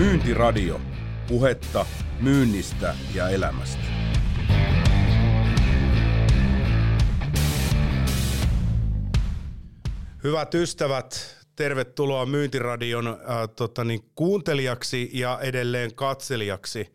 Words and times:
Myyntiradio. 0.00 0.80
Puhetta 1.28 1.86
myynnistä 2.20 2.94
ja 3.14 3.28
elämästä. 3.28 3.82
Hyvät 10.24 10.54
ystävät, 10.54 11.36
tervetuloa 11.56 12.26
Myyntiradion 12.26 13.06
äh, 13.06 13.16
tota 13.56 13.84
niin, 13.84 14.00
kuuntelijaksi 14.14 15.10
ja 15.12 15.38
edelleen 15.42 15.94
katselijaksi. 15.94 16.92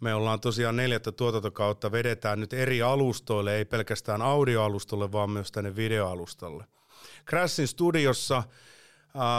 Me 0.00 0.14
ollaan 0.14 0.40
tosiaan 0.40 0.76
neljättä 0.76 1.12
tuotantokautta, 1.12 1.92
vedetään 1.92 2.40
nyt 2.40 2.52
eri 2.52 2.82
alustoille, 2.82 3.56
ei 3.56 3.64
pelkästään 3.64 4.22
audioalustolle, 4.22 5.12
vaan 5.12 5.30
myös 5.30 5.52
tänne 5.52 5.76
videoalustalle. 5.76 6.64
Crashin 7.28 7.68
studiossa 7.68 8.42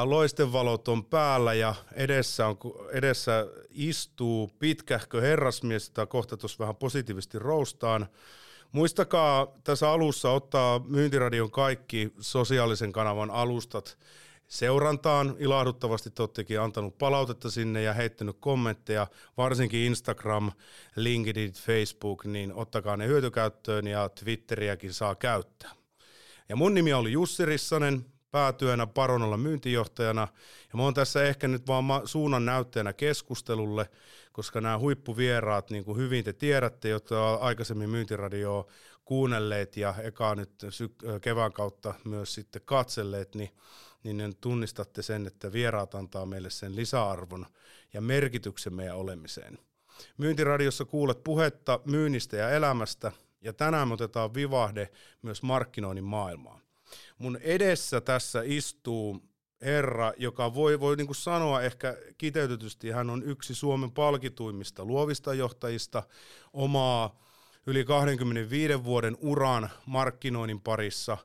loistevalot 0.03 0.87
on 0.87 1.05
päällä 1.05 1.53
ja 1.53 1.75
edessä, 1.93 2.47
on, 2.47 2.57
edessä 2.91 3.47
istuu 3.69 4.51
pitkähkö 4.59 5.21
herrasmies, 5.21 5.87
jota 5.87 6.05
kohta 6.05 6.37
tuossa 6.37 6.59
vähän 6.59 6.75
positiivisesti 6.75 7.39
roustaan. 7.39 8.07
Muistakaa 8.71 9.47
tässä 9.63 9.91
alussa 9.91 10.31
ottaa 10.31 10.79
Myyntiradion 10.79 11.51
kaikki 11.51 12.13
sosiaalisen 12.19 12.91
kanavan 12.91 13.31
alustat 13.31 13.97
seurantaan. 14.47 15.35
Ilahduttavasti 15.39 16.09
te 16.09 16.21
olettekin 16.21 16.61
antanut 16.61 16.97
palautetta 16.97 17.51
sinne 17.51 17.81
ja 17.81 17.93
heittänyt 17.93 18.37
kommentteja, 18.39 19.07
varsinkin 19.37 19.79
Instagram, 19.79 20.51
LinkedIn, 20.95 21.53
Facebook, 21.53 22.25
niin 22.25 22.53
ottakaa 22.53 22.97
ne 22.97 23.07
hyötykäyttöön 23.07 23.87
ja 23.87 24.09
Twitteriäkin 24.09 24.93
saa 24.93 25.15
käyttää. 25.15 25.71
Ja 26.49 26.55
mun 26.55 26.73
nimi 26.73 26.93
oli 26.93 27.11
Jussi 27.11 27.45
Rissanen, 27.45 28.05
päätyönä 28.31 28.87
Paronalla 28.87 29.37
myyntijohtajana. 29.37 30.27
Ja 30.73 30.77
mä 30.77 30.83
oon 30.83 30.93
tässä 30.93 31.23
ehkä 31.23 31.47
nyt 31.47 31.67
vaan 31.67 31.85
suunnan 32.05 32.45
näyttäjänä 32.45 32.93
keskustelulle, 32.93 33.89
koska 34.31 34.61
nämä 34.61 34.79
huippuvieraat, 34.79 35.69
niin 35.69 35.85
kuin 35.85 35.97
hyvin 35.97 36.23
te 36.23 36.33
tiedätte, 36.33 36.89
jotka 36.89 37.35
aikaisemmin 37.35 37.89
myyntiradioa 37.89 38.65
kuunnelleet 39.05 39.77
ja 39.77 39.95
eka 40.03 40.35
nyt 40.35 40.65
kevään 41.21 41.53
kautta 41.53 41.93
myös 42.05 42.33
sitten 42.33 42.61
katselleet, 42.65 43.35
niin, 43.35 43.49
niin 44.03 44.35
tunnistatte 44.41 45.01
sen, 45.01 45.27
että 45.27 45.51
vieraat 45.51 45.95
antaa 45.95 46.25
meille 46.25 46.49
sen 46.49 46.75
lisäarvon 46.75 47.45
ja 47.93 48.01
merkityksen 48.01 48.73
meidän 48.73 48.95
olemiseen. 48.95 49.57
Myyntiradiossa 50.17 50.85
kuulet 50.85 51.23
puhetta 51.23 51.79
myynnistä 51.85 52.37
ja 52.37 52.49
elämästä, 52.49 53.11
ja 53.41 53.53
tänään 53.53 53.87
me 53.87 53.93
otetaan 53.93 54.33
vivahde 54.33 54.89
myös 55.21 55.43
markkinoinnin 55.43 56.03
maailmaan. 56.03 56.61
Mun 57.19 57.37
edessä 57.41 58.01
tässä 58.01 58.41
istuu 58.45 59.29
herra, 59.61 60.13
joka 60.17 60.53
voi, 60.53 60.79
voi 60.79 60.95
niin 60.95 61.07
kuin 61.07 61.15
sanoa 61.15 61.61
ehkä 61.61 61.97
kiteytetysti, 62.17 62.91
hän 62.91 63.09
on 63.09 63.23
yksi 63.23 63.55
Suomen 63.55 63.91
palkituimmista 63.91 64.85
luovista 64.85 65.33
johtajista, 65.33 66.03
omaa 66.53 67.19
yli 67.65 67.85
25 67.85 68.83
vuoden 68.83 69.17
uran 69.19 69.69
markkinoinnin 69.85 70.61
parissa, 70.61 71.17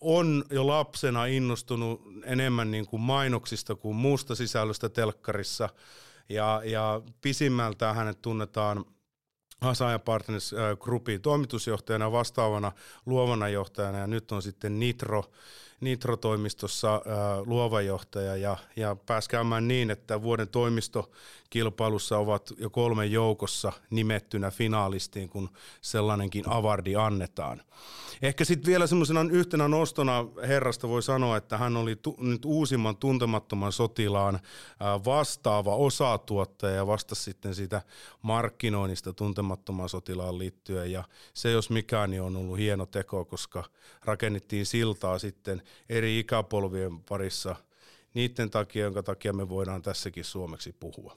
on 0.00 0.44
jo 0.50 0.66
lapsena 0.66 1.26
innostunut 1.26 2.02
enemmän 2.24 2.70
niin 2.70 2.86
kuin 2.86 3.00
mainoksista 3.00 3.74
kuin 3.74 3.96
muusta 3.96 4.34
sisällöstä 4.34 4.88
telkkarissa, 4.88 5.68
ja, 6.28 6.62
ja 6.64 7.02
pisimmältään 7.20 7.96
hänet 7.96 8.22
tunnetaan 8.22 8.84
Hasaaja 9.64 9.98
Partners 9.98 10.52
äh, 10.52 10.78
Groupin 10.78 11.20
toimitusjohtajana, 11.20 12.12
vastaavana 12.12 12.72
luovana 13.06 13.48
johtajana 13.48 13.98
ja 13.98 14.06
nyt 14.06 14.32
on 14.32 14.42
sitten 14.42 14.80
Nitro 14.80 15.24
Nitro-toimistossa 15.80 16.94
äh, 16.94 17.02
luova 17.46 17.80
johtaja 17.80 18.36
ja, 18.36 18.56
ja 18.76 18.96
pääsi 19.06 19.28
käymään 19.30 19.68
niin, 19.68 19.90
että 19.90 20.22
vuoden 20.22 20.48
toimistokilpailussa 20.48 22.18
ovat 22.18 22.52
jo 22.58 22.70
kolmen 22.70 23.12
joukossa 23.12 23.72
nimettynä 23.90 24.50
finaalistiin, 24.50 25.28
kun 25.28 25.50
sellainenkin 25.80 26.44
avardi 26.48 26.96
annetaan. 26.96 27.62
Ehkä 28.22 28.44
sitten 28.44 28.70
vielä 28.70 28.86
semmoisena 28.86 29.20
yhtenä 29.30 29.68
nostona 29.68 30.26
herrasta 30.48 30.88
voi 30.88 31.02
sanoa, 31.02 31.36
että 31.36 31.58
hän 31.58 31.76
oli 31.76 31.96
tu- 31.96 32.16
nyt 32.20 32.44
uusimman 32.44 32.96
tuntemattoman 32.96 33.72
sotilaan 33.72 34.34
äh, 34.34 35.04
vastaava 35.04 35.76
osatuottaja 35.76 36.74
ja 36.74 36.86
vastasi 36.86 37.22
sitten 37.22 37.54
sitä 37.54 37.82
markkinoinnista 38.22 39.12
tuntemattoman 39.12 39.88
sotilaan 39.88 40.38
liittyen 40.38 40.92
ja 40.92 41.04
se 41.34 41.50
jos 41.50 41.70
mikään 41.70 42.10
niin 42.10 42.22
on 42.22 42.36
ollut 42.36 42.58
hieno 42.58 42.86
teko, 42.86 43.24
koska 43.24 43.64
rakennettiin 44.04 44.66
siltaa 44.66 45.18
sitten 45.18 45.62
eri 45.88 46.18
ikäpolvien 46.18 47.00
parissa 47.00 47.56
niiden 48.14 48.50
takia, 48.50 48.84
jonka 48.84 49.02
takia 49.02 49.32
me 49.32 49.48
voidaan 49.48 49.82
tässäkin 49.82 50.24
suomeksi 50.24 50.72
puhua. 50.72 51.16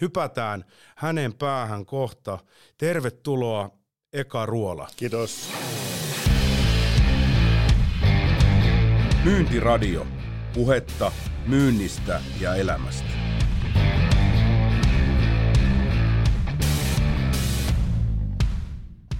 Hypätään 0.00 0.64
hänen 0.96 1.34
päähän 1.34 1.86
kohta. 1.86 2.38
Tervetuloa 2.78 3.70
Eka 4.12 4.46
Ruola. 4.46 4.88
Kiitos. 4.96 5.50
Myyntiradio. 9.24 10.06
Puhetta 10.54 11.12
myynnistä 11.46 12.20
ja 12.40 12.54
elämästä. 12.54 13.08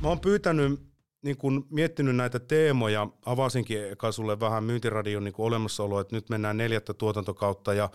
Mä 0.02 0.08
oon 0.08 0.20
pyytänyt 0.20 0.91
niin 1.22 1.36
kun 1.36 1.66
miettinyt 1.70 2.16
näitä 2.16 2.38
teemoja, 2.38 3.08
avasinkin 3.26 3.92
eka 3.92 4.12
sulle 4.12 4.40
vähän 4.40 4.64
myyntiradion 4.64 5.24
niin 5.24 5.34
olemassaolo, 5.38 6.00
että 6.00 6.16
nyt 6.16 6.28
mennään 6.28 6.56
neljättä 6.56 6.94
tuotantokautta 6.94 7.74
ja 7.74 7.90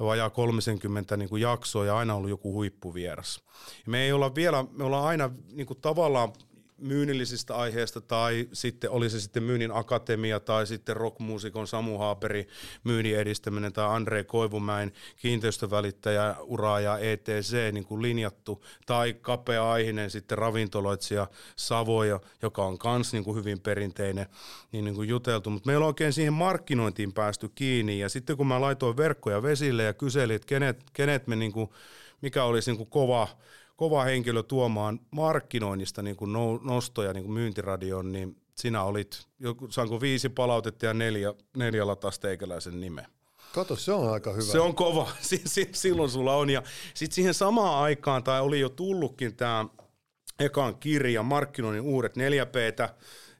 vajaa 0.00 0.30
30 0.30 1.16
niin 1.16 1.40
jaksoa 1.40 1.84
ja 1.84 1.96
aina 1.98 2.14
ollut 2.14 2.30
joku 2.30 2.52
huippuvieras. 2.52 3.42
me 3.86 4.02
ei 4.02 4.12
olla 4.12 4.34
vielä, 4.34 4.64
me 4.72 4.84
ollaan 4.84 5.06
aina 5.06 5.30
niin 5.52 5.66
tavallaan 5.80 6.32
myynnillisistä 6.78 7.56
aiheista 7.56 8.00
tai 8.00 8.48
sitten 8.52 8.90
oli 8.90 9.10
se 9.10 9.20
sitten 9.20 9.42
myynnin 9.42 9.72
akatemia 9.72 10.40
tai 10.40 10.66
sitten 10.66 10.96
rockmuusikon 10.96 11.66
Samu 11.66 11.98
Haaperi 11.98 12.48
myynnin 12.84 13.18
edistäminen 13.18 13.72
tai 13.72 13.96
Andre 13.96 14.24
Koivumäen 14.24 14.92
kiinteistövälittäjä 15.16 16.36
uraa 16.40 16.80
ja 16.80 16.98
ETC 16.98 17.72
niin 17.72 17.84
kuin 17.84 18.02
linjattu 18.02 18.64
tai 18.86 19.14
kapea 19.20 19.72
aihinen 19.72 20.10
sitten 20.10 20.38
ravintoloitsija 20.38 21.26
Savoja, 21.56 22.20
joka 22.42 22.64
on 22.64 22.78
kans 22.78 23.12
niin 23.12 23.24
kuin 23.24 23.36
hyvin 23.36 23.60
perinteinen 23.60 24.26
niin, 24.72 24.84
niin 24.84 24.94
kuin 24.94 25.08
juteltu, 25.08 25.50
mutta 25.50 25.66
meillä 25.66 25.84
on 25.84 25.88
oikein 25.88 26.12
siihen 26.12 26.32
markkinointiin 26.32 27.12
päästy 27.12 27.50
kiinni. 27.54 27.98
Ja 27.98 28.08
sitten 28.08 28.36
kun 28.36 28.46
mä 28.46 28.60
laitoin 28.60 28.96
verkkoja 28.96 29.42
vesille 29.42 29.82
ja 29.82 29.94
kyselin, 29.94 30.36
että 30.36 30.46
kenet, 30.46 30.84
kenet 30.92 31.26
me 31.26 31.36
niin 31.36 31.52
kuin, 31.52 31.70
mikä 32.22 32.44
olisi 32.44 32.70
niin 32.70 32.78
kuin 32.78 32.90
kova 32.90 33.28
kova 33.76 34.04
henkilö 34.04 34.42
tuomaan 34.42 35.00
markkinoinnista 35.10 36.02
niin 36.02 36.16
kuin 36.16 36.32
nostoja 36.62 37.12
niin 37.12 37.24
kuin 37.24 37.34
myyntiradioon, 37.34 38.12
niin 38.12 38.36
sinä 38.54 38.82
olit, 38.82 39.26
saanko 39.70 40.00
viisi 40.00 40.28
palautetta 40.28 40.86
ja 40.86 40.94
neljä, 40.94 41.34
neljä 41.56 41.86
latas 41.86 42.18
teikäläisen 42.18 42.80
nimen. 42.80 43.06
Kato, 43.54 43.76
se 43.76 43.92
on 43.92 44.12
aika 44.12 44.32
hyvä. 44.32 44.42
Se 44.52 44.60
on 44.60 44.74
kova, 44.74 45.08
silloin 45.72 46.10
sulla 46.10 46.34
on. 46.34 46.50
Ja 46.50 46.62
sitten 46.94 47.14
siihen 47.14 47.34
samaan 47.34 47.82
aikaan, 47.82 48.24
tai 48.24 48.40
oli 48.40 48.60
jo 48.60 48.68
tullutkin 48.68 49.36
tämä 49.36 49.64
ekan 50.38 50.76
kirja, 50.76 51.22
markkinoinnin 51.22 51.82
uudet 51.82 52.16
4 52.16 52.46
p 52.46 52.54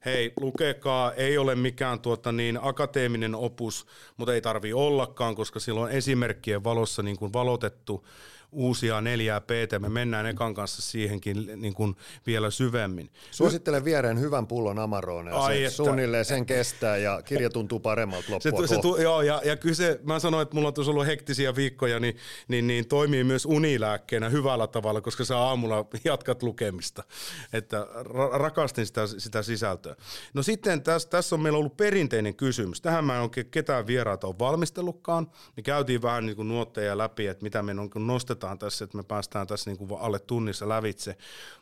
hei, 0.05 0.33
lukekaa, 0.41 1.13
ei 1.13 1.39
ole 1.39 1.55
mikään 1.55 2.01
tuota 2.01 2.33
niin 2.33 2.59
akateeminen 2.63 3.35
opus, 3.35 3.87
mutta 4.17 4.35
ei 4.35 4.41
tarvi 4.41 4.73
ollakaan, 4.73 5.35
koska 5.35 5.61
silloin 5.61 5.93
esimerkkien 5.93 6.65
valossa 6.65 7.03
niin 7.03 7.17
kuin 7.17 7.33
valotettu 7.33 8.07
uusia 8.55 9.01
neljää 9.01 9.41
p 9.41 9.51
Me 9.79 9.89
mennään 9.89 10.27
ekan 10.27 10.55
kanssa 10.55 10.83
siihenkin 10.83 11.51
niin 11.57 11.75
kuin 11.75 11.97
vielä 12.27 12.51
syvemmin. 12.51 13.11
Suosittelen 13.31 13.85
viereen 13.85 14.21
hyvän 14.21 14.47
pullon 14.47 14.79
Amaronea. 14.79 15.35
Ai 15.35 15.55
se 15.55 15.65
että, 15.65 15.77
suunnilleen 15.77 16.25
sen 16.25 16.47
kestää 16.47 16.97
ja 16.97 17.23
kirja 17.23 17.51
tuntuu 17.51 17.81
paremmalta 17.81 18.33
loppua 18.33 18.67
se, 18.67 18.75
se 18.75 18.81
tu, 18.81 18.97
Joo, 18.97 19.23
ja, 19.23 19.41
ja 19.45 19.57
kyse, 19.57 20.01
mä 20.03 20.19
sanoin, 20.19 20.43
että 20.43 20.55
mulla 20.55 20.69
on 20.69 20.75
tuossa 20.75 20.91
ollut 20.91 21.07
hektisiä 21.07 21.57
viikkoja, 21.57 22.01
niin, 22.01 22.17
niin, 22.49 22.67
niin 22.67 22.89
toimii 22.89 23.25
myös 23.25 23.47
unilääkkeenä 23.47 24.29
hyvällä 24.29 24.67
tavalla, 24.67 25.01
koska 25.01 25.25
sä 25.25 25.39
aamulla 25.39 25.87
jatkat 26.05 26.43
lukemista. 26.43 27.05
Että 27.53 27.87
ra- 28.01 28.39
rakastin 28.39 28.87
sitä, 28.87 29.07
sitä 29.07 29.43
sisältöä. 29.43 29.97
No 30.35 30.43
sitten 30.43 30.83
tässä, 30.83 31.09
tässä 31.09 31.37
on 31.37 31.41
meillä 31.41 31.59
ollut 31.59 31.77
perinteinen 31.77 32.35
kysymys. 32.35 32.81
Tähän 32.81 33.05
mä 33.05 33.17
en 33.17 33.23
oikein 33.23 33.51
ketään 33.51 33.87
vieraata 33.87 34.27
ole 34.27 34.39
valmistellutkaan. 34.39 35.31
Niin 35.57 35.65
käytiin 35.65 36.03
vähän 36.03 36.27
niin 36.27 36.37
kuin 36.37 36.49
nuotteja 36.49 36.99
läpi, 36.99 37.27
että 37.27 37.43
mitä 37.43 37.63
me 37.63 37.75
on 37.81 38.07
nostetaan 38.07 38.44
odotetaan 38.45 38.59
tässä, 38.59 38.85
että 38.85 38.97
me 38.97 39.03
päästään 39.03 39.47
tässä 39.47 39.71
niin 39.71 39.79
kuin 39.79 40.01
alle 40.01 40.19
tunnissa 40.19 40.69
lävitse. 40.69 41.17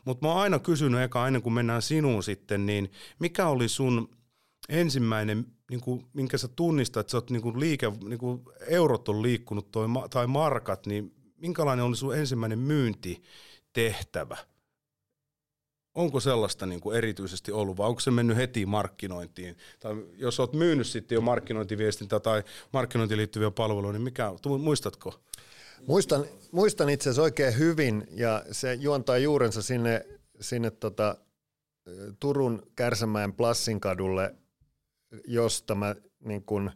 Mutta 0.05 0.25
mä 0.25 0.31
oon 0.31 0.41
aina 0.41 0.59
kysynyt 0.59 1.01
eka 1.01 1.27
ennen 1.27 1.41
kuin 1.41 1.53
mennään 1.53 1.81
sinuun 1.81 2.23
sitten, 2.23 2.65
niin 2.65 2.91
mikä 3.19 3.47
oli 3.47 3.67
sun 3.67 4.09
ensimmäinen, 4.69 5.45
niin 5.69 5.81
kuin, 5.81 6.05
minkä 6.13 6.37
sä 6.37 6.47
tunnistat, 6.47 7.01
että 7.01 7.11
sä 7.11 7.17
oot 7.17 7.29
niin 7.29 7.41
kuin 7.41 7.59
liike, 7.59 7.91
niin 8.03 8.19
kuin 8.19 8.41
eurot 8.67 9.09
on 9.09 9.21
liikkunut 9.21 9.71
toi, 9.71 9.87
tai 10.09 10.27
markat, 10.27 10.85
niin 10.85 11.13
minkälainen 11.37 11.85
oli 11.85 11.95
sun 11.95 12.17
ensimmäinen 12.17 12.59
myyntitehtävä? 12.59 14.37
Onko 15.95 16.19
sellaista 16.19 16.65
niin 16.65 16.81
kuin 16.81 16.97
erityisesti 16.97 17.51
ollut 17.51 17.77
vai 17.77 17.87
onko 17.87 17.99
se 17.99 18.11
mennyt 18.11 18.37
heti 18.37 18.65
markkinointiin? 18.65 19.57
Tai 19.79 19.95
jos 20.17 20.39
olet 20.39 20.53
myynyt 20.53 20.87
sitten 20.87 21.15
jo 21.15 21.21
markkinointiviestintää 21.21 22.19
tai 22.19 22.43
markkinointiin 22.73 23.17
liittyviä 23.17 23.51
palveluja, 23.51 23.93
niin 23.93 24.01
mikä, 24.01 24.31
muistatko? 24.59 25.19
Muistan, 25.87 26.25
muistan 26.51 26.89
itse 26.89 27.09
asiassa 27.09 27.21
oikein 27.21 27.57
hyvin 27.57 28.07
ja 28.11 28.45
se 28.51 28.73
juontaa 28.73 29.17
juurensa 29.17 29.61
sinne, 29.61 30.05
sinne 30.39 30.71
tota, 30.71 31.17
Turun 32.19 32.67
Kärsämäen 32.75 33.33
Plassinkadulle, 33.33 34.35
josta 35.27 35.75
mä 35.75 35.95
niin 36.25 36.43
kun, 36.43 36.71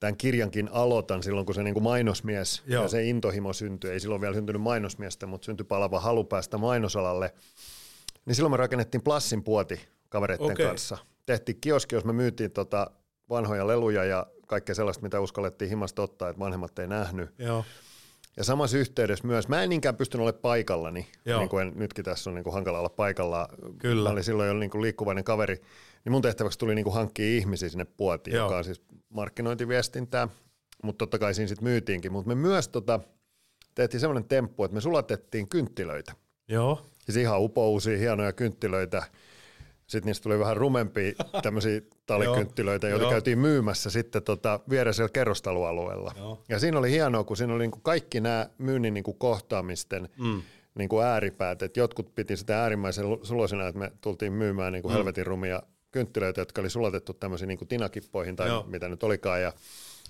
tämän 0.00 0.16
kirjankin 0.16 0.68
aloitan 0.72 1.22
silloin, 1.22 1.46
kun 1.46 1.54
se 1.54 1.62
niin 1.62 1.74
kuin 1.74 1.84
mainosmies 1.84 2.62
Joo. 2.66 2.82
ja 2.82 2.88
se 2.88 3.04
intohimo 3.04 3.52
syntyi. 3.52 3.90
Ei 3.90 4.00
silloin 4.00 4.20
vielä 4.20 4.34
syntynyt 4.34 4.62
mainosmiestä, 4.62 5.26
mutta 5.26 5.44
syntyi 5.44 5.64
palava 5.64 6.00
halu 6.00 6.24
päästä 6.24 6.58
mainosalalle. 6.58 7.34
Niin 8.26 8.34
silloin 8.34 8.50
me 8.50 8.56
rakennettiin 8.56 9.02
Plassin 9.02 9.44
puoti 9.44 9.80
kavereiden 10.08 10.52
okay. 10.52 10.66
kanssa. 10.66 10.98
Tehtiin 11.26 11.60
kioski, 11.60 11.94
jos 11.94 12.04
me 12.04 12.12
myytiin 12.12 12.50
tota 12.50 12.90
vanhoja 13.28 13.66
leluja 13.66 14.04
ja 14.04 14.26
kaikkea 14.46 14.74
sellaista, 14.74 15.02
mitä 15.02 15.20
uskallettiin 15.20 15.68
himasta 15.68 16.02
ottaa, 16.02 16.28
että 16.28 16.40
vanhemmat 16.40 16.78
ei 16.78 16.86
nähnyt. 16.86 17.30
Joo. 17.38 17.64
Ja 18.36 18.44
samassa 18.44 18.78
yhteydessä 18.78 19.26
myös, 19.26 19.48
mä 19.48 19.62
en 19.62 19.68
niinkään 19.68 19.96
pystynyt 19.96 20.22
olemaan 20.22 20.42
paikallani, 20.42 21.06
Joo. 21.24 21.38
niin 21.40 21.48
kuin 21.48 21.72
nytkin 21.74 22.04
tässä 22.04 22.30
on 22.30 22.34
niin 22.34 22.44
kuin 22.44 22.54
hankala 22.54 22.78
olla 22.78 22.88
paikalla. 22.88 23.48
Kyllä. 23.78 24.08
Mä 24.08 24.12
olin 24.12 24.24
silloin 24.24 24.48
jo 24.48 24.54
niin 24.54 24.70
kuin 24.70 24.82
liikkuvainen 24.82 25.24
kaveri, 25.24 25.54
niin 26.04 26.12
mun 26.12 26.22
tehtäväksi 26.22 26.58
tuli 26.58 26.74
niin 26.74 26.84
kuin 26.84 26.94
hankkia 26.94 27.26
ihmisiä 27.26 27.68
sinne 27.68 27.84
puotiin, 27.84 28.36
Joo. 28.36 28.46
joka 28.46 28.56
on 28.56 28.64
siis 28.64 28.82
markkinointiviestintää, 29.08 30.28
mutta 30.82 30.98
totta 30.98 31.18
kai 31.18 31.34
siinä 31.34 31.48
sitten 31.48 31.64
myytiinkin. 31.64 32.12
Mutta 32.12 32.28
me 32.28 32.34
myös 32.34 32.68
tota, 32.68 33.00
tehtiin 33.74 34.00
semmoinen 34.00 34.28
temppu, 34.28 34.64
että 34.64 34.74
me 34.74 34.80
sulatettiin 34.80 35.48
kynttilöitä. 35.48 36.12
Joo. 36.48 36.82
Siis 37.04 37.16
ihan 37.16 37.40
upouusia, 37.40 37.98
hienoja 37.98 38.32
kynttilöitä– 38.32 39.02
sitten 39.86 40.06
niistä 40.06 40.22
tuli 40.22 40.38
vähän 40.38 40.56
rumempia 40.56 41.12
tämmöisiä 41.42 41.80
talikynttilöitä, 42.06 42.88
joita 42.88 43.10
käytiin 43.10 43.38
myymässä 43.38 43.90
sitten 43.90 44.22
tota 44.22 44.60
viereisellä 44.70 45.08
kerrostaloalueella. 45.08 46.12
Joo. 46.16 46.42
Ja 46.48 46.58
siinä 46.58 46.78
oli 46.78 46.90
hienoa, 46.90 47.24
kun 47.24 47.36
siinä 47.36 47.54
oli 47.54 47.62
niinku 47.62 47.80
kaikki 47.80 48.20
nämä 48.20 48.48
myynnin 48.58 48.94
niinku 48.94 49.12
kohtaamisten 49.12 50.08
mm. 50.18 50.42
niinku 50.74 51.00
ääripäät. 51.00 51.62
Et 51.62 51.76
jotkut 51.76 52.14
piti 52.14 52.36
sitä 52.36 52.62
äärimmäisen 52.62 53.04
suloisena, 53.22 53.66
että 53.68 53.78
me 53.78 53.92
tultiin 54.00 54.32
myymään 54.32 54.72
niinku 54.72 54.88
mm. 54.88 54.94
helvetin 54.94 55.26
rumia 55.26 55.62
kynttilöitä, 55.90 56.40
jotka 56.40 56.60
oli 56.60 56.70
sulatettu 56.70 57.14
tämmöisiin 57.14 57.48
niinku 57.48 57.64
tinakippoihin 57.64 58.36
tai 58.36 58.48
Joo. 58.48 58.64
mitä 58.66 58.88
nyt 58.88 59.02
olikaan 59.02 59.42
ja 59.42 59.52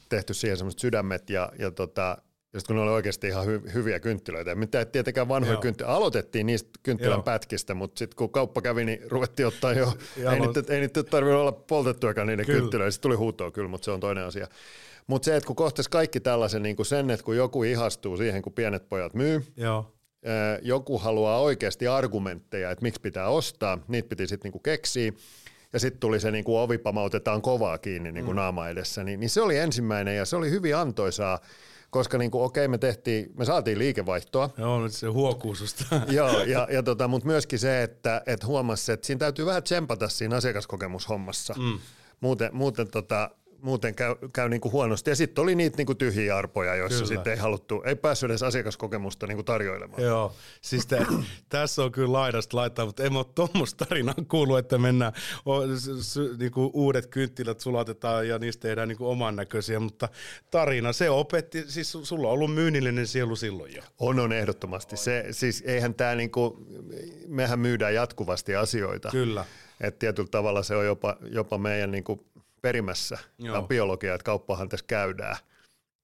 tehty 0.09 0.35
siihen 0.35 0.57
semmoiset 0.57 0.81
sydämet 0.81 1.31
ja, 1.31 1.53
ja 1.59 1.71
tota, 1.71 2.19
ja 2.55 2.61
sitten 2.61 2.77
kun 2.77 2.77
ne 2.77 2.83
oli 2.83 2.91
oikeasti 2.91 3.27
ihan 3.27 3.47
hy- 3.47 3.73
hyviä 3.75 4.01
kynttilöitä. 4.01 4.55
Mitä 4.55 4.85
tietenkään 4.85 5.29
vanhoja 5.29 5.57
kynttilöitä. 5.57 5.97
Aloitettiin 5.97 6.47
niistä 6.47 6.71
kynttilän 6.83 7.17
Joo. 7.17 7.23
pätkistä, 7.23 7.75
mutta 7.75 7.99
sitten 7.99 8.17
kun 8.17 8.31
kauppa 8.31 8.63
kävi, 8.63 8.85
niin 8.85 9.01
ruvettiin 9.09 9.47
ottaa 9.47 9.73
jo. 9.73 9.87
ei, 10.33 10.41
niitä, 10.41 10.63
ei 10.69 10.81
niitä 10.81 11.03
tarvinnut 11.03 11.41
olla 11.41 11.53
poltettuakaan 11.53 12.27
niiden 12.27 12.47
kyllä. 12.47 12.61
kynttilöitä. 12.61 12.91
Sitten 12.91 13.09
tuli 13.09 13.17
huutoa 13.17 13.51
kyllä, 13.51 13.69
mutta 13.69 13.85
se 13.85 13.91
on 13.91 14.01
toinen 14.01 14.25
asia. 14.25 14.47
Mutta 15.07 15.25
se, 15.25 15.37
että 15.37 15.47
kun 15.47 15.57
kohtaisi 15.57 15.91
kaikki 15.91 16.21
tällaisen 16.21 16.63
niin 16.63 16.77
kuin 16.77 16.87
sen, 16.87 17.11
että 17.11 17.25
kun 17.25 17.37
joku 17.37 17.63
ihastuu 17.63 18.17
siihen, 18.17 18.43
kun 18.43 18.53
pienet 18.53 18.89
pojat 18.89 19.15
myy, 19.15 19.45
Joo. 19.57 19.95
joku 20.63 20.99
haluaa 20.99 21.41
oikeasti 21.41 21.87
argumentteja, 21.87 22.71
että 22.71 22.83
miksi 22.83 23.01
pitää 23.01 23.29
ostaa, 23.29 23.79
niitä 23.89 24.09
piti 24.09 24.27
sitten 24.27 24.51
niin 24.53 24.63
keksiä 24.63 25.13
ja 25.73 25.81
sitten 25.81 26.01
tuli 26.01 26.21
se 26.21 26.31
niin 26.31 26.45
kuin 26.45 26.59
ovi 26.59 26.79
pamautetaan 26.79 27.43
kovaa 27.43 27.79
kiinni 27.79 28.13
niin 28.13 28.25
kuin 28.25 28.35
mm. 28.35 28.41
naama 28.41 28.69
edessä, 28.69 29.05
niin, 29.05 29.21
niin 29.21 29.31
se 29.31 29.43
oli 29.43 29.59
ensimmäinen 29.59 30.17
ja 30.17 30.25
se 30.25 30.37
oli 30.37 30.51
hyvin 30.51 30.77
antoisaa 30.77 31.39
koska 31.95 32.19
niin 32.19 32.31
kuin, 32.31 32.45
okei, 32.45 32.69
me 32.69 32.79
tehtiin, 32.79 33.33
me 33.39 33.45
saatiin 33.45 33.79
liikevaihtoa. 33.79 34.51
Joo, 34.59 34.83
nyt 34.83 34.93
se 34.93 35.07
huokuu 35.07 35.55
susta. 35.55 35.85
Joo, 36.09 36.45
ja, 36.45 36.69
ja 36.71 36.83
tota, 36.83 37.09
mutta 37.09 37.27
myöskin 37.27 37.59
se, 37.59 37.83
että 37.83 38.23
et 38.27 38.47
huomasi, 38.47 38.93
että 38.93 39.07
siinä 39.07 39.19
täytyy 39.19 39.47
vähän 39.47 39.63
tsempata 39.63 40.09
siinä 40.09 40.37
asiakaskokemushommassa. 40.37 41.55
Mm. 41.59 41.79
Muuten, 42.21 42.51
muuten 42.53 42.91
tota, 42.91 43.31
muuten 43.65 43.95
käy, 43.95 44.15
käy 44.33 44.49
niin 44.49 44.61
kuin 44.61 44.73
huonosti. 44.73 45.11
Ja 45.11 45.17
sitten 45.17 45.43
oli 45.43 45.55
niitä 45.55 45.77
niin 45.77 45.87
kuin 45.87 45.99
tyhjiä 45.99 46.37
arpoja, 46.37 46.75
joissa 46.75 47.07
sitten 47.07 47.33
ei 47.33 47.39
haluttu, 47.39 47.83
ei 47.87 47.97
päässyt 47.97 48.31
edes 48.31 48.43
asiakaskokemusta 48.43 49.27
niin 49.27 49.37
kuin 49.37 49.45
tarjoilemaan. 49.45 50.03
Joo, 50.03 50.33
siis 50.61 50.87
te, 50.87 51.07
tässä 51.49 51.83
on 51.83 51.93
kyllä 51.93 52.13
laidasta 52.13 52.57
laittaa, 52.57 52.87
mutta 52.87 53.05
en 53.05 53.17
ole 53.17 53.27
tuommoista 53.35 53.85
tarinaa 53.85 54.15
kuullut, 54.29 54.59
että 54.59 54.79
mennään, 54.79 55.13
o, 55.47 55.61
s, 56.01 56.19
niin 56.39 56.53
kuin 56.53 56.71
uudet 56.73 57.07
kynttilät 57.07 57.61
sulatetaan 57.61 58.29
ja 58.29 58.39
niistä 58.39 58.63
tehdään 58.63 58.89
niin 58.89 58.99
kuin 58.99 59.09
oman 59.09 59.37
näköisiä, 59.37 59.81
mutta 59.81 60.09
tarina, 60.51 60.93
se 60.93 61.11
opetti, 61.11 61.65
siis 61.69 61.99
sulla 62.03 62.29
on 62.29 62.35
ollut 62.35 62.55
myynnillinen 62.55 63.07
sielu 63.07 63.37
silloin 63.37 63.75
jo. 63.75 63.83
On, 63.99 64.21
on 64.21 64.33
ehdottomasti. 64.33 64.97
Se, 64.97 65.27
siis 65.31 65.63
eihän 65.67 65.95
tämä 65.95 66.15
niin 66.15 66.31
kuin, 66.31 66.55
mehän 67.29 67.59
myydään 67.59 67.95
jatkuvasti 67.95 68.57
asioita. 68.57 69.11
Kyllä. 69.11 69.45
Että 69.81 69.99
tietyllä 69.99 70.29
tavalla 70.31 70.63
se 70.63 70.77
on 70.77 70.87
jopa, 70.87 71.17
jopa 71.31 71.59
meidän 71.59 71.91
niin 71.91 72.05
kuin 72.05 72.21
perimässä. 72.65 73.19
Joo. 73.39 73.53
Tämä 73.53 73.63
on 73.63 73.69
biologia, 73.69 74.15
että 74.15 74.25
kauppahan 74.25 74.69
tässä 74.69 74.87
käydään. 74.87 75.37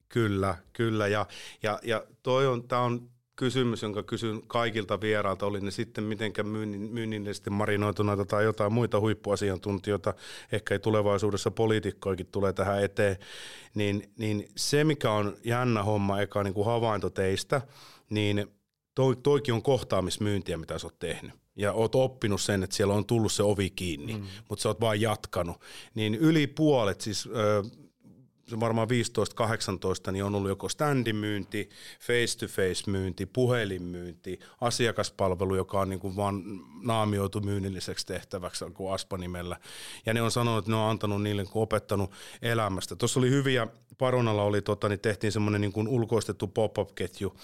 Kyllä, 0.09 0.55
kyllä. 0.73 1.07
Ja, 1.07 1.27
ja, 1.63 1.79
ja 1.83 2.05
toi 2.23 2.47
on, 2.47 2.69
tämä 2.69 2.83
on 2.83 3.11
kysymys, 3.37 3.83
jonka 3.83 4.03
kysyn 4.03 4.43
kaikilta 4.47 5.01
vierailta, 5.01 5.47
oli 5.47 5.61
ne 5.61 5.71
sitten 5.71 6.05
mitenkä 6.05 6.43
myynnillisesti 6.43 7.51
marinoituneita 7.51 8.25
tai 8.25 8.45
jotain 8.45 8.73
muita 8.73 9.01
huippuasiantuntijoita, 9.01 10.15
ehkä 10.53 10.75
ei 10.75 10.79
tulevaisuudessa 10.79 11.51
poliitikkoikin 11.51 12.27
tulee 12.27 12.53
tähän 12.53 12.85
eteen, 12.85 13.17
niin, 13.75 14.13
niin 14.19 14.49
se 14.57 14.85
mikä 14.85 15.13
on 15.13 15.37
jännä 15.45 15.83
homma, 15.83 16.21
eka 16.21 16.43
niin 16.43 16.55
kuin 16.55 16.67
havainto 16.67 17.11
teistä, 17.11 17.61
niin 18.11 18.47
toi, 18.95 19.17
toikin 19.17 19.55
on 19.55 19.63
kohtaamismyyntiä, 19.63 20.57
mitä 20.57 20.79
sä 20.79 20.87
oot 20.87 20.99
tehnyt 20.99 21.33
ja 21.61 21.73
oot 21.73 21.95
oppinut 21.95 22.41
sen, 22.41 22.63
että 22.63 22.77
siellä 22.77 22.95
on 22.95 23.05
tullut 23.05 23.33
se 23.33 23.43
ovi 23.43 23.71
kiinni, 23.71 24.15
mm. 24.15 24.27
mutta 24.49 24.63
sä 24.63 24.69
oot 24.69 24.81
vaan 24.81 25.01
jatkanut, 25.01 25.61
niin 25.95 26.15
yli 26.15 26.47
puolet, 26.47 27.01
siis 27.01 27.29
se 28.51 28.61
varmaan 28.61 28.89
15-18, 30.09 30.13
niin 30.13 30.25
on 30.25 30.35
ollut 30.35 30.49
joko 30.49 30.69
standimyynti, 30.69 31.71
face-to-face 32.01 32.91
myynti, 32.91 33.27
puhelinmyynti, 33.27 34.41
asiakaspalvelu, 34.61 35.55
joka 35.55 35.81
on 35.81 35.89
niin 35.89 36.01
kuin 36.01 36.17
vaan 36.17 36.43
naamioitu 36.83 37.41
myynnilliseksi 37.41 38.07
tehtäväksi 38.07 38.65
kuin 38.75 38.95
Aspa-nimellä. 38.95 39.57
Ja 40.07 40.15
ne 40.15 40.23
on 40.23 40.31
sanonut, 40.31 40.59
että 40.59 40.71
ne 40.71 40.77
on 40.77 40.91
antanut 40.91 41.23
niille, 41.23 41.45
kun 41.45 41.63
opettanut 41.63 42.11
elämästä. 42.43 42.97
Tuossa 42.97 43.21
oli 43.21 43.31
hyviä, 43.31 43.67
Paronalla 43.99 44.43
oli, 44.43 44.63
tota, 44.63 44.89
niin 44.89 45.01
tehtiin 45.01 45.33
semmoinen 45.33 45.61
niin 45.61 45.73
kuin 45.73 45.89
ulkoistettu 45.89 46.47
pop-up-ketju, 46.47 47.37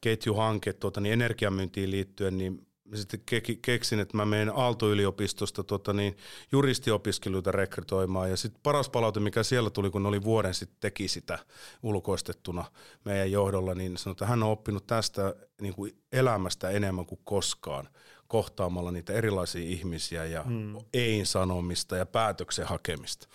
ketjuhanke 0.00 0.72
tota, 0.72 1.00
niin 1.00 1.12
energiamyyntiin 1.12 1.90
liittyen, 1.90 2.38
niin 2.38 2.66
sitten 2.94 3.20
keksin, 3.62 4.00
että 4.00 4.16
mä 4.16 4.24
menen 4.24 4.52
Aalto-yliopistosta 4.56 5.64
tota 5.64 5.92
niin, 5.92 6.16
juristiopiskeluita 6.52 7.52
rekrytoimaan. 7.52 8.30
Ja 8.30 8.36
sitten 8.36 8.60
paras 8.62 8.88
palaute, 8.88 9.20
mikä 9.20 9.42
siellä 9.42 9.70
tuli, 9.70 9.90
kun 9.90 10.06
oli 10.06 10.22
vuoden 10.22 10.54
sitten 10.54 10.76
teki 10.80 11.08
sitä 11.08 11.38
ulkoistettuna 11.82 12.64
meidän 13.04 13.32
johdolla, 13.32 13.74
niin 13.74 13.96
sanoi, 13.96 14.12
että 14.12 14.26
hän 14.26 14.42
on 14.42 14.50
oppinut 14.50 14.86
tästä 14.86 15.34
niin 15.60 15.74
kuin 15.74 15.96
elämästä 16.12 16.70
enemmän 16.70 17.06
kuin 17.06 17.20
koskaan 17.24 17.88
kohtaamalla 18.32 18.90
niitä 18.90 19.12
erilaisia 19.12 19.62
ihmisiä 19.62 20.24
ja 20.24 20.42
hmm. 20.42 20.76
ei-sanomista 20.94 21.96
ja 21.96 22.06
päätöksen 22.06 22.66
hakemista. 22.66 23.28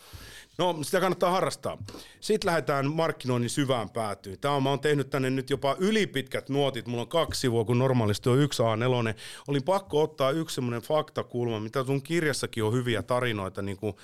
No, 0.58 0.78
sitä 0.82 1.00
kannattaa 1.00 1.32
harrastaa. 1.32 1.78
Sitten 2.20 2.48
lähdetään 2.48 2.92
markkinoinnin 2.92 3.50
syvään 3.50 3.90
päätyyn. 3.90 4.40
Tämä 4.40 4.54
on, 4.54 4.64
mä 4.64 4.70
oon 4.70 4.80
tehnyt 4.80 5.10
tänne 5.10 5.30
nyt 5.30 5.50
jopa 5.50 5.76
ylipitkät 5.80 6.50
nuotit. 6.50 6.88
Mulla 6.88 7.02
on 7.02 7.08
kaksi 7.08 7.42
sivua, 7.42 7.66
kun 7.66 7.80
normaalisti 7.80 8.30
on 8.30 8.40
yksi 8.40 8.64
A4. 8.64 9.16
Olin 9.48 9.64
pakko 9.64 10.02
ottaa 10.02 10.32
yksi 10.32 10.56
semmoinen 10.56 10.82
faktakulma, 10.82 11.60
mitä 11.60 11.84
sun 11.84 12.02
kirjassakin 12.02 12.64
on 12.64 12.74
hyviä 12.74 13.04
tarinoita, 13.04 13.62
niin 13.62 13.78
kuin 13.78 13.96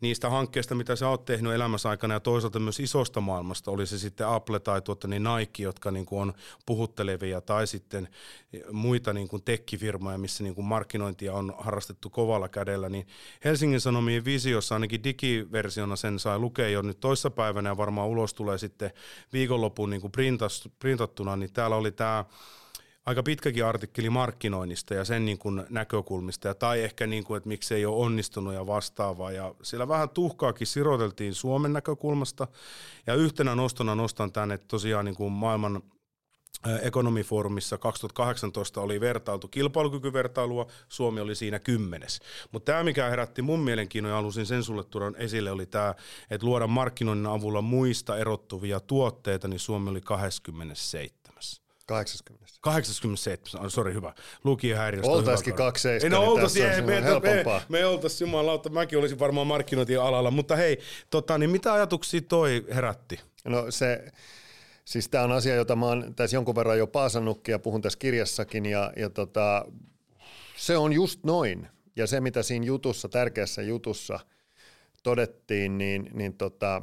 niistä 0.00 0.30
hankkeista, 0.30 0.74
mitä 0.74 0.96
sä 0.96 1.08
oot 1.08 1.24
tehnyt 1.24 1.52
elämässä 1.52 1.88
aikana 1.88 2.14
ja 2.14 2.20
toisaalta 2.20 2.58
myös 2.58 2.80
isosta 2.80 3.20
maailmasta, 3.20 3.70
oli 3.70 3.86
se 3.86 3.98
sitten 3.98 4.28
Apple 4.28 4.60
tai 4.60 4.82
tuota, 4.82 5.08
niin 5.08 5.22
Nike, 5.22 5.62
jotka 5.62 5.90
niin 5.90 6.06
kuin 6.06 6.22
on 6.22 6.32
puhuttelevia 6.66 7.40
tai 7.40 7.66
sitten 7.66 8.08
muita 8.72 9.12
niin 9.12 9.28
kuin 9.28 9.42
tekkifirmoja, 9.42 10.18
missä 10.18 10.44
niin 10.44 10.54
kuin 10.54 10.64
markkinointia 10.64 11.34
on 11.34 11.54
harrastettu 11.58 12.10
kovalla 12.10 12.48
kädellä, 12.48 12.88
niin 12.88 13.06
Helsingin 13.44 13.80
Sanomien 13.80 14.24
visiossa 14.24 14.74
ainakin 14.74 15.04
digiversiona 15.04 15.96
sen 15.96 16.18
sai 16.18 16.38
lukea 16.38 16.68
jo 16.68 16.82
nyt 16.82 17.00
toissapäivänä 17.00 17.70
ja 17.70 17.76
varmaan 17.76 18.08
ulos 18.08 18.34
tulee 18.34 18.58
sitten 18.58 18.90
viikonlopun 19.32 19.90
niin 19.90 20.00
kuin 20.00 20.12
printattuna, 20.78 21.36
niin 21.36 21.52
täällä 21.52 21.76
oli 21.76 21.92
tämä 21.92 22.24
aika 23.06 23.22
pitkäkin 23.22 23.64
artikkeli 23.64 24.10
markkinoinnista 24.10 24.94
ja 24.94 25.04
sen 25.04 25.24
niin 25.24 25.38
kuin 25.38 25.66
näkökulmista, 25.70 26.48
ja 26.48 26.54
tai 26.54 26.82
ehkä 26.82 27.06
niin 27.06 27.24
kuin, 27.24 27.36
että 27.36 27.48
miksi 27.48 27.74
ei 27.74 27.86
ole 27.86 27.96
onnistunut 27.96 28.54
ja 28.54 28.66
vastaavaa. 28.66 29.32
Ja 29.32 29.54
siellä 29.62 29.88
vähän 29.88 30.08
tuhkaakin 30.08 30.66
siroteltiin 30.66 31.34
Suomen 31.34 31.72
näkökulmasta, 31.72 32.48
ja 33.06 33.14
yhtenä 33.14 33.54
nostona 33.54 33.94
nostan 33.94 34.32
tänne, 34.32 34.54
että 34.54 34.68
tosiaan 34.68 35.04
niin 35.04 35.16
kuin 35.16 35.32
maailman 35.32 35.82
ekonomifoorumissa 36.82 37.78
2018 37.78 38.80
oli 38.80 39.00
vertailtu 39.00 39.48
kilpailukykyvertailua, 39.48 40.66
Suomi 40.88 41.20
oli 41.20 41.34
siinä 41.34 41.58
kymmenes. 41.58 42.20
Mutta 42.52 42.72
tämä, 42.72 42.84
mikä 42.84 43.10
herätti 43.10 43.42
mun 43.42 43.60
mielenkiinnon 43.60 44.10
ja 44.10 44.16
halusin 44.16 44.46
sen 44.46 44.62
sulle 44.62 44.84
tuoda 44.84 45.18
esille, 45.18 45.50
oli 45.50 45.66
tämä, 45.66 45.94
että 46.30 46.46
luoda 46.46 46.66
markkinoinnin 46.66 47.26
avulla 47.26 47.62
muista 47.62 48.18
erottuvia 48.18 48.80
tuotteita, 48.80 49.48
niin 49.48 49.60
Suomi 49.60 49.90
oli 49.90 50.00
27. 50.00 51.25
80. 51.86 52.46
87, 52.60 53.70
sori 53.70 53.94
hyvä. 53.94 54.12
Lukijahäiriöstä 54.44 55.12
Oltaisikin 55.12 55.54
27, 55.54 56.16
no, 56.16 56.20
niin 56.20 56.30
oltaisi, 56.30 56.62
ei, 56.62 56.82
me, 56.82 57.00
me, 57.00 57.62
me 57.68 57.86
oltaisiin 57.86 58.26
jumalauta, 58.28 58.68
mäkin 58.68 58.98
olisin 58.98 59.18
varmaan 59.18 59.46
markkinointialalla, 59.46 60.30
mutta 60.30 60.56
hei, 60.56 60.78
tota, 61.10 61.38
niin 61.38 61.50
mitä 61.50 61.72
ajatuksia 61.72 62.20
toi 62.28 62.64
herätti? 62.74 63.20
No 63.44 63.70
se, 63.70 64.04
Siis 64.86 65.08
tämä 65.08 65.24
on 65.24 65.32
asia, 65.32 65.54
jota 65.54 65.76
mä 65.76 65.86
oon 65.86 66.14
tässä 66.14 66.36
jonkun 66.36 66.54
verran 66.54 66.78
jo 66.78 66.86
paasannutkin 66.86 67.52
ja 67.52 67.58
puhun 67.58 67.82
tässä 67.82 67.98
kirjassakin 67.98 68.66
ja, 68.66 68.92
ja 68.96 69.10
tota, 69.10 69.64
se 70.56 70.76
on 70.76 70.92
just 70.92 71.24
noin. 71.24 71.68
Ja 71.96 72.06
se, 72.06 72.20
mitä 72.20 72.42
siinä 72.42 72.66
jutussa, 72.66 73.08
tärkeässä 73.08 73.62
jutussa 73.62 74.20
todettiin, 75.02 75.78
niin, 75.78 76.10
niin 76.12 76.34
tota, 76.34 76.82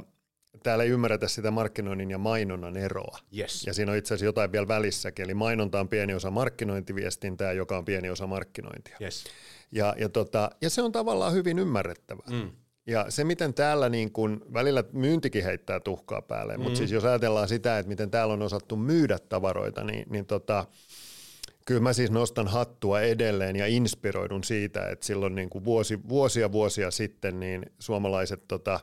täällä 0.62 0.84
ei 0.84 0.90
ymmärretä 0.90 1.28
sitä 1.28 1.50
markkinoinnin 1.50 2.10
ja 2.10 2.18
mainonnan 2.18 2.76
eroa. 2.76 3.18
Yes. 3.38 3.66
Ja 3.66 3.74
siinä 3.74 3.92
on 3.92 3.98
itse 3.98 4.14
asiassa 4.14 4.24
jotain 4.24 4.52
vielä 4.52 4.68
välissäkin, 4.68 5.24
eli 5.24 5.34
mainonta 5.34 5.80
on 5.80 5.88
pieni 5.88 6.14
osa 6.14 6.30
markkinointiviestintää, 6.30 7.52
joka 7.52 7.78
on 7.78 7.84
pieni 7.84 8.10
osa 8.10 8.26
markkinointia. 8.26 8.96
Yes. 9.00 9.24
Ja, 9.72 9.94
ja, 9.98 10.08
tota, 10.08 10.50
ja 10.60 10.70
se 10.70 10.82
on 10.82 10.92
tavallaan 10.92 11.32
hyvin 11.32 11.58
ymmärrettävää. 11.58 12.26
Mm. 12.30 12.50
Ja 12.86 13.06
se, 13.08 13.24
miten 13.24 13.54
täällä 13.54 13.88
niin 13.88 14.12
kun, 14.12 14.46
välillä 14.52 14.84
myyntikin 14.92 15.44
heittää 15.44 15.80
tuhkaa 15.80 16.22
päälle, 16.22 16.56
mm. 16.56 16.62
mutta 16.62 16.76
siis 16.78 16.90
jos 16.90 17.04
ajatellaan 17.04 17.48
sitä, 17.48 17.78
että 17.78 17.88
miten 17.88 18.10
täällä 18.10 18.34
on 18.34 18.42
osattu 18.42 18.76
myydä 18.76 19.18
tavaroita, 19.18 19.84
niin, 19.84 20.06
niin 20.10 20.26
tota, 20.26 20.66
kyllä 21.66 21.80
mä 21.80 21.92
siis 21.92 22.10
nostan 22.10 22.48
hattua 22.48 23.00
edelleen 23.00 23.56
ja 23.56 23.66
inspiroidun 23.66 24.44
siitä, 24.44 24.88
että 24.88 25.06
silloin 25.06 25.34
niin 25.34 25.50
kuin 25.50 25.64
vuosi, 25.64 26.08
vuosia 26.08 26.52
vuosia 26.52 26.90
sitten 26.90 27.40
niin 27.40 27.62
suomalaiset 27.78 28.48
tota, 28.48 28.80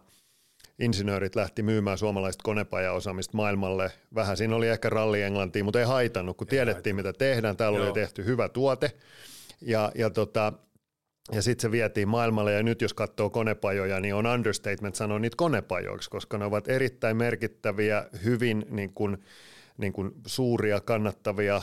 insinöörit 0.79 1.35
lähti 1.35 1.63
myymään 1.63 1.97
suomalaista 1.97 2.43
konepajaosaamista 2.43 3.37
maailmalle. 3.37 3.91
Vähän 4.15 4.37
siinä 4.37 4.55
oli 4.55 4.67
ehkä 4.67 4.89
ralli 4.89 5.21
Englantiin, 5.21 5.65
mutta 5.65 5.79
ei 5.79 5.85
haitannut, 5.85 6.37
kun 6.37 6.47
ei 6.47 6.49
tiedettiin 6.49 6.95
haitannut. 6.95 7.15
mitä 7.15 7.25
tehdään. 7.25 7.57
Täällä 7.57 7.77
Joo. 7.77 7.85
oli 7.85 7.93
tehty 7.93 8.25
hyvä 8.25 8.49
tuote 8.49 8.91
ja, 9.61 9.91
ja 9.95 10.09
tota, 10.09 10.53
ja 11.31 11.41
sitten 11.41 11.61
se 11.61 11.71
vietiin 11.71 12.07
maailmalle 12.07 12.53
ja 12.53 12.63
nyt 12.63 12.81
jos 12.81 12.93
katsoo 12.93 13.29
konepajoja, 13.29 13.99
niin 13.99 14.15
on 14.15 14.27
understatement 14.27 14.95
sanoa 14.95 15.19
niitä 15.19 15.37
konepajoiksi, 15.37 16.09
koska 16.09 16.37
ne 16.37 16.45
ovat 16.45 16.67
erittäin 16.67 17.17
merkittäviä, 17.17 18.05
hyvin 18.23 18.65
niin 18.69 18.93
kuin, 18.93 19.17
niin 19.77 19.93
kuin 19.93 20.11
suuria, 20.27 20.81
kannattavia 20.81 21.61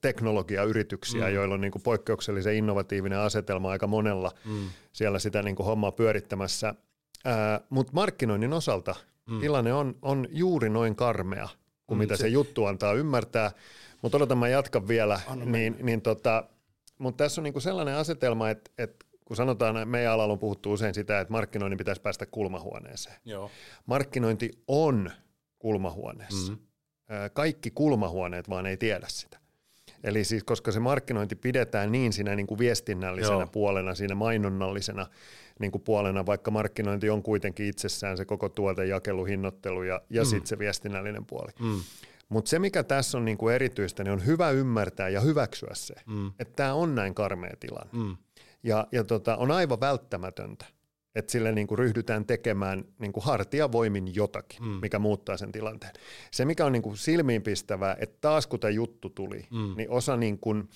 teknologiayrityksiä, 0.00 1.26
mm. 1.26 1.34
joilla 1.34 1.54
on 1.54 1.60
niin 1.60 1.72
kuin 1.72 1.82
poikkeuksellisen 1.82 2.54
innovatiivinen 2.54 3.18
asetelma 3.18 3.70
aika 3.70 3.86
monella 3.86 4.30
mm. 4.44 4.68
siellä 4.92 5.18
sitä 5.18 5.42
niin 5.42 5.56
kuin 5.56 5.66
hommaa 5.66 5.92
pyörittämässä. 5.92 6.74
Mutta 7.70 7.92
markkinoinnin 7.92 8.52
osalta 8.52 8.94
mm. 9.26 9.40
tilanne 9.40 9.72
on, 9.72 9.98
on 10.02 10.26
juuri 10.30 10.68
noin 10.68 10.96
karmea 10.96 11.48
kuin 11.86 11.98
mm, 11.98 12.00
mitä 12.00 12.16
se, 12.16 12.20
se 12.20 12.28
juttu 12.28 12.64
antaa 12.64 12.92
ymmärtää. 12.92 13.50
Mutta 14.02 14.18
odotan, 14.18 14.38
mä 14.38 14.48
jatkan 14.48 14.88
vielä. 14.88 15.20
niin, 15.44 15.76
niin 15.82 16.02
tota, 16.02 16.44
mutta 16.98 17.24
tässä 17.24 17.40
on 17.40 17.42
niinku 17.42 17.60
sellainen 17.60 17.96
asetelma, 17.96 18.50
että, 18.50 18.70
että 18.78 19.06
kun 19.24 19.36
sanotaan, 19.36 19.76
että 19.76 19.86
meidän 19.86 20.12
alalla 20.12 20.32
on 20.32 20.38
puhuttu 20.38 20.72
usein 20.72 20.94
sitä, 20.94 21.20
että 21.20 21.32
markkinoinnin 21.32 21.78
pitäisi 21.78 22.02
päästä 22.02 22.26
kulmahuoneeseen. 22.26 23.16
Joo. 23.24 23.50
Markkinointi 23.86 24.50
on 24.68 25.10
kulmahuoneessa. 25.58 26.52
Mm-hmm. 26.52 26.66
Kaikki 27.32 27.70
kulmahuoneet 27.70 28.48
vaan 28.48 28.66
ei 28.66 28.76
tiedä 28.76 29.06
sitä. 29.08 29.38
Eli 30.04 30.24
siis 30.24 30.44
koska 30.44 30.72
se 30.72 30.80
markkinointi 30.80 31.36
pidetään 31.36 31.92
niin 31.92 32.12
siinä 32.12 32.36
niin 32.36 32.46
kuin 32.46 32.58
viestinnällisenä 32.58 33.34
Joo. 33.34 33.46
puolena, 33.46 33.94
siinä 33.94 34.14
mainonnallisena 34.14 35.06
niin 35.60 35.72
kuin 35.72 35.82
puolena, 35.82 36.26
vaikka 36.26 36.50
markkinointi 36.50 37.10
on 37.10 37.22
kuitenkin 37.22 37.66
itsessään 37.66 38.16
se 38.16 38.24
koko 38.24 38.48
tuotejakelu, 38.48 39.24
hinnoittelu 39.24 39.82
ja, 39.82 40.00
ja 40.10 40.22
mm. 40.22 40.26
sitten 40.26 40.46
se 40.46 40.58
viestinnällinen 40.58 41.26
puoli. 41.26 41.52
Mm. 41.60 41.80
Mutta 42.28 42.48
se, 42.48 42.58
mikä 42.58 42.82
tässä 42.82 43.18
on 43.18 43.24
niin 43.24 43.38
kuin 43.38 43.54
erityistä, 43.54 44.04
niin 44.04 44.12
on 44.12 44.26
hyvä 44.26 44.50
ymmärtää 44.50 45.08
ja 45.08 45.20
hyväksyä 45.20 45.70
se, 45.74 45.94
mm. 46.06 46.26
että 46.38 46.56
tämä 46.56 46.74
on 46.74 46.94
näin 46.94 47.14
karmea 47.14 47.54
tilanne. 47.60 47.90
Mm. 47.92 48.16
Ja, 48.62 48.86
ja 48.92 49.04
tota, 49.04 49.36
on 49.36 49.50
aivan 49.50 49.80
välttämätöntä, 49.80 50.66
että 51.14 51.32
sille 51.32 51.52
niin 51.52 51.66
kuin 51.66 51.78
ryhdytään 51.78 52.26
tekemään 52.26 52.84
niin 52.98 53.12
kuin 53.12 53.24
hartiavoimin 53.24 54.14
jotakin, 54.14 54.62
mm. 54.62 54.78
mikä 54.82 54.98
muuttaa 54.98 55.36
sen 55.36 55.52
tilanteen. 55.52 55.92
Se, 56.30 56.44
mikä 56.44 56.66
on 56.66 56.72
niin 56.72 56.82
kuin 56.82 56.96
silmiinpistävää, 56.96 57.96
että 58.00 58.16
taas 58.20 58.46
kun 58.46 58.60
tämä 58.60 58.70
juttu 58.70 59.10
tuli, 59.10 59.46
mm. 59.50 59.74
niin 59.76 59.90
osa 59.90 60.16
niin 60.16 60.38
kuin 60.38 60.68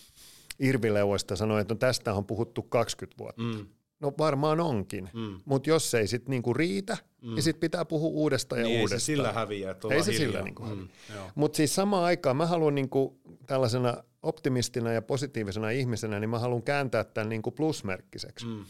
irvileuoista 0.58 1.36
sanoi, 1.36 1.60
että 1.60 1.74
no 1.74 1.78
tästä 1.78 2.14
on 2.14 2.26
puhuttu 2.26 2.62
20 2.62 3.18
vuotta. 3.18 3.42
Mm. 3.42 3.66
No 4.00 4.12
varmaan 4.18 4.60
onkin, 4.60 5.10
mm. 5.14 5.40
mutta 5.44 5.70
jos 5.70 5.90
se 5.90 5.98
ei 5.98 6.06
sitten 6.06 6.30
niinku 6.30 6.54
riitä, 6.54 6.96
mm. 7.22 7.34
niin 7.34 7.42
sitten 7.42 7.60
pitää 7.60 7.84
puhua 7.84 8.08
uudestaan 8.08 8.60
ja 8.60 8.66
niin 8.66 8.80
uudestaan. 8.80 8.96
Ei 8.96 9.00
se 9.00 9.04
sillä 9.04 9.32
häviä, 9.32 9.70
että 9.70 9.88
Ei 9.90 10.02
se 10.02 10.12
hiljaa. 10.12 10.26
sillä 10.26 10.42
niinku 10.42 10.62
mm. 10.62 10.88
Mutta 11.34 11.56
siis 11.56 11.74
samaan 11.74 12.04
aikaan 12.04 12.36
mä 12.36 12.46
haluan 12.46 12.74
niinku 12.74 13.20
tällaisena 13.46 13.96
optimistina 14.22 14.92
ja 14.92 15.02
positiivisena 15.02 15.70
ihmisenä, 15.70 16.20
niin 16.20 16.30
mä 16.30 16.38
haluan 16.38 16.62
kääntää 16.62 17.04
tämän 17.04 17.28
niinku 17.28 17.50
plusmerkkiseksi. 17.50 18.46
Mm. 18.46 18.64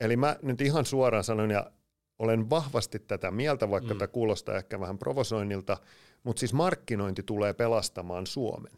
Eli 0.00 0.16
mä 0.16 0.36
nyt 0.42 0.60
ihan 0.60 0.86
suoraan 0.86 1.24
sanon, 1.24 1.50
ja 1.50 1.70
olen 2.18 2.50
vahvasti 2.50 2.98
tätä 2.98 3.30
mieltä, 3.30 3.70
vaikka 3.70 3.94
mm. 3.94 3.98
tämä 3.98 4.08
kuulostaa 4.08 4.56
ehkä 4.56 4.80
vähän 4.80 4.98
provosoinnilta, 4.98 5.76
mutta 6.22 6.40
siis 6.40 6.52
markkinointi 6.52 7.22
tulee 7.22 7.52
pelastamaan 7.52 8.26
Suomen, 8.26 8.72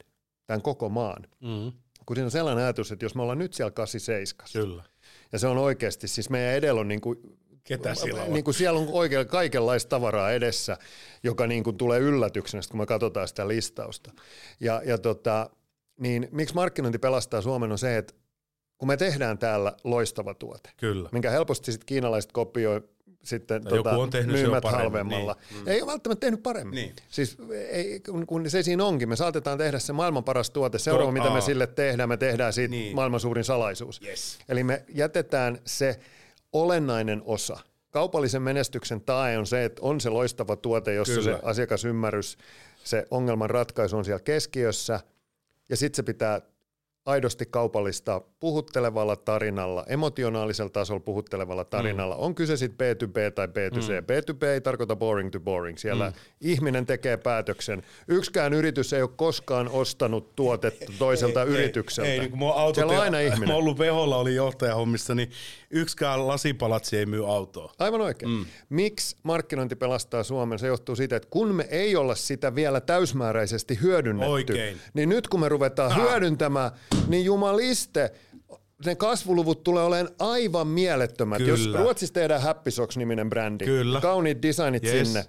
tämän 0.47 0.63
koko 0.63 0.89
maan. 0.89 1.23
Mm. 1.41 1.73
Kun 2.07 2.17
siinä 2.17 2.27
on 2.27 2.31
sellainen 2.31 2.65
ajatus, 2.65 2.93
että 2.93 3.05
jos 3.05 3.15
me 3.15 3.23
ollaan 3.23 3.39
nyt 3.39 3.55
siellä 3.55 3.71
87, 3.71 4.67
Kyllä 4.67 4.92
ja 5.33 5.39
se 5.39 5.47
on 5.47 5.59
oikeasti, 5.59 6.09
siis 6.09 6.31
meidän 6.31 6.55
edellä 6.55 6.81
on 6.81 6.89
niin 6.89 7.01
kuin 7.01 7.19
Ketä 7.65 7.95
siellä 7.95 8.23
on? 8.23 8.33
Niin 8.33 8.45
kuin 8.45 8.55
siellä 8.55 8.81
on 8.81 8.89
oikein 8.93 9.27
kaikenlaista 9.27 9.89
tavaraa 9.89 10.31
edessä, 10.31 10.77
joka 11.23 11.47
niin 11.47 11.65
kuin 11.65 11.77
tulee 11.77 12.01
yllätyksenä, 12.01 12.63
kun 12.71 12.81
me 12.81 12.87
katsotaan 12.87 13.29
sitä 13.29 13.49
listausta. 13.49 14.13
Ja, 14.61 14.83
ja 14.85 14.99
tota, 14.99 15.51
niin 16.01 16.29
miksi 16.31 16.55
markkinointi 16.55 16.99
pelastaa 16.99 17.43
Suomen 17.43 17.73
on 17.73 17.79
se, 17.79 17.99
että 17.99 18.15
kun 18.79 18.89
me 18.89 18.97
tehdään 18.97 19.39
täällä 19.39 19.73
loistava 19.85 20.35
tuote, 20.35 20.71
Kyllä. 20.77 21.09
minkä 21.13 21.31
helposti 21.31 21.73
sitten 21.73 21.87
kiinalaiset 21.87 22.33
kopioi 22.33 22.83
sitten 23.23 23.65
tota, 23.65 23.91
on 23.91 24.11
tehnyt 24.11 24.37
myymät 24.37 24.65
halvemmalla. 24.65 25.37
Niin. 25.51 25.63
Mm. 25.63 25.69
Ei 25.69 25.83
ole 25.83 25.91
välttämättä 25.91 26.21
tehnyt 26.21 26.43
paremmin. 26.43 26.75
Niin. 26.75 26.97
Siis 27.09 27.37
ei, 27.71 28.01
kun, 28.01 28.27
kun 28.27 28.51
se 28.51 28.63
siinä 28.63 28.85
onkin, 28.85 29.09
me 29.09 29.17
saatetaan 29.17 29.59
tehdä 29.59 29.79
se 29.79 29.93
maailman 29.93 30.25
paras 30.25 30.51
tuote. 30.51 30.79
Seuraava, 30.79 31.09
to, 31.09 31.13
mitä 31.13 31.29
aa. 31.29 31.35
me 31.35 31.41
sille 31.41 31.67
tehdään, 31.67 32.09
me 32.09 32.17
tehdään 32.17 32.53
siitä 32.53 32.71
niin. 32.71 32.95
maailman 32.95 33.21
suurin 33.21 33.45
salaisuus. 33.45 34.01
Yes. 34.03 34.39
Eli 34.49 34.65
me 34.65 34.85
jätetään 34.95 35.59
se 35.65 35.99
olennainen 36.53 37.23
osa. 37.25 37.59
Kaupallisen 37.91 38.43
menestyksen 38.43 39.01
tae 39.01 39.39
on 39.39 39.47
se, 39.47 39.65
että 39.65 39.83
on 39.85 40.01
se 40.01 40.11
loistava 40.11 40.57
tuote, 40.57 40.95
jossa 40.95 41.15
Kyllä. 41.15 41.37
se 41.37 41.41
asiakasymmärrys, 41.43 42.39
se 42.85 43.07
ongelman 43.11 43.51
ratkaisu 43.51 43.97
on 43.97 44.05
siellä 44.05 44.23
keskiössä, 44.25 45.01
ja 45.69 45.77
sitten 45.77 45.97
se 45.97 46.03
pitää 46.03 46.41
aidosti 47.07 47.47
kaupallista 47.47 48.21
puhuttelevalla 48.41 49.17
tarinalla, 49.17 49.85
emotionaalisella 49.87 50.71
tasolla 50.71 51.01
puhuttelevalla 51.01 51.65
tarinalla. 51.65 52.15
Mm. 52.15 52.21
On 52.21 52.35
kyse 52.35 52.57
sitten 52.57 52.97
B2B 52.97 53.31
tai 53.35 53.47
B2C. 53.47 53.89
Mm. 53.89 54.07
B2B 54.07 54.45
ei 54.47 54.61
tarkoita 54.61 54.97
boring 54.97 55.31
to 55.31 55.41
boring. 55.41 55.79
Siellä 55.79 56.11
mm. 56.11 56.15
ihminen 56.41 56.87
tekee 56.87 57.17
päätöksen. 57.17 57.83
Yksikään 58.09 58.53
yritys 58.53 58.93
ei 58.93 59.03
ole 59.03 59.11
koskaan 59.17 59.69
ostanut 59.69 60.37
tuotetta 60.37 60.93
toiselta 60.99 61.43
ei, 61.43 61.49
yritykseltä. 61.49 62.11
Ei, 62.11 62.19
ei, 62.21 62.29
niin 62.29 62.53
auto 62.55 62.75
Siellä 62.75 62.93
on 62.93 63.01
aina 63.01 63.21
ihminen. 63.21 63.49
Mä 63.49 63.55
ollut 63.55 63.79
Veholla, 63.79 64.17
oli 64.17 64.35
johtajahommissa, 64.35 65.15
niin 65.15 65.31
yksikään 65.71 66.29
lasipalatsi 66.29 66.97
ei 66.97 67.07
myy 67.07 67.35
autoa. 67.35 67.73
Aivan 67.79 68.01
oikein. 68.01 68.31
Mm. 68.31 68.45
Miksi 68.69 69.17
markkinointi 69.23 69.77
pelastaa 69.77 70.23
Suomen? 70.23 70.59
Se 70.59 70.67
johtuu 70.67 70.97
siitä, 70.97 71.17
että 71.17 71.29
kun 71.31 71.55
me 71.55 71.67
ei 71.71 71.97
olla 71.97 72.15
sitä 72.15 72.55
vielä 72.55 72.81
täysmääräisesti 72.81 73.79
hyödynnetty, 73.83 74.33
Oikein. 74.33 74.77
niin 74.95 75.09
nyt 75.09 75.29
kun 75.29 75.41
me 75.41 75.49
ruvetaan 75.49 75.93
ha. 75.93 76.03
hyödyntämään 76.03 76.71
niin 77.09 77.25
jumaliste, 77.25 78.13
ne 78.87 78.95
kasvuluvut 78.95 79.65
tulee 79.65 79.85
olemaan 79.85 80.15
aivan 80.19 80.67
mielettömät. 80.67 81.39
Kyllä. 81.39 81.51
Jos 81.51 81.73
Ruotsissa 81.75 82.15
tehdään 82.15 82.43
Happy 82.43 82.71
Socks-niminen 82.71 83.31
brändi, 83.31 83.65
Kyllä. 83.65 84.01
kauniit 84.01 84.43
designit 84.43 84.85
yes. 84.85 85.09
sinne, 85.09 85.25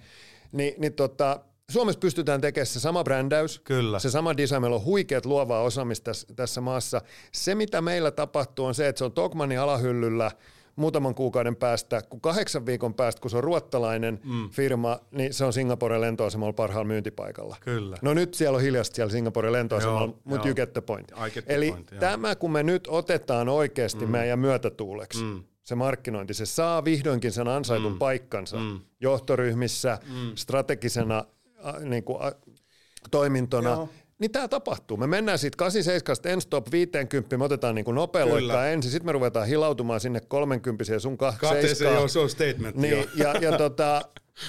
niin, 0.51 0.74
niin 0.77 0.93
tota, 0.93 1.39
Suomessa 1.72 2.00
pystytään 2.00 2.41
tekemään 2.41 2.65
se 2.65 2.79
sama 2.79 3.03
brändäys, 3.03 3.60
Kyllä. 3.60 4.00
se 4.00 4.10
sama 4.10 4.38
design, 4.38 4.62
meillä 4.62 4.75
on 4.75 4.86
huikeat 4.86 5.25
luovaa 5.25 5.62
osaamista 5.62 6.03
tässä, 6.03 6.27
tässä 6.36 6.62
maassa. 6.62 7.01
Se, 7.32 7.55
mitä 7.55 7.82
meillä 7.82 8.12
tapahtuu, 8.12 8.65
on 8.65 8.75
se, 8.75 8.88
että 8.88 8.98
se 8.98 9.05
on 9.05 9.12
Tokmanin 9.12 9.60
alahyllyllä– 9.60 10.32
muutaman 10.75 11.15
kuukauden 11.15 11.56
päästä, 11.56 12.01
kun 12.01 12.22
kahdeksan 12.22 12.65
viikon 12.65 12.94
päästä, 12.94 13.22
kun 13.22 13.32
se 13.32 13.38
on 13.38 13.44
ruottalainen 13.44 14.20
mm. 14.24 14.50
firma, 14.50 15.00
niin 15.12 15.34
se 15.34 15.46
on 15.46 15.53
Singaporen 15.53 16.01
lentoasemalla 16.01 16.53
parhaalla 16.53 16.88
myyntipaikalla. 16.88 17.58
Kyllä. 17.62 17.98
No 18.01 18.13
nyt 18.13 18.34
siellä 18.34 18.56
on 18.56 18.62
hiljasta 18.62 18.96
siellä 18.96 19.12
Singaporen 19.12 19.53
lentoasemalla, 19.53 20.13
mutta 20.24 20.48
you 20.48 20.56
get 20.56 20.74
the 20.74 20.82
point. 20.82 21.12
Get 21.34 21.46
the 21.46 21.56
Eli 21.56 21.72
point, 21.72 21.94
tämä, 22.00 22.36
kun 22.36 22.51
me 22.51 22.63
nyt 22.63 22.88
otetaan 22.88 23.50
oikeasti 23.50 24.06
mm. 24.06 24.12
meidän 24.12 24.39
myötätuuleksi, 24.39 25.24
mm. 25.24 25.44
se 25.63 25.75
markkinointi, 25.75 26.34
se 26.34 26.46
saa 26.46 26.86
vihdoinkin 26.86 27.32
sen 27.32 27.48
ansaitun 27.48 27.92
mm. 27.92 27.98
paikkansa 27.98 28.58
mm. 28.58 28.80
johtoryhmissä, 29.01 30.00
mm. 30.10 30.32
strategisena 30.36 31.25
niin 31.84 32.03
kuin, 32.03 32.18
toimintona. 33.12 33.70
Joo 33.70 33.89
niin 34.24 34.32
tämä 34.32 34.48
tapahtuu. 34.48 34.98
Me 34.98 35.08
mennään 35.08 35.39
siitä 35.39 35.58
87 35.58 36.34
en 36.34 36.42
stop 36.42 36.72
50, 36.72 37.38
me 37.38 37.44
otetaan 37.44 37.75
niin 37.75 37.96
nopea 37.96 38.25
ensin, 38.72 38.92
sitten 38.92 39.06
me 39.06 39.12
ruvetaan 39.12 39.48
hilautumaan 39.48 40.00
sinne 40.00 40.20
30 40.20 41.00
sun 41.00 41.18
27. 41.18 41.96
Joo, 41.96 42.08
se 42.08 42.20
on 42.20 42.30
statement. 42.30 42.75
Niin, 42.75 43.06
ja, 43.15 43.34
ja 43.42 43.58
tota, 43.63 44.01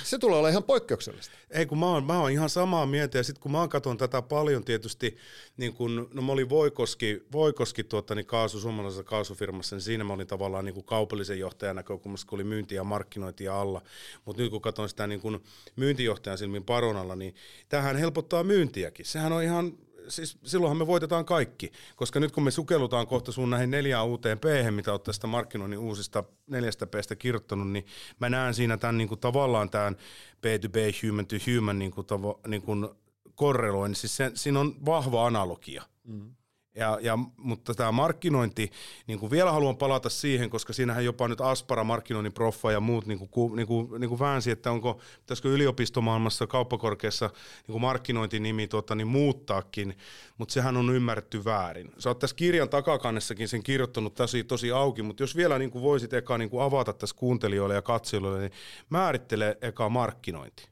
Se 0.05 0.19
tulee 0.19 0.39
olla 0.39 0.49
ihan 0.49 0.65
poikkeuksellista. 0.65 1.35
Ei 1.51 1.67
kun 1.67 1.79
mä 1.79 1.87
oon, 1.87 2.05
mä 2.05 2.21
oon 2.21 2.31
ihan 2.31 2.51
samaa 2.51 2.87
mieltä 2.87 3.19
ja 3.19 3.25
sitten 3.25 3.43
kun 3.43 3.53
mä 3.53 3.69
katson 3.69 3.97
tätä 3.97 4.23
paljon 4.23 4.65
tietysti, 4.65 5.17
niin 5.57 5.75
kun, 5.75 6.11
no 6.15 6.23
mä 6.23 6.33
olin 6.33 6.49
Voikoski, 6.49 7.23
Voikoski 7.33 7.85
tuota, 7.85 8.15
niin 8.15 8.27
kaasu, 8.27 8.61
suomalaisessa 8.61 9.05
kaasufirmassa, 9.05 9.77
niin 9.77 9.83
siinä 9.83 10.05
mä 10.05 10.13
olin 10.13 10.27
tavallaan 10.27 10.65
niin 10.65 10.75
kuin 10.75 10.87
kaupallisen 10.87 11.39
johtajan 11.39 11.77
näkökulmasta, 11.77 12.29
kun 12.29 12.37
oli 12.37 12.45
myyntiä 12.45 12.77
ja 12.77 12.85
markkinointia 12.85 13.61
alla. 13.61 13.83
Mutta 14.25 14.43
nyt 14.43 14.51
kun 14.51 14.61
katson 14.61 14.89
sitä 14.89 15.07
niin 15.07 15.21
kuin 15.21 15.41
myyntijohtajan 15.77 16.39
silmin 16.39 16.65
paronalla, 16.65 17.17
niin 17.17 17.35
tähän 17.69 17.97
helpottaa 17.97 18.45
myyntiäkin. 18.45 19.07
Sehän 19.07 19.33
on 19.33 19.43
ihan 19.43 19.79
siis 20.09 20.39
silloinhan 20.45 20.77
me 20.77 20.87
voitetaan 20.87 21.25
kaikki, 21.25 21.73
koska 21.97 22.21
nyt 22.21 22.33
kun 22.33 22.43
me 22.43 22.51
sukellutaan 22.51 23.07
kohta 23.07 23.33
sun 23.33 23.51
näihin 23.51 23.71
neljään 23.71 24.07
uuteen 24.07 24.39
p 24.39 24.45
mitä 24.71 24.93
olet 24.93 25.03
tästä 25.03 25.27
markkinoinnin 25.27 25.79
uusista 25.79 26.25
neljästä 26.47 26.87
p 26.87 26.95
kirjoittanut, 27.19 27.71
niin 27.71 27.87
mä 28.21 28.29
näen 28.29 28.55
siinä 28.55 28.77
tämän 28.77 28.99
niin 28.99 29.09
kuin, 29.09 29.21
tavallaan 29.21 29.71
tämän 29.71 29.97
B2B, 30.37 31.07
human 31.07 31.27
to 31.27 31.37
human 31.47 31.79
niin 31.79 31.91
kuin, 31.91 32.07
tavo, 32.07 32.41
niin 32.47 32.63
kuin 32.63 32.89
korreloin, 33.35 33.95
siis 33.95 34.19
siinä 34.35 34.61
on 34.61 34.87
vahva 34.87 35.27
analogia. 35.27 35.83
Mm. 36.05 36.35
Ja, 36.77 36.99
ja, 37.03 37.19
mutta 37.37 37.75
tämä 37.75 37.93
markkinointi, 37.93 38.71
niin 39.07 39.19
kuin 39.19 39.31
vielä 39.31 39.53
haluan 39.53 39.77
palata 39.77 40.09
siihen, 40.09 40.51
koska 40.51 40.73
siinähän 40.73 41.05
jopa 41.05 41.29
nyt 41.29 41.41
Aspara, 41.41 41.85
markkinoinnin 41.85 42.33
proffa 42.33 42.73
ja 42.73 42.81
muut 42.81 43.07
niin 43.07 43.29
kuin, 43.29 43.57
niin 43.57 43.67
kuin, 43.67 44.01
niin 44.01 44.09
kuin 44.09 44.19
väänsi, 44.19 44.51
että 44.51 44.73
onko, 44.73 45.01
pitäisikö 45.21 45.49
yliopistomaailmassa, 45.49 46.47
kauppakorkeassa 46.47 47.27
niin 47.27 47.73
kuin 47.73 47.81
markkinointinimi 47.81 48.69
tuota, 48.69 48.95
niin 48.95 49.07
muuttaakin, 49.07 49.99
mutta 50.39 50.53
sehän 50.53 50.77
on 50.77 50.95
ymmärretty 50.95 51.45
väärin. 51.45 51.93
Sä 51.99 52.11
oot 52.11 52.19
tässä 52.19 52.37
kirjan 52.37 52.69
takakannessakin 52.69 53.49
sen 53.49 53.63
kirjoittanut 53.63 54.15
tosi, 54.15 54.45
tosi 54.45 54.71
auki, 54.71 55.03
mutta 55.03 55.23
jos 55.23 55.37
vielä 55.37 55.59
niin 55.59 55.71
kuin 55.71 55.83
voisit 55.83 56.13
eka 56.13 56.39
niin 56.39 56.51
kuin 56.51 56.63
avata 56.63 56.93
tässä 56.93 57.17
kuuntelijoille 57.17 57.75
ja 57.75 57.83
katsojille, 57.83 58.39
niin 58.39 58.53
määrittele 58.91 59.59
eka 59.63 59.89
markkinointi. 59.89 60.69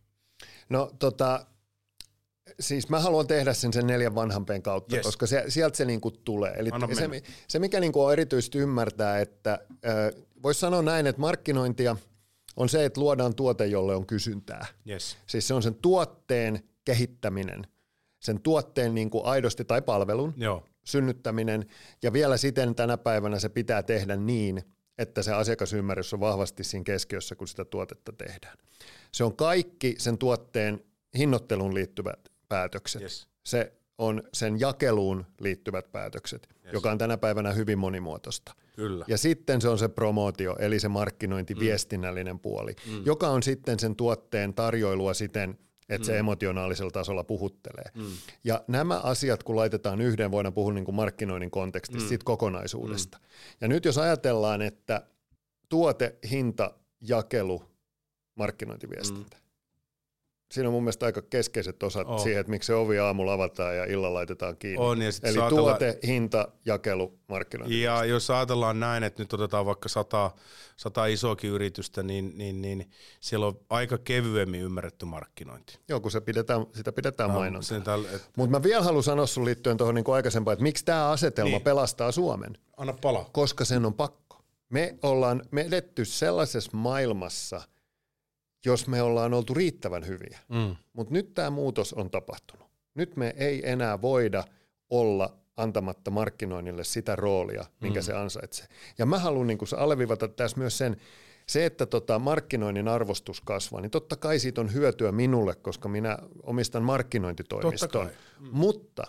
No 0.68 0.90
tota, 0.99 1.47
Siis 2.61 2.88
mä 2.88 3.00
haluan 3.00 3.26
tehdä 3.26 3.52
sen 3.52 3.72
sen 3.72 3.87
neljän 3.87 4.14
vanhampeen 4.14 4.62
kautta, 4.62 4.96
yes. 4.96 5.06
koska 5.06 5.26
se, 5.26 5.44
sieltä 5.49 5.76
se 5.76 5.84
niinku 5.84 6.11
tulee. 6.11 6.52
Eli 6.56 6.70
se, 6.94 7.22
se, 7.49 7.58
mikä 7.58 7.80
niinku 7.80 8.04
on 8.04 8.12
erityisesti 8.12 8.58
ymmärtää, 8.58 9.20
että 9.20 9.58
äh, 9.87 10.22
voisi 10.42 10.61
sanoa 10.61 10.82
näin, 10.82 11.06
että 11.06 11.20
markkinointia 11.20 11.96
on 12.56 12.68
se, 12.68 12.84
että 12.84 13.00
luodaan 13.00 13.34
tuote, 13.34 13.66
jolle 13.66 13.94
on 13.94 14.06
kysyntää. 14.06 14.66
Yes. 14.88 15.16
Siis 15.26 15.49
se 15.49 15.54
on 15.54 15.62
sen 15.62 15.75
tuotteen 15.75 16.62
kehittäminen, 16.84 17.66
sen 18.20 18.40
tuotteen 18.40 18.94
niinku 18.94 19.22
aidosti 19.25 19.64
tai 19.64 19.82
palvelun 19.82 20.34
Joo. 20.37 20.64
synnyttäminen, 20.84 21.66
ja 22.02 22.12
vielä 22.12 22.37
siten 22.37 22.75
tänä 22.75 22.99
päivänä 22.99 23.38
se 23.38 23.49
pitää 23.49 23.82
tehdä 23.82 24.16
niin, 24.16 24.62
että 24.99 25.22
se 25.22 25.32
asiakasymmärrys 25.32 26.14
on 26.14 26.20
vahvasti 26.20 26.64
siinä 26.64 26.84
keskiössä, 26.84 27.34
kun 27.34 27.49
sitä 27.49 27.64
tuotetta 27.64 28.12
tehdään. 28.12 28.58
Se 29.12 29.25
on 29.25 29.37
kaikki 29.37 29.94
sen 29.99 30.18
tuotteen 30.18 30.84
hinnoitteluun 31.18 31.75
liittyvät 31.75 32.32
päätökset. 32.52 33.02
Yes. 33.02 33.28
Se 33.44 33.73
on 33.99 34.23
sen 34.32 34.61
jakeluun 34.61 35.26
liittyvät 35.40 35.92
päätökset, 35.92 36.49
yes. 36.64 36.73
joka 36.73 36.90
on 36.90 36.99
tänä 36.99 37.16
päivänä 37.16 37.52
hyvin 37.52 37.78
monimuotoista. 37.78 38.54
Kyllä. 38.76 39.04
Ja 39.09 39.18
sitten 39.18 39.61
se 39.61 39.68
on 39.68 39.78
se 39.78 39.88
promootio, 39.88 40.56
eli 40.59 40.80
se 40.80 40.88
markkinointi, 40.88 41.54
mm. 41.54 41.61
viestinnällinen 41.61 42.38
puoli, 42.38 42.75
mm. 42.87 43.06
joka 43.06 43.28
on 43.28 43.42
sitten 43.42 43.78
sen 43.78 43.97
tuotteen 43.97 44.54
tarjoilua 44.54 45.14
siten, 45.14 45.59
että 45.88 45.99
mm. 45.99 46.04
se 46.04 46.18
emotionaalisella 46.18 46.90
tasolla 46.90 47.25
puhuttelee. 47.25 47.90
Mm. 47.94 48.04
Ja 48.44 48.64
nämä 48.68 48.99
asiat, 48.99 49.42
kun 49.42 49.56
laitetaan 49.56 50.00
yhden, 50.00 50.30
voidaan 50.30 50.54
puhua 50.54 50.73
niin 50.73 50.85
kuin 50.85 50.94
markkinoinnin 50.94 51.50
kontekstissa 51.50 52.06
mm. 52.06 52.09
siitä 52.09 52.25
kokonaisuudesta. 52.25 53.18
Mm. 53.18 53.25
Ja 53.61 53.68
nyt 53.68 53.85
jos 53.85 53.99
ajatellaan, 53.99 54.62
että 54.62 55.06
tuote, 55.68 56.16
hinta, 56.30 56.75
jakelu, 57.00 57.62
markkinointiviestintä. 58.35 59.37
Mm 59.37 59.42
siinä 60.52 60.68
on 60.68 60.73
mun 60.73 60.82
mielestä 60.82 61.06
aika 61.06 61.23
keskeiset 61.23 61.82
osat 61.82 62.09
oh. 62.09 62.23
siihen, 62.23 62.40
että 62.40 62.50
miksi 62.50 62.66
se 62.66 62.75
ovi 62.75 62.99
aamulla 62.99 63.32
avataan 63.32 63.76
ja 63.76 63.85
illalla 63.85 64.18
laitetaan 64.18 64.56
kiinni. 64.56 64.85
On, 64.85 65.02
ja 65.02 65.11
Eli 65.23 65.38
tuote, 65.49 65.99
hinta, 66.06 66.49
jakelu, 66.66 67.18
markkinointi. 67.28 67.82
Ja 67.82 68.04
jos 68.04 68.30
ajatellaan 68.30 68.80
näin, 68.80 69.02
että 69.02 69.23
nyt 69.23 69.32
otetaan 69.32 69.66
vaikka 69.66 69.88
sata, 69.88 70.30
sata 70.76 71.06
isoakin 71.06 71.50
yritystä, 71.50 72.02
niin, 72.02 72.32
niin, 72.38 72.62
niin 72.62 72.90
siellä 73.21 73.47
on 73.47 73.61
aika 73.71 73.99
kevyemmin 73.99 74.61
ymmärretty 74.61 75.06
markkinointi. 75.06 75.78
Joo, 75.88 76.00
kun 76.00 76.11
se 76.11 76.21
pidetään, 76.21 76.66
sitä 76.75 76.92
pidetään 76.92 77.30
no, 77.30 77.38
mainontaa. 77.38 77.99
Et... 78.14 78.30
Mutta 78.37 78.50
mä 78.59 78.62
vielä 78.62 78.82
haluan 78.82 79.02
sanoa 79.02 79.27
sun 79.27 79.44
liittyen 79.44 79.77
tuohon 79.77 79.94
niin 79.94 80.05
aikaisempaan, 80.14 80.53
että 80.53 80.62
miksi 80.62 80.85
tämä 80.85 81.11
asetelma 81.11 81.50
niin. 81.50 81.62
pelastaa 81.62 82.12
Suomen. 82.12 82.59
Anna 82.77 82.92
pala. 82.92 83.31
Koska 83.33 83.64
sen 83.64 83.87
on 83.87 83.94
pakko. 83.94 84.42
Me 84.70 84.98
ollaan 85.03 85.42
me 85.50 85.61
edetty 85.61 86.05
sellaisessa 86.05 86.70
maailmassa– 86.74 87.62
jos 88.66 88.87
me 88.87 89.03
ollaan 89.03 89.35
oltu 89.35 89.55
riittävän 89.55 90.07
hyviä. 90.07 90.38
Mm. 90.48 90.77
Mutta 90.92 91.12
nyt 91.12 91.35
tämä 91.35 91.51
muutos 91.51 91.92
on 91.92 92.11
tapahtunut. 92.11 92.68
Nyt 92.94 93.16
me 93.16 93.35
ei 93.37 93.70
enää 93.70 94.03
voida 94.03 94.44
olla 94.90 95.37
antamatta 95.57 96.11
markkinoinnille 96.11 96.85
sitä 96.85 97.16
roolia, 97.16 97.64
minkä 97.81 98.01
mm. 98.01 98.05
se 98.05 98.12
ansaitsee. 98.12 98.66
Ja 98.98 99.07
mä 99.07 99.18
haluan 99.18 99.46
niin 99.46 99.59
alleviivata 99.77 100.29
tässä 100.29 100.59
myös 100.59 100.79
sen, 100.79 100.96
se, 101.46 101.66
että 101.66 101.87
tota 101.87 102.18
markkinoinnin 102.18 102.88
arvostus 102.88 103.40
kasvaa, 103.40 103.81
niin 103.81 103.90
totta 103.90 104.16
kai 104.16 104.38
siitä 104.38 104.61
on 104.61 104.75
hyötyä 104.75 105.12
minulle, 105.12 105.55
koska 105.55 105.88
minä 105.88 106.18
omistan 106.42 106.83
markkinointitoimiston. 106.83 108.11
Mm. 108.40 108.48
Mutta 108.53 109.05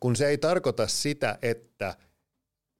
kun 0.00 0.16
se 0.16 0.26
ei 0.26 0.38
tarkoita 0.38 0.86
sitä, 0.86 1.38
että– 1.42 1.94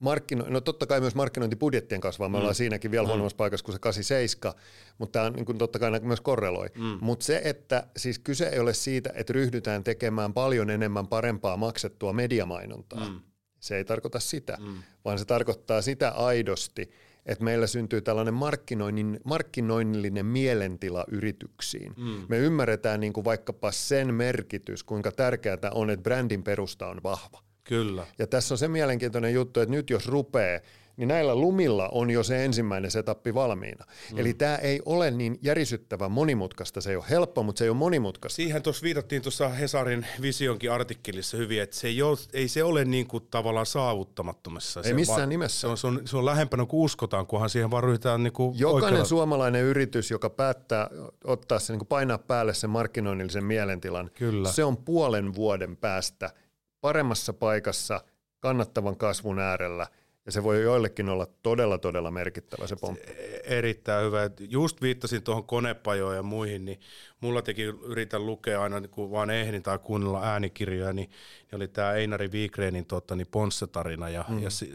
markkino- 0.03 0.49
no 0.49 0.61
totta 0.61 0.87
kai 0.87 1.01
myös 1.01 1.15
markkinointibudjettien 1.15 2.01
kasvaa, 2.01 2.29
me 2.29 2.33
mm. 2.33 2.39
ollaan 2.39 2.55
siinäkin 2.55 2.91
vielä 2.91 3.05
mm. 3.05 3.09
huonommassa 3.09 3.37
paikassa 3.37 3.65
kuin 3.65 3.73
se 3.73 3.79
87, 3.79 4.55
mutta 4.99 5.13
tämä 5.13 5.27
on 5.27 5.33
niin 5.33 5.45
kuin 5.45 5.59
totta 5.59 5.79
kai 5.79 6.01
myös 6.01 6.21
korreloi. 6.21 6.67
Mm. 6.79 6.99
Mutta 7.01 7.25
se, 7.25 7.41
että 7.45 7.87
siis 7.97 8.19
kyse 8.19 8.47
ei 8.47 8.59
ole 8.59 8.75
siitä, 8.75 9.11
että 9.15 9.33
ryhdytään 9.33 9.85
tekemään 9.85 10.33
paljon 10.33 10.71
enemmän 10.71 11.07
parempaa 11.07 11.57
maksettua 11.57 12.13
mediamainontaa. 12.13 13.09
Mm. 13.09 13.21
Se 13.61 13.77
ei 13.77 13.85
tarkoita 13.85 14.21
sitä, 14.21 14.59
mm. 14.61 14.75
vaan 15.05 15.19
se 15.19 15.25
tarkoittaa 15.25 15.83
sitä 15.83 16.11
aidosti, 16.11 16.91
että 17.27 17.45
meillä 17.45 17.67
syntyy 17.67 18.01
tällainen 18.01 18.35
markkinoinnin, 18.35 19.21
markkinoinnillinen 19.25 20.27
mielentila 20.27 21.05
yrityksiin. 21.09 21.93
Mm. 21.97 22.25
Me 22.29 22.39
ymmärretään 22.39 23.01
niin 23.01 23.13
kuin 23.13 23.25
vaikkapa 23.25 23.73
sen 23.73 24.15
merkitys, 24.15 24.85
kuinka 24.85 25.13
tärkeää 25.13 25.59
on, 25.75 25.91
että 25.91 26.03
brändin 26.03 26.43
perusta 26.43 26.87
on 26.87 27.01
vahva. 27.03 27.52
Kyllä. 27.65 28.07
Ja 28.19 28.27
tässä 28.27 28.55
on 28.55 28.59
se 28.59 28.69
mielenkiintoinen 28.69 29.35
juttu, 29.35 29.61
että 29.61 29.75
nyt 29.75 29.91
jos 29.91 30.09
rupeaa, 30.09 30.61
niin 30.97 31.09
näillä 31.09 31.35
lumilla 31.35 31.89
on 31.89 32.11
jo 32.11 32.23
se 32.23 32.45
ensimmäinen 32.45 32.91
setappi 32.91 33.35
valmiina. 33.35 33.85
Mm. 34.13 34.19
Eli 34.19 34.35
tämä 34.35 34.57
ei 34.57 34.81
ole 34.85 35.11
niin 35.11 35.39
järisyttävän 35.43 36.13
monimutkaista. 36.13 36.81
Se 36.81 36.91
ei 36.91 36.97
ole 36.97 37.05
helppo, 37.11 37.43
mutta 37.43 37.59
se 37.59 37.65
ei 37.65 37.69
ole 37.69 37.77
monimutkaista. 37.77 38.37
Siihen 38.37 38.63
tuossa 38.63 38.83
viitattiin 38.83 39.23
tuossa 39.23 39.49
Hesarin 39.49 40.07
visionkin 40.23 40.73
artikkelissa 40.73 41.37
hyvin, 41.37 41.63
että 41.63 41.77
se 41.77 41.89
ei, 41.89 42.03
ole, 42.03 42.19
ei 42.33 42.49
se 42.49 42.65
ole 42.65 42.85
niin 42.85 43.07
kuin 43.07 43.27
tavallaan 43.31 43.67
saavuttamattomassa. 43.67 44.81
Ei 44.81 44.85
se 44.85 44.95
missään 44.95 45.21
va- 45.21 45.27
nimessä. 45.27 45.61
Se 45.61 45.67
on, 45.67 45.79
se, 45.79 45.87
on, 45.87 46.01
se 46.05 46.17
on 46.17 46.25
lähempänä 46.25 46.67
kuin 46.67 46.81
uskotaan, 46.81 47.27
kunhan 47.27 47.51
siihen 47.51 47.71
vaan 47.71 47.85
ryhdytään 47.85 48.23
niin 48.23 48.33
kuin 48.33 48.59
Jokainen 48.59 48.85
oikealla. 48.85 49.05
suomalainen 49.05 49.63
yritys, 49.63 50.11
joka 50.11 50.31
päättää 50.31 50.91
ottaa 51.25 51.59
se, 51.59 51.73
niin 51.73 51.79
kuin 51.79 51.89
painaa 51.89 52.19
päälle 52.19 52.55
sen 52.55 52.71
markkinoinnillisen 52.71 53.45
mielentilan, 53.45 54.11
Kyllä. 54.15 54.53
se 54.53 54.65
on 54.65 54.77
puolen 54.77 55.35
vuoden 55.35 55.77
päästä– 55.77 56.31
paremmassa 56.83 57.33
paikassa 57.33 58.05
kannattavan 58.41 58.97
kasvun 58.97 59.39
äärellä– 59.39 59.87
ja 60.27 60.33
se 60.33 60.43
voi 60.43 60.63
joillekin 60.63 61.09
olla 61.09 61.27
todella, 61.27 61.79
todella 61.79 62.11
merkittävä 62.11 62.67
se 62.67 62.77
pomppi. 62.77 63.07
Erittäin 63.45 64.07
hyvä. 64.07 64.31
Just 64.41 64.83
viittasin 64.83 65.23
tuohon 65.23 65.45
konepajoon 65.45 66.17
ja 66.17 66.23
muihin, 66.23 66.65
niin 66.65 66.81
mulla 67.21 67.43
teki 67.43 67.63
yritän 67.63 68.27
lukea 68.27 68.63
aina, 68.63 68.81
niin 68.81 68.91
kun 68.91 69.11
vaan 69.11 69.31
ehdin 69.31 69.63
tai 69.63 69.79
kuunnella 69.79 70.23
äänikirjoja, 70.23 70.93
niin, 70.93 71.09
niin 71.09 71.57
oli 71.57 71.69
tämä 71.69 71.93
Einari 71.93 72.29
Wigrenin 72.33 72.87
tota, 72.87 73.17
niin 73.17 73.27
Ponsse-tarina, 73.27 74.09
ja, 74.09 74.25
mm. 74.29 74.43
ja 74.43 74.51
se, 74.51 74.67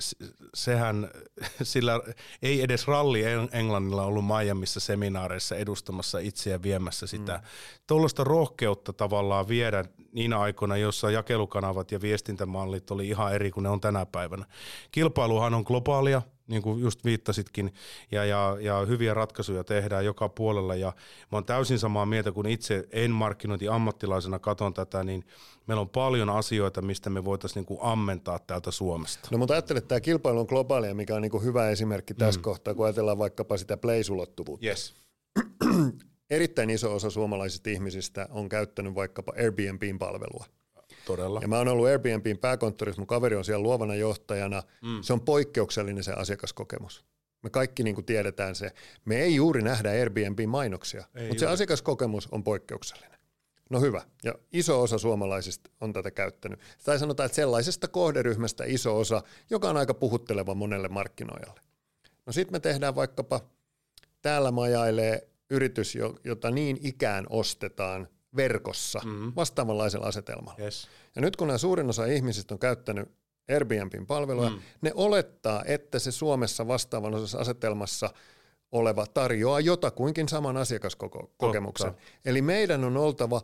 sehän, 0.54 1.10
sillä 1.64 2.02
ei 2.42 2.62
edes 2.62 2.88
ralli 2.88 3.24
Englannilla 3.52 4.04
ollut 4.04 4.26
Miamiissa 4.26 4.80
seminaareissa 4.80 5.56
edustamassa 5.56 6.20
itseä 6.20 6.64
viemässä 6.64 7.08
sitä. 7.08 7.34
Mm. 7.34 7.44
Tuollaista 7.88 8.24
rohkeutta 8.24 8.94
tavallaan 8.94 9.48
viedä 9.48 9.86
niinä 10.12 10.40
aikoina, 10.40 10.78
joissa 10.78 11.12
jakelukanavat 11.12 11.92
ja 11.92 12.02
viestintämallit 12.02 12.92
oli 12.92 13.08
ihan 13.08 13.34
eri 13.34 13.52
kuin 13.52 13.64
ne 13.64 13.70
on 13.70 13.82
tänä 13.82 14.06
päivänä. 14.06 14.46
Kilpailuhan 14.92 15.54
on 15.54 15.64
globaalia, 15.68 16.22
niin 16.48 16.62
kuin 16.62 16.82
just 16.82 17.06
viittasitkin, 17.06 17.74
ja, 18.12 18.26
ja, 18.26 18.58
ja 18.60 18.86
hyviä 18.86 19.14
ratkaisuja 19.14 19.64
tehdään 19.64 20.06
joka 20.06 20.30
puolella, 20.30 20.76
ja 20.76 20.88
mä 21.32 21.38
oon 21.38 21.46
täysin 21.46 21.80
samaa 21.80 22.06
mieltä, 22.06 22.32
kun 22.32 22.48
itse 22.48 22.88
en 22.92 23.12
markkinointi 23.12 23.68
ammattilaisena 23.68 24.40
katon 24.40 24.74
tätä, 24.74 25.04
niin 25.04 25.24
meillä 25.68 25.82
on 25.82 25.90
paljon 25.90 26.30
asioita, 26.30 26.82
mistä 26.82 27.10
me 27.10 27.26
voitaisiin 27.26 27.62
niin 27.62 27.66
kuin 27.66 27.80
ammentaa 27.82 28.40
täältä 28.40 28.72
Suomesta. 28.72 29.30
No 29.32 29.38
mutta 29.38 29.54
ajattelen, 29.54 29.78
että 29.78 29.88
tämä 29.88 30.02
kilpailu 30.02 30.40
on 30.40 30.46
globaalia, 30.50 30.96
mikä 30.96 31.16
on 31.16 31.22
niin 31.22 31.32
kuin 31.32 31.44
hyvä 31.44 31.70
esimerkki 31.70 32.14
tässä 32.14 32.40
mm. 32.40 32.44
kohtaa, 32.44 32.74
kun 32.74 32.86
ajatellaan 32.86 33.18
vaikkapa 33.18 33.58
sitä 33.58 33.78
place-ulottuvuutta. 33.78 34.66
Yes. 34.66 34.96
Erittäin 36.30 36.70
iso 36.70 36.96
osa 36.96 37.10
suomalaisista 37.10 37.70
ihmisistä 37.70 38.28
on 38.32 38.50
käyttänyt 38.50 38.96
vaikkapa 38.96 39.34
Airbnbin 39.38 40.00
palvelua. 40.00 40.46
Todella. 41.06 41.40
Ja 41.42 41.48
mä 41.48 41.58
oon 41.58 41.68
ollut 41.68 41.88
Airbnbin 41.88 42.38
pääkonttorissa, 42.38 43.02
mun 43.02 43.08
kaveri 43.08 43.36
on 43.36 43.46
siellä 43.46 43.64
luovana 43.64 43.96
johtajana. 43.96 44.64
Mm. 44.82 45.02
Se 45.02 45.14
on 45.14 45.22
poikkeuksellinen 45.22 46.04
se 46.04 46.12
asiakaskokemus. 46.12 47.06
Me 47.44 47.50
kaikki 47.50 47.84
niin 47.84 47.96
kuin 47.96 48.06
tiedetään 48.06 48.56
se. 48.56 48.72
Me 49.06 49.22
ei 49.22 49.36
juuri 49.36 49.62
nähdä 49.62 49.90
Airbnb-mainoksia, 49.90 51.06
ei 51.16 51.28
mutta 51.28 51.40
se 51.40 51.48
asiakaskokemus 51.48 52.28
on 52.32 52.44
poikkeuksellinen. 52.44 53.20
No 53.70 53.80
hyvä. 53.82 54.02
Ja 54.24 54.36
iso 54.54 54.82
osa 54.82 54.98
suomalaisista 54.98 55.70
on 55.82 55.94
tätä 55.94 56.12
käyttänyt. 56.12 56.60
Tai 56.84 57.00
sanotaan, 57.00 57.26
että 57.26 57.36
sellaisesta 57.36 57.88
kohderyhmästä 57.88 58.64
iso 58.68 59.00
osa, 59.00 59.24
joka 59.50 59.70
on 59.70 59.78
aika 59.78 59.94
puhutteleva 59.94 60.56
monelle 60.56 60.88
markkinoijalle. 60.88 61.62
No 62.26 62.34
sitten 62.34 62.56
me 62.56 62.60
tehdään 62.60 62.96
vaikkapa, 62.96 63.42
täällä 64.22 64.52
majailee 64.52 65.28
yritys, 65.50 65.98
jota 66.24 66.52
niin 66.52 66.78
ikään 66.82 67.26
ostetaan 67.30 68.08
verkossa 68.36 69.00
mm-hmm. 69.06 69.34
vastaavanlaisella 69.36 70.08
asetelmalla. 70.08 70.60
Yes. 70.64 70.88
Ja 71.16 71.22
nyt 71.22 71.36
kun 71.36 71.48
nämä 71.48 71.58
suurin 71.58 71.90
osa 71.90 72.06
ihmisistä 72.06 72.54
on 72.54 72.60
käyttänyt 72.60 73.10
Airbnbin 73.50 74.06
palveluja, 74.08 74.50
mm. 74.50 74.60
ne 74.82 74.92
olettaa, 74.96 75.64
että 75.66 76.00
se 76.00 76.12
Suomessa 76.12 76.68
vastaavanlaisessa 76.68 77.38
asetelmassa 77.38 78.10
oleva 78.72 79.06
tarjoaa 79.06 79.60
jotakuinkin 79.60 80.30
saman 80.30 80.58
asiakaskokemuksen. 80.58 81.92
Totta. 81.92 82.08
Eli 82.26 82.42
meidän 82.42 82.84
on 82.84 82.98
oltava 82.98 83.42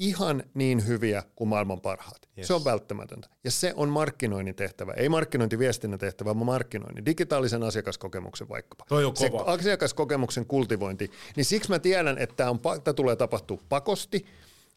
ihan 0.00 0.42
niin 0.54 0.86
hyviä 0.86 1.22
kuin 1.36 1.48
maailman 1.48 1.80
parhaat. 1.80 2.28
Yes. 2.38 2.46
Se 2.46 2.54
on 2.54 2.64
välttämätöntä. 2.64 3.28
Ja 3.44 3.50
se 3.50 3.72
on 3.76 3.88
markkinoinnin 3.88 4.54
tehtävä. 4.54 4.92
Ei 4.92 5.08
markkinointiviestinnän 5.08 5.98
tehtävä, 5.98 6.34
vaan 6.34 6.46
markkinoinnin. 6.46 7.06
Digitaalisen 7.06 7.62
asiakaskokemuksen 7.62 8.48
vaikkapa. 8.48 8.84
Toi 8.88 9.04
on 9.04 9.14
kova. 9.14 9.44
Se 9.44 9.50
asiakaskokemuksen 9.50 10.46
kultivointi. 10.46 11.10
Niin 11.36 11.44
siksi 11.44 11.70
mä 11.70 11.78
tiedän, 11.78 12.18
että 12.18 12.36
tämä, 12.36 12.50
on, 12.50 12.60
tämä 12.60 12.94
tulee 12.94 13.16
tapahtua 13.16 13.58
pakosti. 13.68 14.26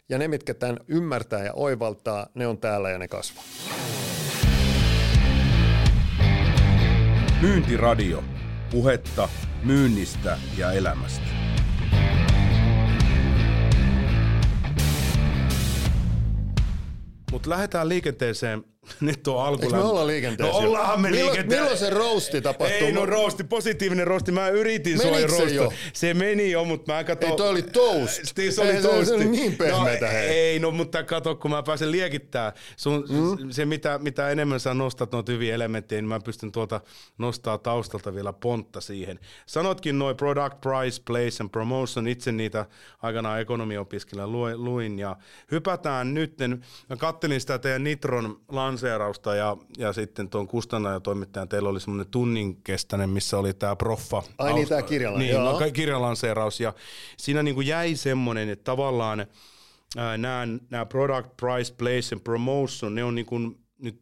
Ja 0.10 0.18
ne, 0.18 0.28
mitkä 0.28 0.54
tämän 0.54 0.80
ymmärtää 0.88 1.44
ja 1.44 1.54
oivaltaa, 1.54 2.28
ne 2.36 2.48
on 2.48 2.58
täällä 2.58 2.90
ja 2.90 2.98
ne 2.98 3.08
kasvaa. 3.08 3.44
Myyntiradio. 7.42 8.24
Puhetta 8.72 9.30
myynnistä 9.64 10.38
ja 10.58 10.72
elämästä. 10.72 11.53
Mutta 17.34 17.50
lähdetään 17.50 17.89
liikenteeseen 17.89 18.63
nyt 19.02 19.28
on 19.28 19.46
alku. 19.46 19.63
Eikö 19.63 19.76
me 19.76 19.84
olla 19.84 20.08
liikenteessä? 20.08 20.62
No 20.62 20.67
ollaanhan 20.67 21.02
me 21.02 21.10
milloin, 21.10 21.26
liikenteessä. 21.26 21.63
Milloin 21.63 21.78
se 21.78 21.89
roosti 21.89 22.41
tapahtuu? 22.41 22.78
Ei 22.78 22.91
no 22.91 23.06
roosti, 23.06 23.43
positiivinen 23.43 24.08
roosti. 24.08 24.32
Mä 24.32 24.50
yritin 24.50 25.02
sua 25.02 25.38
se 25.38 25.43
jo? 25.43 25.74
Se 25.93 26.13
meni 26.13 26.52
jo, 26.52 26.65
mutta 26.65 26.93
mä 26.93 27.04
katsoin. 27.04 27.32
Ei 27.32 27.38
toi 27.38 27.50
oli 27.50 27.62
toast. 27.62 28.22
Se 28.50 28.62
oli 28.62 28.82
toast. 28.82 29.08
Se 29.08 29.13
oli 29.13 29.26
niin 29.26 29.56
pehmeätä. 29.56 30.06
No, 30.06 30.12
ei, 30.12 30.60
no 30.60 30.72
mutta 30.72 31.04
kato, 31.04 31.36
kun 31.36 31.52
mä 31.52 31.63
pääsen 31.63 31.91
liekittää. 31.91 32.54
Sun, 32.76 33.06
mm. 33.10 33.50
Se 33.50 33.65
mitä, 33.65 33.98
mitä 33.98 34.30
enemmän 34.30 34.60
sä 34.60 34.74
nostat 34.74 35.12
noita 35.12 35.32
hyviä 35.32 35.56
elementtejä, 35.56 36.02
niin 36.02 36.10
mä 36.10 36.19
pystyn 36.19 36.52
tuolta 36.52 36.82
nostaa 37.17 37.58
taustalta 37.58 38.15
vielä 38.15 38.34
pontta 38.34 38.82
siihen. 38.82 39.19
Sanotkin 39.46 40.00
noin 40.00 40.17
product, 40.17 40.62
price, 40.62 41.02
place 41.06 41.43
and 41.43 41.50
promotion. 41.50 42.08
Itse 42.08 42.32
niitä 42.32 42.65
aikanaan 43.02 43.41
ekonomiopiskella 43.41 44.28
luin 44.56 45.00
ja 45.00 45.15
hypätään 45.52 46.13
nyt. 46.13 46.34
Mä 46.89 46.96
kattelin 46.98 47.41
sitä 47.41 47.60
teidän 47.60 47.84
Nitron 47.84 48.41
lanseerausta 48.74 49.36
ja, 49.36 49.58
ja 49.78 49.94
sitten 49.94 50.30
tuon 50.30 50.48
kustantajatoimittajan 50.48 51.50
teillä 51.50 51.70
oli 51.70 51.80
semmoinen 51.80 52.12
tunnin 52.12 52.64
kestäinen, 52.64 53.10
missä 53.10 53.38
oli 53.38 53.54
tämä 53.54 53.76
proffa. 53.76 54.24
Ai 54.38 54.54
niin, 54.54 54.68
tämä 54.68 54.82
kirjalan, 54.82 55.20
niin, 55.20 55.32
joo. 55.32 55.60
No, 55.60 55.72
kirjalanseeraus 55.74 56.60
ja 56.60 56.74
siinä 57.18 57.44
niin 57.44 57.56
kuin 57.56 57.68
jäi 57.68 57.96
semmoinen, 57.96 58.50
että 58.50 58.64
tavallaan 58.64 59.26
nämä, 59.96 60.48
nämä 60.70 60.86
product, 60.86 61.38
price, 61.38 61.74
place 61.74 62.16
and 62.16 62.22
promotion, 62.24 62.96
ne 62.96 63.04
on 63.04 63.16
niin 63.16 63.26
kuin 63.26 63.60
nyt 63.80 64.02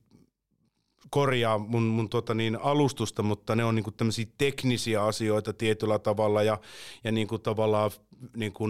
korjaa 1.10 1.58
mun, 1.58 1.84
mun 1.84 2.10
tota 2.10 2.34
niin, 2.34 2.58
alustusta, 2.62 3.24
mutta 3.24 3.56
ne 3.56 3.64
on 3.64 3.76
niinku 3.76 3.92
tämmöisiä 3.92 4.26
teknisiä 4.38 5.04
asioita 5.04 5.54
tietyllä 5.54 6.00
tavalla 6.00 6.44
ja, 6.44 6.58
ja 7.04 7.12
niinku 7.12 7.38
tavallaan 7.38 7.92
niinku, 8.36 8.70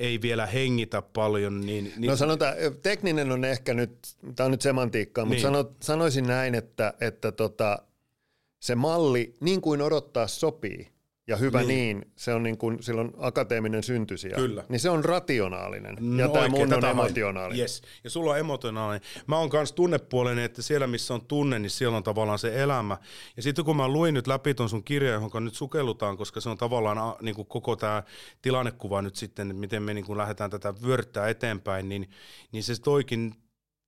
ei 0.00 0.22
vielä 0.22 0.46
hengitä 0.46 1.02
paljon. 1.02 1.60
Niin, 1.60 1.92
niin... 1.96 2.08
No 2.08 2.16
sanotaan, 2.16 2.54
tekninen 2.82 3.32
on 3.32 3.44
ehkä 3.44 3.74
nyt, 3.74 3.92
tämä 4.36 4.44
on 4.44 4.50
nyt 4.50 4.62
semantiikkaa, 4.62 5.24
mutta 5.24 5.34
niin. 5.34 5.42
sano, 5.42 5.70
sanoisin 5.82 6.26
näin, 6.26 6.54
että, 6.54 6.94
että 7.00 7.32
tota, 7.32 7.78
se 8.60 8.74
malli 8.74 9.34
niin 9.40 9.60
kuin 9.60 9.82
odottaa 9.82 10.26
sopii, 10.26 10.88
ja 11.30 11.36
hyvä 11.36 11.62
niin, 11.62 11.68
niin 11.68 12.12
se 12.16 12.34
on 12.34 12.42
niin 12.42 12.58
kuin, 12.58 12.82
silloin 12.82 13.10
akateeminen 13.18 13.82
syntysiä. 13.82 14.36
Kyllä. 14.36 14.64
Niin 14.68 14.80
se 14.80 14.90
on 14.90 15.04
rationaalinen 15.04 15.96
no 16.00 16.22
ja 16.22 16.28
tämä 16.28 16.48
mun 16.48 16.74
on 16.74 16.84
emotionaalinen. 16.84 17.60
Yes. 17.60 17.82
Ja 18.04 18.10
sulla 18.10 18.30
on 18.30 18.38
emotionaalinen. 18.38 19.08
Mä 19.26 19.38
oon 19.38 19.50
myös 19.52 19.72
tunnepuolinen, 19.72 20.44
että 20.44 20.62
siellä 20.62 20.86
missä 20.86 21.14
on 21.14 21.26
tunne, 21.26 21.58
niin 21.58 21.70
siellä 21.70 21.96
on 21.96 22.02
tavallaan 22.02 22.38
se 22.38 22.62
elämä. 22.62 22.96
Ja 23.36 23.42
sitten 23.42 23.64
kun 23.64 23.76
mä 23.76 23.88
luin 23.88 24.14
nyt 24.14 24.26
läpi 24.26 24.54
ton 24.54 24.68
sun 24.68 24.84
kirja, 24.84 25.12
johon 25.12 25.44
nyt 25.44 25.54
sukellutaan, 25.54 26.16
koska 26.16 26.40
se 26.40 26.48
on 26.48 26.58
tavallaan 26.58 27.16
niin 27.20 27.34
kuin 27.34 27.46
koko 27.46 27.76
tämä 27.76 28.02
tilannekuva 28.42 29.02
nyt 29.02 29.16
sitten, 29.16 29.50
että 29.50 29.60
miten 29.60 29.82
me 29.82 29.94
niin 29.94 30.04
kuin 30.04 30.18
lähdetään 30.18 30.50
tätä 30.50 30.74
vyörtää 30.86 31.28
eteenpäin, 31.28 31.88
niin, 31.88 32.10
niin 32.52 32.62
se 32.62 32.80
toikin 32.82 33.34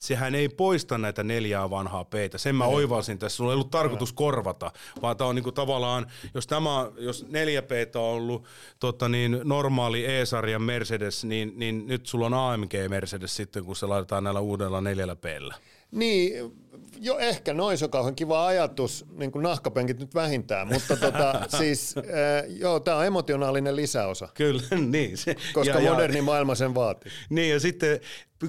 sehän 0.02 0.34
ei 0.34 0.48
poista 0.48 0.98
näitä 0.98 1.22
neljää 1.22 1.70
vanhaa 1.70 2.04
peitä. 2.04 2.38
Sen 2.38 2.54
mä 2.54 2.64
oivalsin 2.64 3.18
tässä. 3.18 3.36
Sulla 3.36 3.52
ei 3.52 3.54
ollut 3.54 3.70
tarkoitus 3.70 4.12
korvata, 4.12 4.70
vaan 5.02 5.16
tämä 5.16 5.28
on 5.28 5.34
niinku 5.34 5.52
tavallaan, 5.52 6.06
jos, 6.34 6.46
tämä, 6.46 6.90
jos 6.96 7.26
neljä 7.28 7.62
peitä 7.62 7.98
on 7.98 8.04
ollut 8.04 8.44
tota 8.78 9.08
niin, 9.08 9.40
normaali 9.44 10.06
E-sarjan 10.06 10.62
Mercedes, 10.62 11.24
niin, 11.24 11.52
niin 11.56 11.86
nyt 11.86 12.06
sulla 12.06 12.26
on 12.26 12.34
AMG 12.34 12.72
Mercedes 12.88 13.36
sitten, 13.36 13.64
kun 13.64 13.76
se 13.76 13.86
laitetaan 13.86 14.24
näillä 14.24 14.40
uudella 14.40 14.80
neljällä 14.80 15.16
peillä. 15.16 15.54
Niin, 15.90 16.52
jo 17.00 17.18
ehkä 17.18 17.54
noin 17.54 17.78
se 17.78 17.84
on 17.84 17.90
kauhean 17.90 18.14
kiva 18.14 18.46
ajatus, 18.46 19.04
niin 19.10 19.32
kuin 19.32 19.42
nahkapenkit 19.42 19.98
nyt 19.98 20.14
vähintään, 20.14 20.68
mutta 20.68 20.96
tota, 20.96 21.40
siis 21.58 21.94
äh, 21.98 22.04
joo, 22.48 22.80
tämä 22.80 22.96
on 22.96 23.06
emotionaalinen 23.06 23.76
lisäosa. 23.76 24.28
Kyllä, 24.34 24.62
niin. 24.90 25.16
Se, 25.16 25.36
koska 25.52 25.80
ja, 25.80 25.90
moderni 25.90 26.16
ja, 26.16 26.22
maailma 26.22 26.54
sen 26.54 26.74
vaatii. 26.74 27.12
Niin 27.30 27.50
ja 27.50 27.60
sitten 27.60 28.00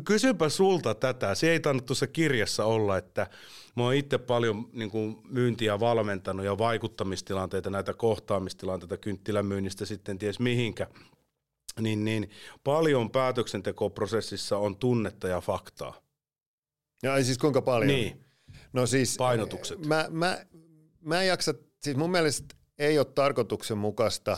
kysypä 0.06 0.49
sulta 0.49 0.95
tätä, 0.95 1.36
se 1.36 1.51
ei 1.51 1.60
tainnut 1.60 1.86
tuossa 1.86 2.08
kirjassa 2.08 2.65
olla, 2.65 2.97
että 2.97 3.27
mä 3.75 3.84
oon 3.84 3.93
itse 3.93 4.17
paljon 4.17 4.69
niin 4.73 4.91
kuin 4.91 5.17
myyntiä 5.29 5.79
valmentanut 5.79 6.45
ja 6.45 6.58
vaikuttamistilanteita, 6.58 7.69
näitä 7.69 7.93
kohtaamistilanteita 7.93 8.97
kynttilämyynnistä 8.97 9.86
sitten 9.86 10.17
ties 10.17 10.39
mihinkä, 10.39 10.88
niin, 11.79 12.06
niin 12.06 12.29
paljon 12.63 13.10
päätöksentekoprosessissa 13.10 14.58
on 14.58 14.77
tunnetta 14.77 15.27
ja 15.27 15.41
faktaa. 15.41 16.03
Ja 17.03 17.23
siis 17.23 17.38
kuinka 17.38 17.62
paljon? 17.62 17.88
Niin. 17.88 18.25
No 18.73 18.86
siis, 18.86 19.17
Painotukset. 19.17 19.86
Mä, 19.86 20.07
mä, 20.09 20.45
mä 21.01 21.21
en 21.21 21.27
jaksa, 21.27 21.53
siis 21.81 21.97
mun 21.97 22.12
mielestä 22.12 22.55
ei 22.79 22.97
ole 22.97 23.05
tarkoituksenmukaista 23.05 24.38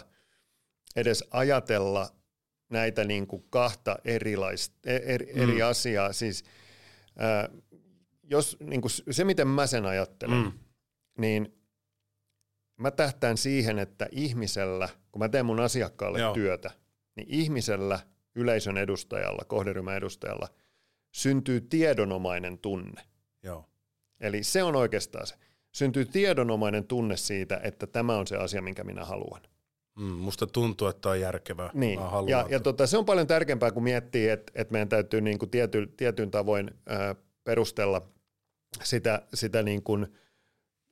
edes 0.95 1.23
ajatella 1.31 2.09
näitä 2.69 3.03
niin 3.03 3.27
kuin 3.27 3.45
kahta 3.49 3.97
erilaista, 4.05 4.75
e, 4.85 4.95
eri, 4.95 5.33
mm. 5.33 5.41
eri 5.41 5.61
asiaa. 5.61 6.13
Siis, 6.13 6.43
ää, 7.17 7.49
jos, 8.23 8.57
niin 8.59 8.81
kuin 8.81 8.91
se, 9.11 9.23
miten 9.23 9.47
mä 9.47 9.67
sen 9.67 9.85
ajattelen, 9.85 10.43
mm. 10.43 10.51
niin 11.17 11.55
mä 12.77 12.91
tähtään 12.91 13.37
siihen, 13.37 13.79
että 13.79 14.07
ihmisellä, 14.11 14.89
kun 15.11 15.19
mä 15.19 15.29
teen 15.29 15.45
mun 15.45 15.59
asiakkaalle 15.59 16.19
Joo. 16.19 16.33
työtä, 16.33 16.71
niin 17.15 17.27
ihmisellä, 17.29 17.99
yleisön 18.35 18.77
edustajalla, 18.77 19.45
kohderyhmän 19.45 19.97
edustajalla– 19.97 20.47
syntyy 21.15 21.61
tiedonomainen 21.61 22.57
tunne. 22.57 23.01
Joo. 23.43 23.69
Eli 24.19 24.43
se 24.43 24.63
on 24.63 24.75
oikeastaan 24.75 25.27
se. 25.27 25.35
Syntyy 25.71 26.05
tiedonomainen 26.05 26.83
tunne 26.83 27.17
siitä, 27.17 27.59
että 27.63 27.87
tämä 27.87 28.17
on 28.17 28.27
se 28.27 28.37
asia, 28.37 28.61
minkä 28.61 28.83
minä 28.83 29.05
haluan. 29.05 29.41
Mm, 29.99 30.03
musta 30.03 30.47
tuntuu, 30.47 30.87
että 30.87 31.09
on 31.09 31.19
järkevää. 31.19 31.69
Niin. 31.73 31.99
Ja, 32.27 32.45
ja 32.49 32.59
tota, 32.59 32.87
se 32.87 32.97
on 32.97 33.05
paljon 33.05 33.27
tärkeämpää, 33.27 33.71
kun 33.71 33.83
miettii, 33.83 34.29
että, 34.29 34.51
että 34.55 34.71
meidän 34.71 34.89
täytyy 34.89 35.21
niin 35.21 35.39
kuin 35.39 35.49
tiety, 35.49 35.93
tietyn 35.97 36.31
tavoin 36.31 36.71
äh, 36.91 37.15
perustella 37.43 38.01
sitä, 38.83 39.21
sitä 39.33 39.63
niin 39.63 39.83
kuin, 39.83 40.07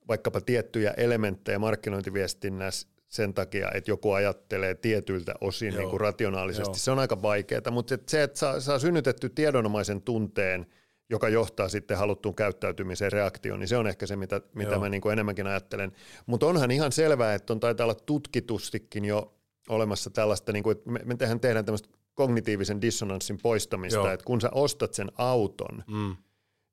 vaikkapa 0.08 0.42
tiettyjä 0.42 0.92
elementtejä 0.98 1.60
markkinointiviestinnässä 1.60 2.88
sen 3.08 3.34
takia, 3.34 3.72
että 3.74 3.92
joku 3.92 4.12
ajattelee 4.12 4.76
tietyiltä 4.76 5.34
osin 5.42 5.74
niin 5.74 5.90
kuin 5.90 6.02
rationaalisesti. 6.02 6.70
Joo. 6.70 6.76
Se 6.76 6.92
on 6.92 7.00
aika 7.00 7.22
vaikeaa, 7.22 7.72
mutta 7.72 7.98
se, 8.08 8.24
että 8.24 8.40
saa, 8.40 8.60
saa 8.60 8.80
synnytetty 8.80 9.30
tiedonomaisen 9.30 10.02
tunteen, 10.02 10.66
joka 11.14 11.30
johtaa 11.30 11.70
sitten 11.70 11.98
haluttuun 11.98 12.36
käyttäytymiseen 12.36 13.12
reaktioon, 13.12 13.60
niin 13.60 13.68
se 13.68 13.78
on 13.78 13.88
ehkä 13.88 14.06
se, 14.06 14.16
mitä, 14.16 14.42
mitä 14.56 14.80
mä 14.80 14.90
niin 14.90 15.02
kuin 15.02 15.14
enemmänkin 15.14 15.48
ajattelen. 15.48 15.92
Mutta 16.26 16.46
onhan 16.46 16.72
ihan 16.72 16.92
selvää, 16.92 17.34
että 17.34 17.54
on 17.54 17.60
taitaa 17.60 17.86
olla 17.86 17.96
tutkitustikin 17.96 19.06
jo 19.06 19.34
olemassa 19.70 20.10
tällaista, 20.10 20.52
niin 20.52 20.64
kuin, 20.64 20.78
että 20.78 20.92
me, 20.92 21.00
me 21.06 21.16
tehdään, 21.16 21.40
tehdään 21.40 21.66
tämmöistä 21.66 21.90
kognitiivisen 22.14 22.82
dissonanssin 22.82 23.38
poistamista, 23.38 24.00
Joo. 24.00 24.08
että 24.08 24.26
kun 24.26 24.42
sä 24.42 24.50
ostat 24.52 24.94
sen 24.94 25.12
auton, 25.18 25.84
mm. 25.88 26.16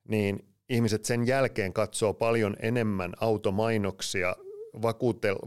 niin 0.08 0.44
ihmiset 0.68 1.04
sen 1.04 1.26
jälkeen 1.26 1.72
katsoo 1.72 2.14
paljon 2.14 2.56
enemmän 2.60 3.12
automainoksia 3.20 4.36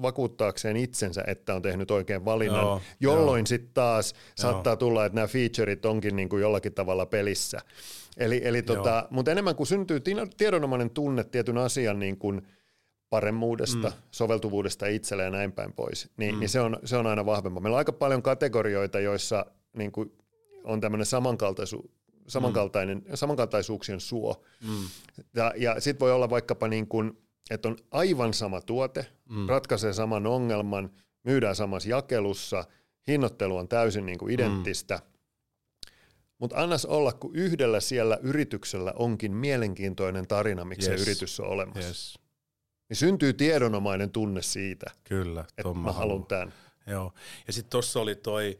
vakuuttaakseen 0.02 0.78
itsensä, 0.78 1.24
että 1.28 1.56
on 1.56 1.62
tehnyt 1.62 1.92
oikein 1.92 2.26
valinnan, 2.26 2.64
joo, 2.64 2.82
jolloin 3.00 3.48
sitten 3.48 3.74
taas 3.74 4.14
joo. 4.14 4.20
saattaa 4.36 4.76
tulla, 4.76 5.06
että 5.06 5.16
nämä 5.16 5.28
featureit 5.28 5.86
onkin 5.86 6.16
niin 6.16 6.30
kuin 6.30 6.42
jollakin 6.42 6.74
tavalla 6.74 7.06
pelissä. 7.06 7.60
Eli, 8.18 8.42
eli 8.44 8.62
tota, 8.62 9.08
mutta 9.10 9.32
enemmän 9.32 9.56
kuin 9.56 9.68
syntyy 9.68 10.02
tiedonomainen 10.38 10.90
tunne 10.90 11.24
tietyn 11.24 11.58
asian 11.58 12.00
niin 12.00 12.18
kuin 12.18 12.42
paremmuudesta, 13.10 13.90
mm. 13.90 13.96
soveltuvuudesta 14.12 14.88
itselle 14.88 15.24
ja 15.24 15.30
näin 15.30 15.52
päin 15.52 15.74
pois, 15.74 16.10
niin, 16.18 16.36
mm. 16.36 16.40
niin 16.40 16.50
se, 16.50 16.60
on, 16.60 16.78
se 16.86 16.98
on 16.98 17.08
aina 17.08 17.26
vahvempaa. 17.26 17.62
Meillä 17.62 17.76
on 17.76 17.78
aika 17.78 17.94
paljon 17.94 18.22
kategorioita, 18.22 19.00
joissa 19.00 19.46
niin 19.78 19.92
kuin 19.92 20.12
on 20.64 20.82
tämmöinen 20.82 21.06
samankaltaisu, 21.06 21.92
samankaltainen, 22.28 22.98
mm. 22.98 23.16
samankaltaisuuksien 23.16 24.00
suo. 24.00 24.44
Mm. 24.68 24.88
Ja, 25.36 25.54
ja 25.58 25.80
sitten 25.80 26.00
voi 26.00 26.12
olla 26.12 26.30
vaikkapa 26.30 26.68
niin 26.68 26.88
kuin, 26.88 27.18
että 27.50 27.68
on 27.68 27.78
aivan 27.92 28.34
sama 28.34 28.62
tuote, 28.62 29.06
mm. 29.30 29.50
ratkaisee 29.50 29.94
saman 29.94 30.28
ongelman, 30.28 30.90
myydään 31.24 31.56
samassa 31.56 31.90
jakelussa, 31.90 32.66
hinnoittelu 33.08 33.58
on 33.58 33.68
täysin 33.68 34.06
niin 34.06 34.18
kuin 34.18 34.30
mm. 34.30 34.34
identtistä, 34.34 34.96
mm. 34.96 35.94
mutta 36.38 36.56
annas 36.58 36.86
olla, 36.86 37.14
kun 37.14 37.36
yhdellä 37.36 37.80
siellä 37.80 38.20
yrityksellä 38.22 38.94
onkin 38.96 39.36
mielenkiintoinen 39.36 40.28
tarina, 40.28 40.66
miksi 40.66 40.90
yes. 40.90 41.04
se 41.04 41.12
yritys 41.12 41.40
on 41.40 41.48
olemassa. 41.48 41.88
Yes. 41.88 42.20
Niin 42.90 42.98
syntyy 42.98 43.34
tiedonomainen 43.34 44.12
tunne 44.12 44.42
siitä, 44.42 44.86
Kyllä, 45.04 45.46
että 45.58 45.74
mä 45.74 45.92
haluan 45.92 46.26
tämän. 46.26 46.54
Joo, 46.88 47.14
ja 47.48 47.54
sitten 47.54 47.70
tuossa 47.70 48.00
oli 48.00 48.16
toi, 48.16 48.58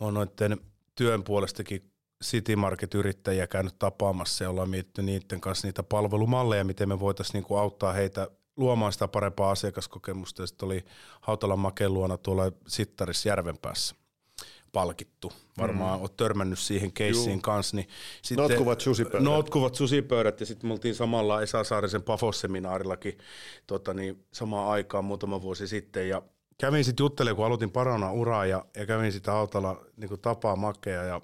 mä 0.00 0.10
noiden 0.10 0.60
työn 0.94 1.24
puolestakin 1.24 1.90
City 2.24 2.56
Market-yrittäjiä 2.56 3.46
käynyt 3.46 3.78
tapaamassa 3.78 4.44
ja 4.44 4.50
ollaan 4.50 4.70
mietitty 4.70 5.02
niiden 5.02 5.40
kanssa 5.40 5.68
niitä 5.68 5.82
palvelumalleja, 5.82 6.64
miten 6.64 6.88
me 6.88 7.00
voitaisiin 7.00 7.34
niinku 7.34 7.56
auttaa 7.56 7.92
heitä 7.92 8.30
luomaan 8.56 8.92
sitä 8.92 9.08
parempaa 9.08 9.50
asiakaskokemusta. 9.50 10.42
Ja 10.42 10.46
sitten 10.46 10.66
oli 10.66 10.84
Hautalan 11.20 11.58
Maken 11.58 11.94
luona 11.94 12.16
tuolla 12.16 12.52
Sittarissa 12.68 13.28
Järvenpäässä 13.28 13.96
palkittu. 14.72 15.32
Varmaan 15.58 15.98
mm. 15.98 16.02
olet 16.02 16.16
törmännyt 16.16 16.58
siihen 16.58 16.92
keissiin 16.92 17.42
kanssa. 17.42 17.76
Niin 17.76 17.88
sitten, 18.22 18.48
notkuvat 18.48 18.80
susipöydät. 18.80 19.22
Notkuvat 19.22 19.74
susipöydät 19.74 20.40
ja 20.40 20.46
sitten 20.46 20.68
me 20.68 20.72
oltiin 20.72 20.94
samalla 20.94 21.42
Esa 21.42 21.64
Saarisen 21.64 22.02
Pafos-seminaarillakin 22.02 23.18
tota 23.66 23.94
niin, 23.94 24.24
samaan 24.32 24.70
aikaan 24.70 25.04
muutama 25.04 25.42
vuosi 25.42 25.68
sitten 25.68 26.08
ja 26.08 26.22
kävin 26.58 26.84
sitten 26.84 27.04
juttelemaan, 27.04 27.36
kun 27.36 27.46
aloitin 27.46 27.70
parana 27.70 28.12
uraa 28.12 28.46
ja, 28.46 28.64
ja 28.76 28.86
kävin 28.86 29.12
sitä 29.12 29.32
autolla 29.32 29.84
niin 29.96 30.20
tapaa 30.22 30.56
makea 30.56 31.02
ja 31.02 31.20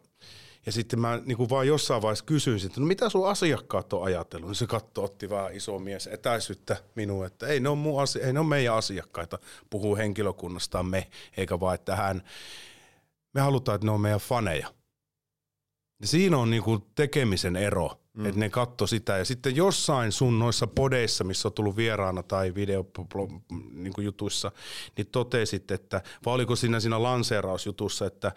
ja 0.67 0.73
sitten 0.73 1.01
mä 1.01 1.21
niin 1.25 1.37
kuin 1.37 1.51
vaan 1.51 1.67
jossain 1.67 2.03
vaiheessa 2.03 2.25
kysyin, 2.25 2.67
että 2.67 2.81
no 2.81 2.87
mitä 2.87 3.09
sun 3.09 3.29
asiakkaat 3.29 3.93
on 3.93 4.05
ajatellut? 4.05 4.49
Niin 4.49 4.57
se 4.57 4.67
katto 4.67 5.05
otti 5.05 5.31
vähän 5.31 5.55
iso 5.55 5.79
mies 5.79 6.07
etäisyyttä 6.07 6.77
minuun, 6.95 7.27
että 7.27 7.47
ei 7.47 7.61
ne, 7.61 7.69
on 7.69 7.79
mun 7.79 8.03
asia, 8.03 8.27
ei 8.27 8.33
ne 8.33 8.41
on 8.41 8.47
meidän 8.47 8.75
asiakkaita, 8.75 9.39
puhuu 9.71 9.97
henkilökunnastamme, 9.97 11.11
eikä 11.37 11.61
vaan, 11.61 11.75
että 11.75 11.97
hän, 11.97 12.23
me 13.35 13.41
halutaan, 13.41 13.75
että 13.75 13.87
ne 13.87 13.91
on 13.91 14.01
meidän 14.01 14.21
faneja. 14.21 14.75
Ja 16.01 16.07
siinä 16.07 16.39
on 16.39 16.51
niin 16.51 16.63
kuin 16.63 16.83
tekemisen 16.95 17.57
ero 17.57 18.02
Mm. 18.15 18.27
Että 18.27 18.41
ne 18.41 18.51
katto 18.51 18.87
sitä. 18.87 19.19
Ja 19.19 19.25
sitten 19.25 19.57
jossain 19.57 20.13
sun 20.13 20.39
noissa 20.39 20.67
podeissa, 20.67 21.25
missä 21.25 21.49
on 21.49 21.53
tullut 21.53 21.77
vieraana 21.77 22.23
tai 22.23 22.55
videojutuissa, 22.55 24.49
niin, 24.49 24.95
niin 24.97 25.07
totesit, 25.07 25.71
että, 25.71 26.03
vai 26.27 26.35
oliko 26.35 26.57
siinä 26.57 26.81
siinä 26.81 27.03
lanseerausjutussa, 27.03 28.07
että 28.07 28.33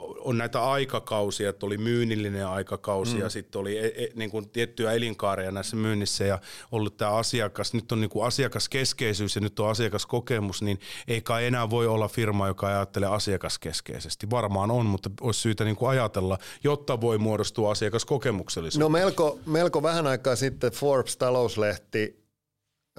on 0.00 0.38
näitä 0.38 0.64
aikakausia, 0.64 1.50
että 1.50 1.66
oli 1.66 1.78
myynnillinen 1.78 2.46
aikakausi 2.46 3.14
mm. 3.14 3.20
ja 3.20 3.28
sitten 3.28 3.60
oli 3.60 3.78
e, 3.78 3.86
e, 3.86 4.08
niin 4.14 4.30
kuin 4.30 4.48
tiettyjä 4.48 4.92
elinkaareja 4.92 5.50
näissä 5.50 5.76
myynnissä 5.76 6.24
ja 6.24 6.38
ollut 6.72 6.96
tämä 6.96 7.10
asiakas, 7.10 7.74
nyt 7.74 7.92
on 7.92 8.00
niin 8.00 8.10
kuin 8.10 8.26
asiakaskeskeisyys 8.26 9.34
ja 9.34 9.40
nyt 9.40 9.60
on 9.60 9.70
asiakaskokemus, 9.70 10.62
niin 10.62 10.80
ei 11.08 11.20
kai 11.20 11.46
enää 11.46 11.70
voi 11.70 11.86
olla 11.86 12.08
firma, 12.08 12.48
joka 12.48 12.66
ajattelee 12.66 13.08
asiakaskeskeisesti. 13.08 14.30
Varmaan 14.30 14.70
on, 14.70 14.86
mutta 14.86 15.10
olisi 15.20 15.40
syytä 15.40 15.64
niin 15.64 15.76
kuin 15.76 15.90
ajatella, 15.90 16.38
jotta 16.64 17.00
voi 17.00 17.18
muodostua 17.18 17.70
asiakaskokemuksellisuus. 17.70 18.80
No 18.80 18.88
melko, 18.88 19.15
melko 19.46 19.82
vähän 19.82 20.06
aikaa 20.06 20.36
sitten 20.36 20.72
Forbes 20.72 21.16
talouslehti 21.16 22.24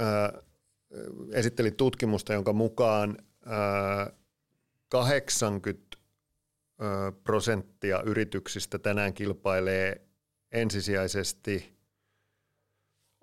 äh, 0.01 0.41
esitteli 1.31 1.71
tutkimusta, 1.71 2.33
jonka 2.33 2.53
mukaan 2.53 3.17
äh, 3.47 4.13
80 4.89 5.97
prosenttia 7.23 8.01
yrityksistä 8.01 8.79
tänään 8.79 9.13
kilpailee 9.13 10.01
ensisijaisesti 10.51 11.77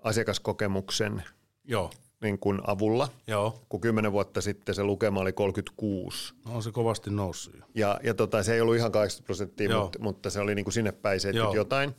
asiakaskokemuksen 0.03 1.23
Joo. 1.65 1.91
Niin 2.23 2.39
kuin 2.39 2.61
avulla, 2.67 3.09
Joo. 3.27 3.65
kun 3.69 3.81
kymmenen 3.81 4.13
vuotta 4.13 4.41
sitten 4.41 4.75
se 4.75 4.85
lukema 4.85 5.21
oli 5.21 5.33
36. 5.33 6.35
No 6.45 6.55
on 6.55 6.63
se 6.63 6.73
kovasti 6.73 7.11
noussut. 7.11 7.55
Ja, 7.75 8.01
ja 8.03 8.15
tota, 8.15 8.43
se 8.43 8.55
ei 8.55 8.61
ollut 8.61 8.77
ihan 8.77 8.93
80 8.93 9.27
prosenttia, 9.27 9.79
mutta, 9.79 9.99
mutta 9.99 10.31
se 10.31 10.41
oli 10.41 10.55
niin 10.55 10.65
kuin 10.65 10.73
sinne 10.73 10.93
päin 10.93 11.21
jotain. 11.55 11.95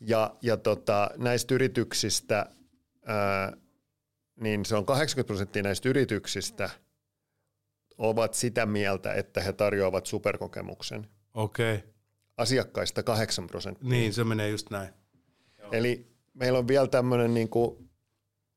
Ja, 0.00 0.36
ja 0.42 0.56
tota, 0.56 1.10
näistä 1.16 1.54
yrityksistä, 1.54 2.46
ää, 3.06 3.52
niin 4.40 4.64
se 4.64 4.76
on 4.76 4.86
80 4.86 5.26
prosenttia 5.26 5.62
näistä 5.62 5.88
yrityksistä– 5.88 6.70
ovat 7.98 8.34
sitä 8.34 8.66
mieltä, 8.66 9.14
että 9.14 9.40
he 9.40 9.52
tarjoavat 9.52 10.06
superkokemuksen. 10.06 11.06
Okei. 11.34 11.74
Okay. 11.74 11.88
Asiakkaista 12.36 13.02
8 13.02 13.46
prosenttia. 13.46 13.88
Niin, 13.88 14.12
se 14.14 14.24
menee 14.24 14.48
just 14.48 14.70
näin. 14.70 14.94
Eli 15.72 16.06
meillä 16.34 16.58
on 16.58 16.68
vielä 16.68 16.86
tämmöinen 16.86 17.34
niin 17.34 17.48
kuin 17.48 17.87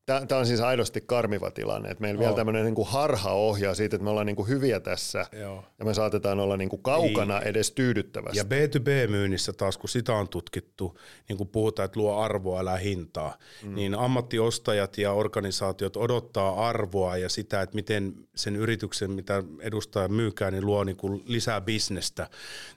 Tämä 0.06 0.40
on 0.40 0.46
siis 0.46 0.60
aidosti 0.60 1.02
karmiva 1.02 1.52
tilanne, 1.52 1.90
että 1.90 2.02
meillä 2.02 2.20
oh. 2.20 2.22
vielä 2.22 2.36
tämmöinen 2.36 2.66
niin 2.66 2.88
harha 2.88 3.32
ohjaa 3.32 3.76
siitä, 3.76 3.96
että 3.96 4.04
me 4.04 4.10
ollaan 4.10 4.26
niin 4.26 4.36
kuin 4.36 4.48
hyviä 4.48 4.80
tässä 4.80 5.26
Joo. 5.40 5.64
ja 5.80 5.86
me 5.86 5.94
saatetaan 5.94 6.40
olla 6.40 6.58
niin 6.58 6.70
kuin 6.70 6.82
kaukana 6.82 7.40
niin. 7.40 7.48
edes 7.48 7.72
tyydyttävästi. 7.72 8.38
Ja 8.38 8.44
B2B-myynnissä 8.44 9.54
taas, 9.54 9.78
kun 9.78 9.90
sitä 9.90 10.14
on 10.14 10.30
tutkittu, 10.30 11.00
niin 11.30 11.38
kuin 11.38 11.50
puhutaan, 11.50 11.86
että 11.86 12.00
luo 12.00 12.20
arvoa, 12.20 12.60
älä 12.60 12.78
hintaa, 12.78 13.38
mm. 13.64 13.76
niin 13.76 13.96
ammattiostajat 13.96 14.98
ja 14.98 15.12
organisaatiot 15.12 15.98
odottaa 15.98 16.70
arvoa 16.70 17.18
ja 17.18 17.30
sitä, 17.30 17.62
että 17.62 17.76
miten 17.76 18.14
sen 18.36 18.56
yrityksen, 18.56 19.12
mitä 19.12 19.44
edustaja 19.60 20.08
myykää, 20.08 20.52
niin 20.52 20.66
luo 20.66 20.84
niin 20.84 20.98
kuin 20.98 21.24
lisää 21.26 21.62
bisnestä, 21.62 22.30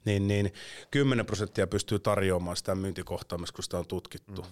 niin, 0.04 0.28
niin 0.28 0.52
10 0.90 1.26
prosenttia 1.26 1.66
pystyy 1.66 1.98
tarjoamaan 1.98 2.56
sitä 2.56 2.74
myyntikohtaamista, 2.74 3.56
kun 3.56 3.64
sitä 3.64 3.78
on 3.78 3.86
tutkittu. 3.86 4.42
Mm. 4.42 4.48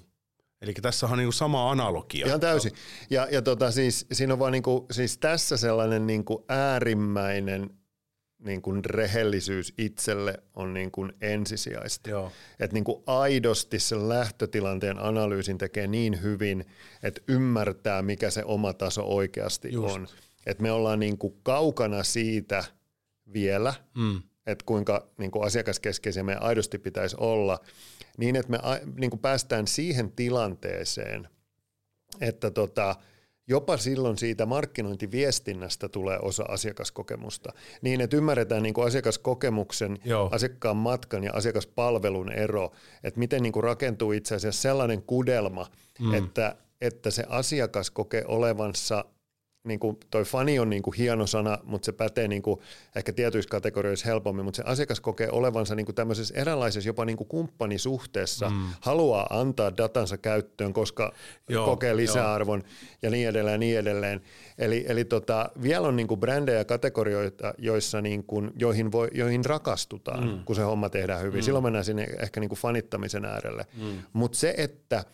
Eli 0.62 0.74
tässä 0.74 1.06
on 1.06 1.18
niinku 1.18 1.32
sama 1.32 1.70
analogia. 1.70 2.26
Ihan 2.26 2.40
täysin. 2.40 2.72
Ja, 3.10 3.28
ja 3.30 3.42
tota, 3.42 3.70
siis, 3.70 4.06
siinä 4.12 4.32
on 4.32 4.38
vaan 4.38 4.52
niinku, 4.52 4.86
siis 4.90 5.18
tässä 5.18 5.56
sellainen 5.56 6.06
niinku 6.06 6.44
äärimmäinen 6.48 7.70
niinku 8.44 8.72
rehellisyys 8.86 9.74
itselle 9.78 10.34
on 10.54 10.74
niinku 10.74 11.08
ensisijaista. 11.20 12.10
Että 12.60 12.74
niinku 12.74 13.02
aidosti 13.06 13.78
sen 13.78 14.08
lähtötilanteen 14.08 14.98
analyysin 14.98 15.58
tekee 15.58 15.86
niin 15.86 16.22
hyvin, 16.22 16.64
että 17.02 17.20
ymmärtää, 17.28 18.02
mikä 18.02 18.30
se 18.30 18.44
oma 18.44 18.72
taso 18.72 19.02
oikeasti 19.04 19.72
Just. 19.72 19.94
on. 19.94 20.08
Että 20.46 20.62
me 20.62 20.72
ollaan 20.72 21.00
niinku 21.00 21.30
kaukana 21.42 22.02
siitä 22.02 22.64
vielä, 23.32 23.74
mm. 23.94 24.22
Että 24.46 24.64
kuinka 24.66 25.08
niinku 25.18 25.40
asiakaskeskeisiä 25.42 26.22
me 26.22 26.36
aidosti 26.36 26.78
pitäisi 26.78 27.16
olla– 27.20 27.58
niin 28.18 28.36
että 28.36 28.50
me 28.50 28.58
niin 28.98 29.10
kuin 29.10 29.20
päästään 29.20 29.66
siihen 29.66 30.12
tilanteeseen, 30.12 31.28
että 32.20 32.50
tota, 32.50 32.96
jopa 33.48 33.76
silloin 33.76 34.18
siitä 34.18 34.46
markkinointiviestinnästä 34.46 35.88
tulee 35.88 36.18
osa 36.18 36.44
asiakaskokemusta. 36.48 37.52
Niin, 37.82 38.00
että 38.00 38.16
ymmärretään 38.16 38.62
niin 38.62 38.74
kuin 38.74 38.86
asiakaskokemuksen, 38.86 39.98
Joo. 40.04 40.28
asiakkaan 40.32 40.76
matkan 40.76 41.24
ja 41.24 41.32
asiakaspalvelun 41.34 42.32
ero, 42.32 42.72
että 43.04 43.18
miten 43.18 43.42
niin 43.42 43.52
kuin 43.52 43.64
rakentuu 43.64 44.12
itse 44.12 44.34
asiassa 44.34 44.62
sellainen 44.62 45.02
kudelma, 45.02 45.66
mm. 46.00 46.14
että, 46.14 46.56
että 46.80 47.10
se 47.10 47.24
asiakas 47.28 47.90
kokee 47.90 48.24
olevansa 48.28 49.04
niin 49.64 49.80
kuin 49.80 49.98
toi 50.10 50.24
fani 50.24 50.58
on 50.58 50.70
niin 50.70 50.82
kuin 50.82 50.94
hieno 50.94 51.26
sana, 51.26 51.58
mutta 51.64 51.86
se 51.86 51.92
pätee 51.92 52.28
niin 52.28 52.42
kuin 52.42 52.60
ehkä 52.96 53.12
tietyissä 53.12 53.48
kategorioissa 53.48 54.06
helpommin, 54.06 54.44
mutta 54.44 54.56
se 54.56 54.62
asiakas 54.66 55.00
kokee 55.00 55.30
olevansa 55.30 55.74
niin 55.74 55.86
kuin 55.86 55.96
tämmöisessä 55.96 56.34
eräänlaisessa 56.36 56.88
jopa 56.88 57.04
niin 57.04 57.16
kuin 57.16 57.28
kumppanisuhteessa, 57.28 58.50
mm. 58.50 58.56
haluaa 58.80 59.26
antaa 59.30 59.76
datansa 59.76 60.18
käyttöön, 60.18 60.72
koska 60.72 61.12
joo, 61.48 61.64
kokee 61.64 61.96
lisäarvon 61.96 62.58
joo. 62.64 62.98
ja 63.02 63.10
niin 63.10 63.28
edelleen 63.28 63.54
ja 63.54 63.58
niin 63.58 63.78
edelleen. 63.78 64.20
Eli, 64.58 64.84
eli 64.88 65.04
tota, 65.04 65.50
vielä 65.62 65.88
on 65.88 65.96
niin 65.96 66.08
kuin 66.08 66.20
brändejä 66.20 66.58
ja 66.58 66.64
kategorioita, 66.64 67.54
joissa 67.58 68.00
niin 68.00 68.24
kuin, 68.24 68.50
joihin, 68.56 68.92
voi, 68.92 69.08
joihin 69.14 69.44
rakastutaan, 69.44 70.28
mm. 70.28 70.44
kun 70.44 70.56
se 70.56 70.62
homma 70.62 70.88
tehdään 70.88 71.22
hyvin. 71.22 71.40
Mm. 71.40 71.44
Silloin 71.44 71.64
mennään 71.64 71.84
sinne 71.84 72.08
ehkä 72.22 72.40
niin 72.40 72.48
kuin 72.48 72.58
fanittamisen 72.58 73.24
äärelle. 73.24 73.66
Mm. 73.76 73.98
Mutta 74.12 74.38
se, 74.38 74.54
että– 74.56 75.04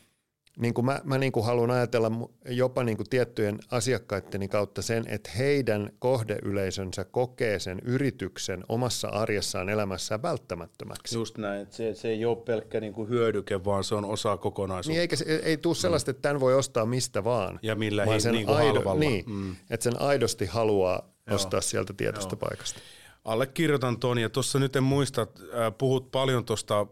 niin 0.59 0.75
kuin 0.75 0.85
mä, 0.85 1.01
mä 1.05 1.19
niin 1.19 1.33
kuin 1.33 1.47
haluan 1.47 1.71
ajatella 1.71 2.11
jopa 2.49 2.85
niin 2.85 2.97
kuin 2.97 3.09
tiettyjen 3.11 3.59
asiakkaiden 3.71 4.49
kautta 4.49 4.83
sen, 4.83 5.05
että 5.09 5.31
heidän 5.39 5.91
kohdeyleisönsä 5.99 7.05
kokee 7.05 7.59
sen 7.59 7.79
yrityksen 7.85 8.65
omassa 8.69 9.09
arjessaan 9.09 9.69
elämässään 9.69 10.23
välttämättömäksi. 10.23 11.17
Just 11.17 11.39
näin, 11.39 11.63
että 11.63 11.77
se, 11.77 11.95
se 11.95 12.09
ei 12.09 12.25
ole 12.25 12.37
pelkkä 12.37 12.81
niin 12.81 12.93
kuin 12.93 13.09
hyödyke, 13.09 13.65
vaan 13.65 13.85
se 13.85 13.95
on 13.95 14.05
osa 14.05 14.37
kokonaisuutta. 14.37 14.93
Niin 14.93 15.01
eikä 15.01 15.17
se, 15.17 15.25
ei 15.45 15.57
tule 15.57 15.75
sellaista, 15.75 16.11
että 16.11 16.23
tämän 16.23 16.41
voi 16.41 16.55
ostaa 16.55 16.87
mistä 16.87 17.25
vaan. 17.25 17.59
Ja 17.63 17.75
millä 17.75 18.07
vaan 18.07 18.21
sen 18.21 18.33
niin 18.33 18.47
kuin 18.47 18.57
aido, 18.57 18.95
Niin, 18.95 19.25
mm. 19.27 19.57
että 19.71 19.85
sen 19.85 20.01
aidosti 20.01 20.47
haluaa 20.47 21.13
Joo. 21.27 21.37
ostaa 21.37 21.61
sieltä 21.61 21.93
tietystä 21.97 22.33
Joo. 22.33 22.49
paikasta. 22.49 22.81
Allekirjoitan 23.25 24.01
tuon, 24.01 24.19
ja 24.19 24.31
tuossa 24.31 24.59
nyt 24.59 24.77
en 24.77 24.83
muista, 24.83 25.23
äh, 25.23 25.73
puhut 25.79 26.11
paljon 26.11 26.45
tuosta 26.45 26.87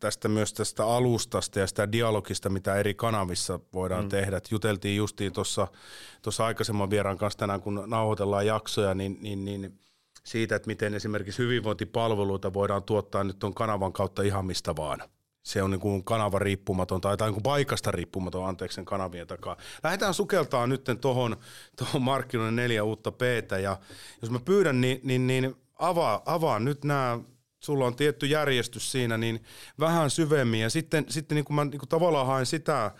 tästä 0.00 0.28
myös 0.28 0.52
tästä 0.52 0.86
alustasta 0.86 1.58
ja 1.58 1.66
sitä 1.66 1.92
dialogista, 1.92 2.48
mitä 2.48 2.74
eri 2.74 2.94
kanavissa 2.94 3.60
voidaan 3.72 4.04
mm. 4.04 4.08
tehdä. 4.08 4.36
Et 4.36 4.50
juteltiin 4.50 4.96
justiin 4.96 5.32
tuossa 5.32 6.46
aikaisemman 6.46 6.90
vieraan 6.90 7.18
kanssa 7.18 7.38
tänään, 7.38 7.60
kun 7.60 7.84
nauhoitellaan 7.86 8.46
jaksoja, 8.46 8.94
niin, 8.94 9.18
niin, 9.20 9.44
niin 9.44 9.78
siitä, 10.24 10.56
että 10.56 10.66
miten 10.66 10.94
esimerkiksi 10.94 11.42
hyvinvointipalveluita 11.42 12.54
voidaan 12.54 12.82
tuottaa 12.82 13.24
nyt 13.24 13.38
tuon 13.38 13.54
kanavan 13.54 13.92
kautta 13.92 14.22
ihan 14.22 14.46
mistä 14.46 14.76
vaan. 14.76 15.02
Se 15.42 15.62
on 15.62 15.70
niin 15.70 15.80
kuin 15.80 16.04
kanava 16.04 16.38
riippumaton 16.38 17.00
tai, 17.00 17.16
tai 17.16 17.28
niin 17.28 17.34
kuin 17.34 17.42
paikasta 17.42 17.90
riippumaton, 17.90 18.48
anteeksi 18.48 18.74
sen 18.74 18.84
kanavien 18.84 19.26
takaa. 19.26 19.56
Lähdetään 19.84 20.14
sukeltaa 20.14 20.66
nyt 20.66 20.84
tuohon 21.00 21.36
tohon 21.76 22.02
markkinoiden 22.02 22.56
neljä 22.56 22.84
uutta 22.84 23.12
p 23.12 23.22
ja 23.62 23.78
jos 24.22 24.30
mä 24.30 24.40
pyydän, 24.40 24.80
niin, 24.80 25.00
niin, 25.02 25.26
niin 25.26 25.56
avaa, 25.78 26.22
avaa 26.26 26.58
nyt 26.58 26.84
nämä 26.84 27.18
sulla 27.60 27.86
on 27.86 27.96
tietty 27.96 28.26
järjestys 28.26 28.92
siinä, 28.92 29.18
niin 29.18 29.42
vähän 29.80 30.10
syvemmin. 30.10 30.60
Ja 30.60 30.70
sitten, 30.70 31.04
sitten 31.08 31.36
niin 31.36 31.44
kuin 31.44 31.54
mä 31.54 31.64
niin 31.64 31.78
kuin 31.78 31.88
tavallaan 31.88 32.26
haen 32.26 32.46
sitä 32.46 32.90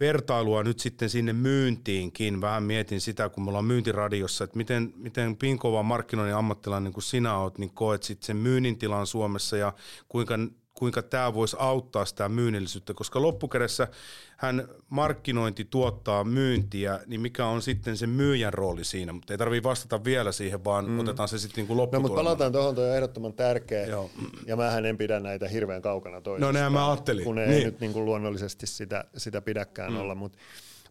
vertailua 0.00 0.62
nyt 0.62 0.78
sitten 0.78 1.10
sinne 1.10 1.32
myyntiinkin. 1.32 2.40
Vähän 2.40 2.62
mietin 2.62 3.00
sitä, 3.00 3.28
kun 3.28 3.44
me 3.44 3.48
ollaan 3.48 3.64
myyntiradiossa, 3.64 4.44
että 4.44 4.56
miten, 4.56 4.92
miten 4.96 5.36
pinkova 5.36 5.82
markkinoinnin 5.82 6.36
ammattilainen 6.36 6.84
niin 6.84 6.94
kuin 6.94 7.04
sinä 7.04 7.38
oot, 7.38 7.58
niin 7.58 7.70
koet 7.70 8.02
sitten 8.02 8.26
sen 8.26 8.36
myynnin 8.36 8.78
tilan 8.78 9.06
Suomessa 9.06 9.56
ja 9.56 9.72
kuinka 10.08 10.38
kuinka 10.78 11.02
tämä 11.02 11.34
voisi 11.34 11.56
auttaa 11.58 12.04
sitä 12.04 12.28
myynnillisyyttä, 12.28 12.94
koska 12.94 13.22
loppukädessä 13.22 13.88
hän 14.36 14.68
markkinointi 14.88 15.64
tuottaa 15.64 16.24
myyntiä, 16.24 17.00
niin 17.06 17.20
mikä 17.20 17.46
on 17.46 17.62
sitten 17.62 17.96
se 17.96 18.06
myyjän 18.06 18.54
rooli 18.54 18.84
siinä, 18.84 19.12
mutta 19.12 19.32
ei 19.32 19.38
tarvitse 19.38 19.68
vastata 19.68 20.04
vielä 20.04 20.32
siihen, 20.32 20.64
vaan 20.64 20.90
mm. 20.90 20.98
otetaan 20.98 21.28
se 21.28 21.38
sitten 21.38 21.62
niin 21.62 21.66
kuin 21.66 21.90
No, 21.92 22.00
mutta 22.00 22.16
palataan 22.16 22.52
tuohon, 22.52 22.74
tuo 22.74 22.84
on 22.84 22.94
ehdottoman 22.94 23.32
tärkeä, 23.32 23.86
Joo. 23.86 24.10
ja 24.46 24.56
mähän 24.56 24.86
en 24.86 24.98
pidä 24.98 25.20
näitä 25.20 25.48
hirveän 25.48 25.82
kaukana 25.82 26.20
toisistaan. 26.20 26.54
No 26.54 26.60
näin 26.60 26.72
mä 26.72 26.90
ajattelin. 26.90 27.24
Kun 27.24 27.38
ei 27.38 27.48
niin. 27.48 27.64
nyt 27.64 27.80
niin 27.80 27.92
kuin 27.92 28.04
luonnollisesti 28.04 28.66
sitä, 28.66 29.04
sitä 29.16 29.40
pidäkään 29.40 29.92
mm. 29.92 30.00
olla, 30.00 30.14
mutta 30.14 30.38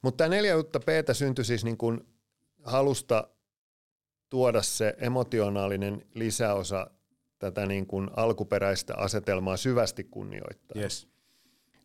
mut 0.01 0.17
tämä 0.17 0.27
neljä 0.27 0.57
uutta 0.57 0.79
p 0.79 0.87
syntyi 1.13 1.45
siis 1.45 1.65
niin 1.65 1.77
kuin 1.77 2.01
halusta 2.63 3.27
tuoda 4.29 4.61
se 4.61 4.95
emotionaalinen 4.97 6.05
lisäosa 6.13 6.87
tätä 7.39 7.65
niin 7.65 7.87
kuin 7.87 8.09
alkuperäistä 8.15 8.95
asetelmaa 8.97 9.57
syvästi 9.57 10.03
kunnioittaa. 10.03 10.81
Yes. 10.81 11.07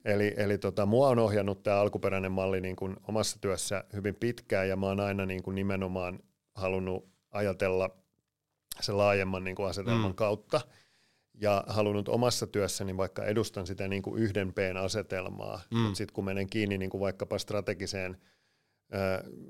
Eli, 0.04 0.34
eli 0.36 0.58
tota, 0.58 0.86
mua 0.86 1.08
on 1.08 1.18
ohjannut 1.18 1.62
tämä 1.62 1.80
alkuperäinen 1.80 2.32
malli 2.32 2.60
niin 2.60 2.76
kuin 2.76 2.96
omassa 3.08 3.38
työssä 3.40 3.84
hyvin 3.92 4.14
pitkään 4.14 4.68
ja 4.68 4.76
mä 4.76 4.86
oon 4.86 5.00
aina 5.00 5.26
niin 5.26 5.42
kuin 5.42 5.54
nimenomaan 5.54 6.18
halunnut 6.54 7.08
ajatella 7.30 7.90
se 8.80 8.92
laajemman 8.92 9.44
niin 9.44 9.56
kuin 9.56 9.68
asetelman 9.68 10.10
mm. 10.10 10.14
kautta 10.14 10.60
ja 11.34 11.64
halunnut 11.66 12.08
omassa 12.08 12.46
työssäni, 12.46 12.96
vaikka 12.96 13.24
edustan 13.24 13.66
sitä 13.66 13.88
niin 13.88 14.02
kuin 14.02 14.22
yhden 14.22 14.52
P-asetelmaa, 14.52 15.60
mm. 15.70 15.78
mutta 15.78 15.96
sitten 15.96 16.14
kun 16.14 16.24
menen 16.24 16.46
kiinni 16.46 16.78
niin 16.78 16.90
kuin 16.90 17.00
vaikkapa 17.00 17.38
strategiseen 17.38 18.16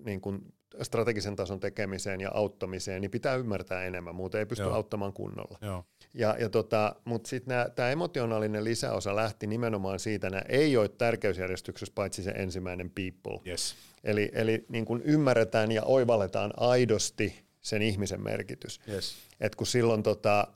niin 0.05 0.21
kuin 0.21 0.55
strategisen 0.83 1.37
tason 1.37 1.61
tekemiseen 1.61 2.21
ja 2.21 2.31
auttamiseen, 2.35 3.01
niin 3.01 3.11
pitää 3.11 3.35
ymmärtää 3.35 3.85
enemmän, 3.85 4.15
muuten 4.15 4.39
ei 4.39 4.47
pysty 4.47 4.65
Joo. 4.65 4.75
auttamaan 4.75 5.13
kunnolla. 5.13 5.59
Joo. 5.61 5.85
Ja, 6.15 6.37
ja 6.39 6.49
tota, 6.49 6.97
Mutta 7.05 7.29
sitten 7.29 7.57
tämä 7.75 7.91
emotionaalinen 7.91 8.65
lisäosa 8.65 9.17
lähti 9.17 9.47
nimenomaan 9.47 10.01
siitä, 10.01 10.27
että 10.27 10.43
ei 10.49 10.77
ole 10.77 10.89
tärkeysjärjestyksessä 10.89 11.93
paitsi 11.95 12.23
se 12.23 12.31
ensimmäinen 12.31 12.91
people. 12.91 13.51
Yes. 13.51 13.75
Eli, 14.05 14.31
eli 14.33 14.65
niin 14.69 14.85
kun 14.85 15.03
ymmärretään 15.05 15.73
ja 15.73 15.83
oivalletaan 15.85 16.53
aidosti 16.57 17.45
sen 17.61 17.83
ihmisen 17.83 18.23
merkitys. 18.23 18.81
Yes. 18.89 19.15
Et 19.41 19.55
kun 19.55 19.67
silloin 19.67 20.03
tota, 20.03 20.47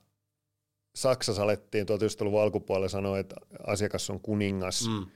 Saksassa 0.95 1.43
alettiin 1.43 1.87
1900-luvun 1.87 2.43
alkupuolella 2.43 2.89
sanoa, 2.89 3.19
että 3.19 3.37
asiakas 3.67 4.11
on 4.11 4.21
kuningas, 4.21 4.89
mm 4.89 5.07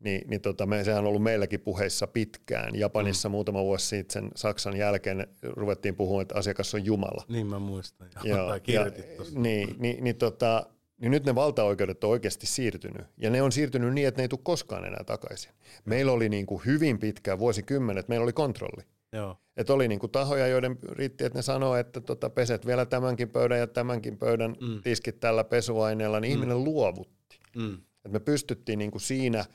niin, 0.00 0.30
niin 0.30 0.40
tota, 0.40 0.66
me, 0.66 0.84
sehän 0.84 1.04
on 1.04 1.08
ollut 1.08 1.22
meilläkin 1.22 1.60
puheissa 1.60 2.06
pitkään. 2.06 2.74
Japanissa 2.74 3.28
mm. 3.28 3.30
muutama 3.30 3.62
vuosi 3.62 3.86
sitten 3.86 4.22
sen 4.22 4.30
Saksan 4.36 4.76
jälkeen 4.76 5.26
ruvettiin 5.42 5.96
puhumaan, 5.96 6.22
että 6.22 6.34
asiakas 6.34 6.74
on 6.74 6.84
Jumala. 6.84 7.24
Niin 7.28 7.46
mä 7.46 7.58
muistan. 7.58 8.08
Joo, 8.24 8.54
ja, 8.66 8.86
niin, 9.34 9.76
niin, 9.78 10.04
niin, 10.04 10.16
tota, 10.16 10.66
niin 11.00 11.10
nyt 11.10 11.24
ne 11.24 11.34
valtaoikeudet 11.34 12.04
on 12.04 12.10
oikeasti 12.10 12.46
siirtynyt. 12.46 13.06
Ja 13.16 13.30
ne 13.30 13.42
on 13.42 13.52
siirtynyt 13.52 13.94
niin, 13.94 14.08
että 14.08 14.18
ne 14.18 14.24
ei 14.24 14.28
tule 14.28 14.40
koskaan 14.42 14.84
enää 14.84 15.04
takaisin. 15.04 15.52
Meillä 15.84 16.12
oli 16.12 16.28
niin 16.28 16.46
kuin 16.46 16.62
hyvin 16.66 16.98
pitkään, 16.98 17.38
vuosikymmenet, 17.38 18.08
meillä 18.08 18.24
oli 18.24 18.32
kontrolli. 18.32 18.82
Joo. 19.12 19.36
Et 19.56 19.70
oli 19.70 19.88
niin 19.88 19.98
kuin 19.98 20.12
tahoja, 20.12 20.46
joiden 20.46 20.78
riitti, 20.82 21.24
että 21.24 21.38
ne 21.38 21.42
sanoi, 21.42 21.80
että 21.80 22.00
tota, 22.00 22.30
peset 22.30 22.66
vielä 22.66 22.86
tämänkin 22.86 23.28
pöydän 23.28 23.58
ja 23.58 23.66
tämänkin 23.66 24.18
pöydän 24.18 24.56
mm. 24.60 24.82
tiskit 24.82 25.20
tällä 25.20 25.44
pesuaineella, 25.44 26.20
niin 26.20 26.32
mm. 26.32 26.34
ihminen 26.34 26.64
luovutti. 26.64 27.40
Mm. 27.56 27.78
Et 28.04 28.12
me 28.12 28.20
pystyttiin 28.20 28.78
niin 28.78 28.90
kuin 28.90 29.02
siinä– 29.02 29.44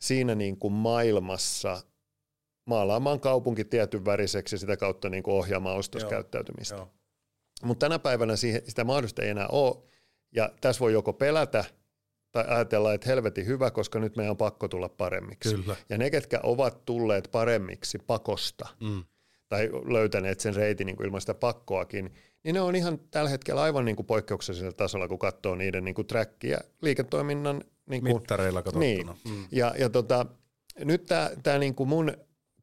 siinä 0.00 0.34
niin 0.34 0.58
kuin 0.58 0.72
maailmassa 0.72 1.82
maalaamaan 2.66 3.20
kaupunki 3.20 3.64
tietyn 3.64 4.04
väriseksi 4.04 4.54
ja 4.54 4.58
sitä 4.58 4.76
kautta 4.76 5.08
niin 5.08 5.22
kuin 5.22 5.34
ohjaamaan 5.34 5.76
ostoskäyttäytymistä. 5.76 6.86
Mutta 7.62 7.86
tänä 7.86 7.98
päivänä 7.98 8.36
siihen, 8.36 8.62
sitä 8.68 8.84
mahdollista 8.84 9.22
ei 9.22 9.28
enää 9.28 9.48
ole, 9.48 9.76
ja 10.32 10.50
tässä 10.60 10.80
voi 10.80 10.92
joko 10.92 11.12
pelätä 11.12 11.64
tai 12.32 12.44
ajatella, 12.48 12.94
että 12.94 13.08
helvetin 13.08 13.46
hyvä, 13.46 13.70
koska 13.70 13.98
nyt 13.98 14.16
meidän 14.16 14.30
on 14.30 14.36
pakko 14.36 14.68
tulla 14.68 14.88
paremmiksi. 14.88 15.54
Kyllä. 15.54 15.76
Ja 15.88 15.98
ne, 15.98 16.10
ketkä 16.10 16.40
ovat 16.42 16.84
tulleet 16.84 17.28
paremmiksi 17.32 17.98
pakosta, 17.98 18.68
mm. 18.80 19.04
tai 19.48 19.70
löytäneet 19.72 20.40
sen 20.40 20.54
reitin 20.54 20.86
niin 20.86 20.96
kuin 20.96 21.06
ilman 21.06 21.20
sitä 21.20 21.34
pakkoakin, 21.34 22.14
niin 22.44 22.54
ne 22.54 22.60
on 22.60 22.76
ihan 22.76 22.98
tällä 23.10 23.30
hetkellä 23.30 23.62
aivan 23.62 23.84
niin 23.84 23.96
kuin 23.96 24.06
poikkeuksellisella 24.06 24.72
tasolla, 24.72 25.08
kun 25.08 25.18
katsoo 25.18 25.54
niiden 25.54 25.84
niin 25.84 25.94
kuin 25.94 26.06
trackia 26.06 26.58
liiketoiminnan 26.82 27.64
niin 27.86 28.02
kuin, 28.02 28.14
mittareilla 28.14 28.62
katsottuna. 28.62 29.14
Niin. 29.24 29.36
Mm. 29.36 29.46
Ja, 29.52 29.74
ja 29.78 29.90
tota, 29.90 30.26
nyt 30.84 31.06
tämä 31.42 31.58
niin 31.58 31.74
kuin 31.74 31.88
mun 31.88 32.12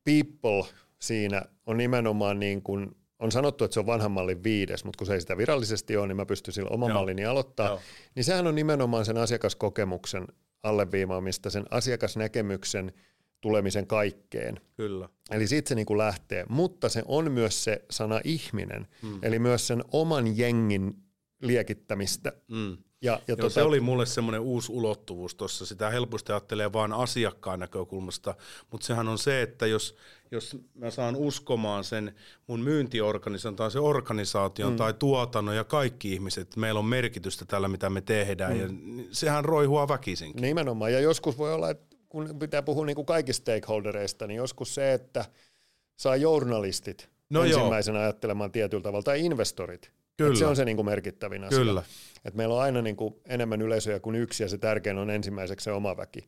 people 0.03 0.73
siinä 0.99 1.41
on 1.65 1.77
nimenomaan 1.77 2.39
niin 2.39 2.61
kuin, 2.61 2.95
on 3.19 3.31
sanottu, 3.31 3.63
että 3.63 3.73
se 3.73 3.79
on 3.79 3.85
vanhan 3.85 4.11
mallin 4.11 4.43
viides, 4.43 4.85
mutta 4.85 4.97
kun 4.97 5.07
se 5.07 5.13
ei 5.13 5.21
sitä 5.21 5.37
virallisesti 5.37 5.97
ole, 5.97 6.07
niin 6.07 6.15
mä 6.15 6.25
pystyn 6.25 6.53
sillä 6.53 6.69
oman 6.69 6.89
Joo. 6.89 6.99
mallini 6.99 7.25
aloittaa. 7.25 7.67
Joo. 7.67 7.79
Niin 8.15 8.23
sehän 8.23 8.47
on 8.47 8.55
nimenomaan 8.55 9.05
sen 9.05 9.17
asiakaskokemuksen 9.17 10.27
alleviimaamista, 10.63 11.49
sen 11.49 11.65
asiakasnäkemyksen 11.71 12.93
tulemisen 13.41 13.87
kaikkeen. 13.87 14.61
Kyllä. 14.77 15.09
Eli 15.31 15.47
siitä 15.47 15.69
se 15.69 15.75
niin 15.75 15.85
kuin 15.85 15.97
lähtee, 15.97 16.45
mutta 16.49 16.89
se 16.89 17.03
on 17.05 17.31
myös 17.31 17.63
se 17.63 17.85
sana 17.91 18.21
ihminen, 18.23 18.87
mm. 19.01 19.19
eli 19.21 19.39
myös 19.39 19.67
sen 19.67 19.83
oman 19.91 20.37
jengin 20.37 20.95
liekittämistä. 21.41 22.33
Mm. 22.47 22.77
Ja, 23.03 23.13
ja 23.13 23.19
Joo, 23.27 23.35
tota... 23.35 23.49
Se 23.49 23.61
oli 23.61 23.79
mulle 23.79 24.05
semmoinen 24.05 24.41
uusi 24.41 24.71
ulottuvuus 24.71 25.35
tuossa. 25.35 25.65
Sitä 25.65 25.89
helposti 25.89 26.31
ajattelee 26.31 26.73
vain 26.73 26.93
asiakkaan 26.93 27.59
näkökulmasta, 27.59 28.35
mutta 28.71 28.87
sehän 28.87 29.07
on 29.07 29.17
se, 29.17 29.41
että 29.41 29.67
jos, 29.67 29.95
jos 30.31 30.57
mä 30.73 30.91
saan 30.91 31.15
uskomaan 31.15 31.83
sen 31.83 32.15
mun 32.47 32.59
myyntiorganisaation 32.59 33.55
tai 33.55 33.71
se 33.71 33.79
organisaation 33.79 34.71
mm. 34.71 34.77
tai 34.77 34.93
tuotannon 34.93 35.55
ja 35.55 35.63
kaikki 35.63 36.13
ihmiset, 36.13 36.41
että 36.41 36.59
meillä 36.59 36.79
on 36.79 36.85
merkitystä 36.85 37.45
tällä, 37.45 37.67
mitä 37.67 37.89
me 37.89 38.01
tehdään, 38.01 38.53
mm. 38.53 38.59
ja 38.59 39.03
sehän 39.11 39.45
roihua 39.45 39.87
väkisinkin. 39.87 40.41
Nimenomaan, 40.41 40.93
ja 40.93 40.99
joskus 40.99 41.37
voi 41.37 41.53
olla, 41.53 41.69
että 41.69 41.95
kun 42.09 42.35
pitää 42.39 42.61
puhua 42.61 42.85
niin 42.85 42.95
kuin 42.95 43.05
kaikista 43.05 43.41
stakeholdereista, 43.41 44.27
niin 44.27 44.37
joskus 44.37 44.75
se, 44.75 44.93
että 44.93 45.25
saa 45.95 46.15
journalistit 46.15 47.09
no 47.29 47.43
ensimmäisenä 47.43 47.97
joo. 47.97 48.03
ajattelemaan 48.03 48.51
tietyllä 48.51 48.83
tavalla, 48.83 49.03
tai 49.03 49.25
investorit, 49.25 49.91
Kyllä. 50.17 50.35
se 50.35 50.45
on 50.45 50.55
se 50.55 50.65
niin 50.65 50.75
kuin 50.75 50.85
merkittävin 50.85 51.43
asia. 51.43 51.59
Kyllä. 51.59 51.83
Et 52.25 52.33
meillä 52.33 52.55
on 52.55 52.61
aina 52.61 52.81
niin 52.81 52.95
kuin 52.95 53.15
enemmän 53.27 53.61
yleisöjä 53.61 53.99
kuin 53.99 54.15
yksi 54.15 54.43
ja 54.43 54.49
se 54.49 54.57
tärkein 54.57 54.97
on 54.97 55.09
ensimmäiseksi 55.09 55.63
se 55.63 55.71
oma 55.71 55.97
väki. 55.97 56.27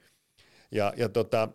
Ja, 0.72 0.94
ja 0.98 1.10
tota, 1.10 1.50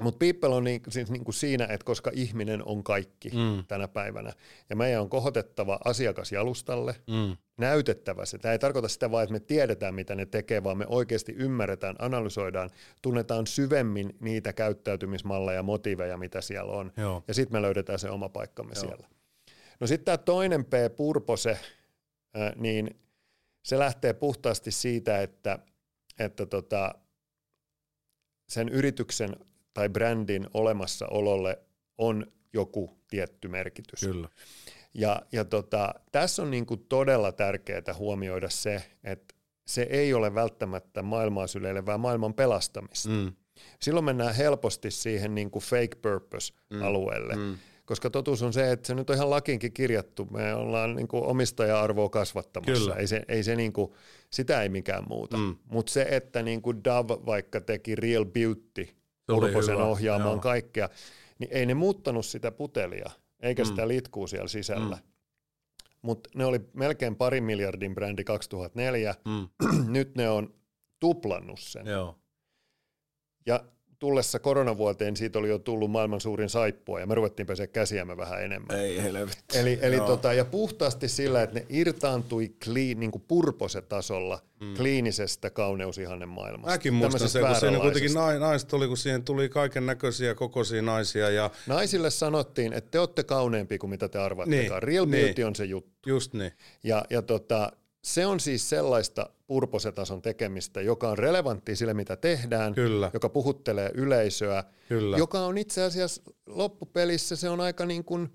mutta 0.00 0.18
people 0.18 0.48
on 0.48 0.64
niin, 0.64 0.82
siis 0.88 1.10
niin 1.10 1.24
kuin 1.24 1.34
siinä, 1.34 1.64
että 1.64 1.84
koska 1.84 2.10
ihminen 2.14 2.64
on 2.66 2.84
kaikki 2.84 3.28
mm. 3.30 3.64
tänä 3.68 3.88
päivänä, 3.88 4.32
ja 4.70 4.76
meidän 4.76 5.00
on 5.00 5.08
kohotettava 5.08 5.78
asiakas 5.84 6.32
jalustalle, 6.32 6.96
mm. 7.06 7.36
näytettävä 7.56 8.24
se. 8.24 8.38
Tämä 8.38 8.52
ei 8.52 8.58
tarkoita 8.58 8.88
sitä 8.88 9.10
vain, 9.10 9.22
että 9.22 9.32
me 9.32 9.40
tiedetään, 9.40 9.94
mitä 9.94 10.14
ne 10.14 10.26
tekee, 10.26 10.64
vaan 10.64 10.78
me 10.78 10.86
oikeasti 10.88 11.32
ymmärretään, 11.32 11.96
analysoidaan, 11.98 12.70
tunnetaan 13.02 13.46
syvemmin 13.46 14.16
niitä 14.20 14.52
käyttäytymismalleja 14.52 15.56
ja 15.56 15.62
motiiveja, 15.62 16.16
mitä 16.16 16.40
siellä 16.40 16.72
on. 16.72 16.92
Joo. 16.96 17.24
Ja 17.28 17.34
sitten 17.34 17.56
me 17.58 17.62
löydetään 17.62 17.98
se 17.98 18.10
oma 18.10 18.28
paikkamme 18.28 18.72
Joo. 18.74 18.84
siellä. 18.84 19.06
No 19.82 19.86
sitten 19.86 20.04
tämä 20.04 20.18
toinen 20.18 20.64
P, 20.64 20.70
purpose, 20.96 21.58
niin 22.56 23.00
se 23.62 23.78
lähtee 23.78 24.12
puhtaasti 24.12 24.70
siitä, 24.70 25.22
että, 25.22 25.58
että 26.18 26.46
tota, 26.46 26.94
sen 28.48 28.68
yrityksen 28.68 29.36
tai 29.74 29.88
brändin 29.88 30.46
olemassaololle 30.54 31.58
on 31.98 32.26
joku 32.52 32.98
tietty 33.08 33.48
merkitys. 33.48 34.00
Kyllä. 34.00 34.28
Ja, 34.94 35.22
ja 35.32 35.44
tota, 35.44 35.94
tässä 36.12 36.42
on 36.42 36.50
niinku 36.50 36.76
todella 36.76 37.32
tärkeää 37.32 37.94
huomioida 37.98 38.48
se, 38.48 38.82
että 39.04 39.34
se 39.66 39.82
ei 39.82 40.14
ole 40.14 40.34
välttämättä 40.34 41.02
maailmaa 41.02 41.46
syleilevää 41.46 41.98
maailman 41.98 42.34
pelastamista. 42.34 43.08
Mm. 43.08 43.32
Silloin 43.80 44.04
mennään 44.04 44.34
helposti 44.34 44.90
siihen 44.90 45.34
niinku 45.34 45.60
fake 45.60 45.96
purpose-alueelle. 46.02 47.34
Mm. 47.36 47.42
Mm 47.42 47.58
koska 47.84 48.10
totuus 48.10 48.42
on 48.42 48.52
se, 48.52 48.72
että 48.72 48.86
se 48.86 48.94
nyt 48.94 49.10
on 49.10 49.16
ihan 49.16 49.30
lakinkin 49.30 49.72
kirjattu. 49.72 50.24
Me 50.30 50.54
ollaan 50.54 50.96
niin 50.96 51.08
kuin 51.08 51.24
omistaja-arvoa 51.24 52.08
kasvattamassa. 52.08 52.84
Kyllä. 52.84 52.94
Ei 52.94 53.06
se, 53.06 53.22
ei 53.28 53.42
se 53.42 53.56
niin 53.56 53.72
kuin, 53.72 53.92
sitä 54.30 54.62
ei 54.62 54.68
mikään 54.68 55.04
muuta. 55.08 55.36
Mm. 55.36 55.56
Mutta 55.64 55.92
se, 55.92 56.06
että 56.10 56.42
niin 56.42 56.62
kuin 56.62 56.84
Dove 56.84 57.26
vaikka 57.26 57.60
teki 57.60 57.94
Real 57.94 58.24
Beauty, 58.24 58.88
Urposen 59.32 59.76
ohjaamaan 59.76 60.32
joo. 60.32 60.40
kaikkea, 60.40 60.88
niin 61.38 61.48
ei 61.52 61.66
ne 61.66 61.74
muuttanut 61.74 62.26
sitä 62.26 62.50
putelia, 62.50 63.10
eikä 63.40 63.62
mm. 63.62 63.66
sitä 63.66 63.88
litkuu 63.88 64.26
siellä 64.26 64.48
sisällä. 64.48 64.96
Mm. 64.96 65.12
Mutta 66.02 66.30
ne 66.34 66.44
oli 66.44 66.60
melkein 66.72 67.16
pari 67.16 67.40
miljardin 67.40 67.94
brändi 67.94 68.24
2004. 68.24 69.14
Mm. 69.24 69.48
Nyt 69.92 70.14
ne 70.14 70.30
on 70.30 70.54
tuplannut 71.00 71.60
sen. 71.60 71.86
Joo. 71.86 72.18
Ja 73.46 73.64
tullessa 74.02 74.38
koronavuoteen 74.38 75.16
siitä 75.16 75.38
oli 75.38 75.48
jo 75.48 75.58
tullut 75.58 75.90
maailman 75.90 76.20
suurin 76.20 76.48
saippua 76.48 77.00
ja 77.00 77.06
me 77.06 77.14
ruvettiin 77.14 77.46
pesää 77.46 77.66
käsiämme 77.66 78.16
vähän 78.16 78.44
enemmän. 78.44 78.78
Ei 78.78 79.02
helvetti. 79.02 79.58
Eli, 79.58 79.78
eli 79.82 80.00
tota, 80.00 80.32
ja 80.32 80.44
puhtaasti 80.44 81.08
sillä, 81.08 81.42
että 81.42 81.58
ne 81.58 81.66
irtaantui 81.68 82.54
kliin, 82.64 83.00
niin 83.00 83.10
kuin 83.10 83.24
purposetasolla 83.28 84.42
mm. 84.60 84.74
kliinisestä 84.74 85.50
kauneusihannen 85.50 86.28
maailmasta. 86.28 86.70
Mäkin 86.70 86.94
muistan 86.94 87.28
sen, 87.28 87.46
kun 87.46 87.56
siinä 87.56 87.80
kuitenkin 87.80 88.14
naiset 88.40 88.72
oli, 88.72 88.88
kun 88.88 88.96
siihen 88.96 89.24
tuli 89.24 89.48
kaiken 89.48 89.86
näköisiä 89.86 90.34
kokoisia 90.34 90.82
naisia 90.82 91.30
ja 91.30 91.50
Naisille 91.66 92.10
sanottiin, 92.10 92.72
että 92.72 92.90
te 92.90 92.98
olette 92.98 93.24
kauneempi 93.24 93.78
kuin 93.78 93.90
mitä 93.90 94.08
te 94.08 94.18
arvattekaan. 94.18 94.80
Niin, 94.80 94.82
Real 94.82 95.06
niin. 95.06 95.24
beauty 95.24 95.42
on 95.42 95.56
se 95.56 95.64
juttu. 95.64 96.10
just 96.10 96.34
niin. 96.34 96.52
Ja, 96.84 97.04
ja 97.10 97.22
tota, 97.22 97.72
se 98.04 98.26
on 98.26 98.40
siis 98.40 98.68
sellaista 98.68 99.30
purposetason 99.46 100.22
tekemistä, 100.22 100.80
joka 100.80 101.08
on 101.08 101.18
relevanttia 101.18 101.76
sille, 101.76 101.94
mitä 101.94 102.16
tehdään, 102.16 102.74
Kyllä. 102.74 103.10
joka 103.14 103.28
puhuttelee 103.28 103.90
yleisöä, 103.94 104.64
Kyllä. 104.88 105.18
joka 105.18 105.40
on 105.40 105.58
itse 105.58 105.82
asiassa 105.82 106.22
loppupelissä, 106.46 107.36
se 107.36 107.48
on 107.48 107.60
aika 107.60 107.86
niin 107.86 108.04
kuin, 108.04 108.28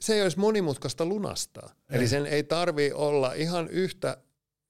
se 0.00 0.14
ei 0.14 0.22
olisi 0.22 0.38
monimutkaista 0.38 1.06
lunastaa. 1.06 1.70
Ei. 1.90 1.98
Eli 1.98 2.08
sen 2.08 2.26
ei 2.26 2.42
tarvi 2.42 2.92
olla 2.94 3.32
ihan 3.32 3.68
yhtä 3.68 4.16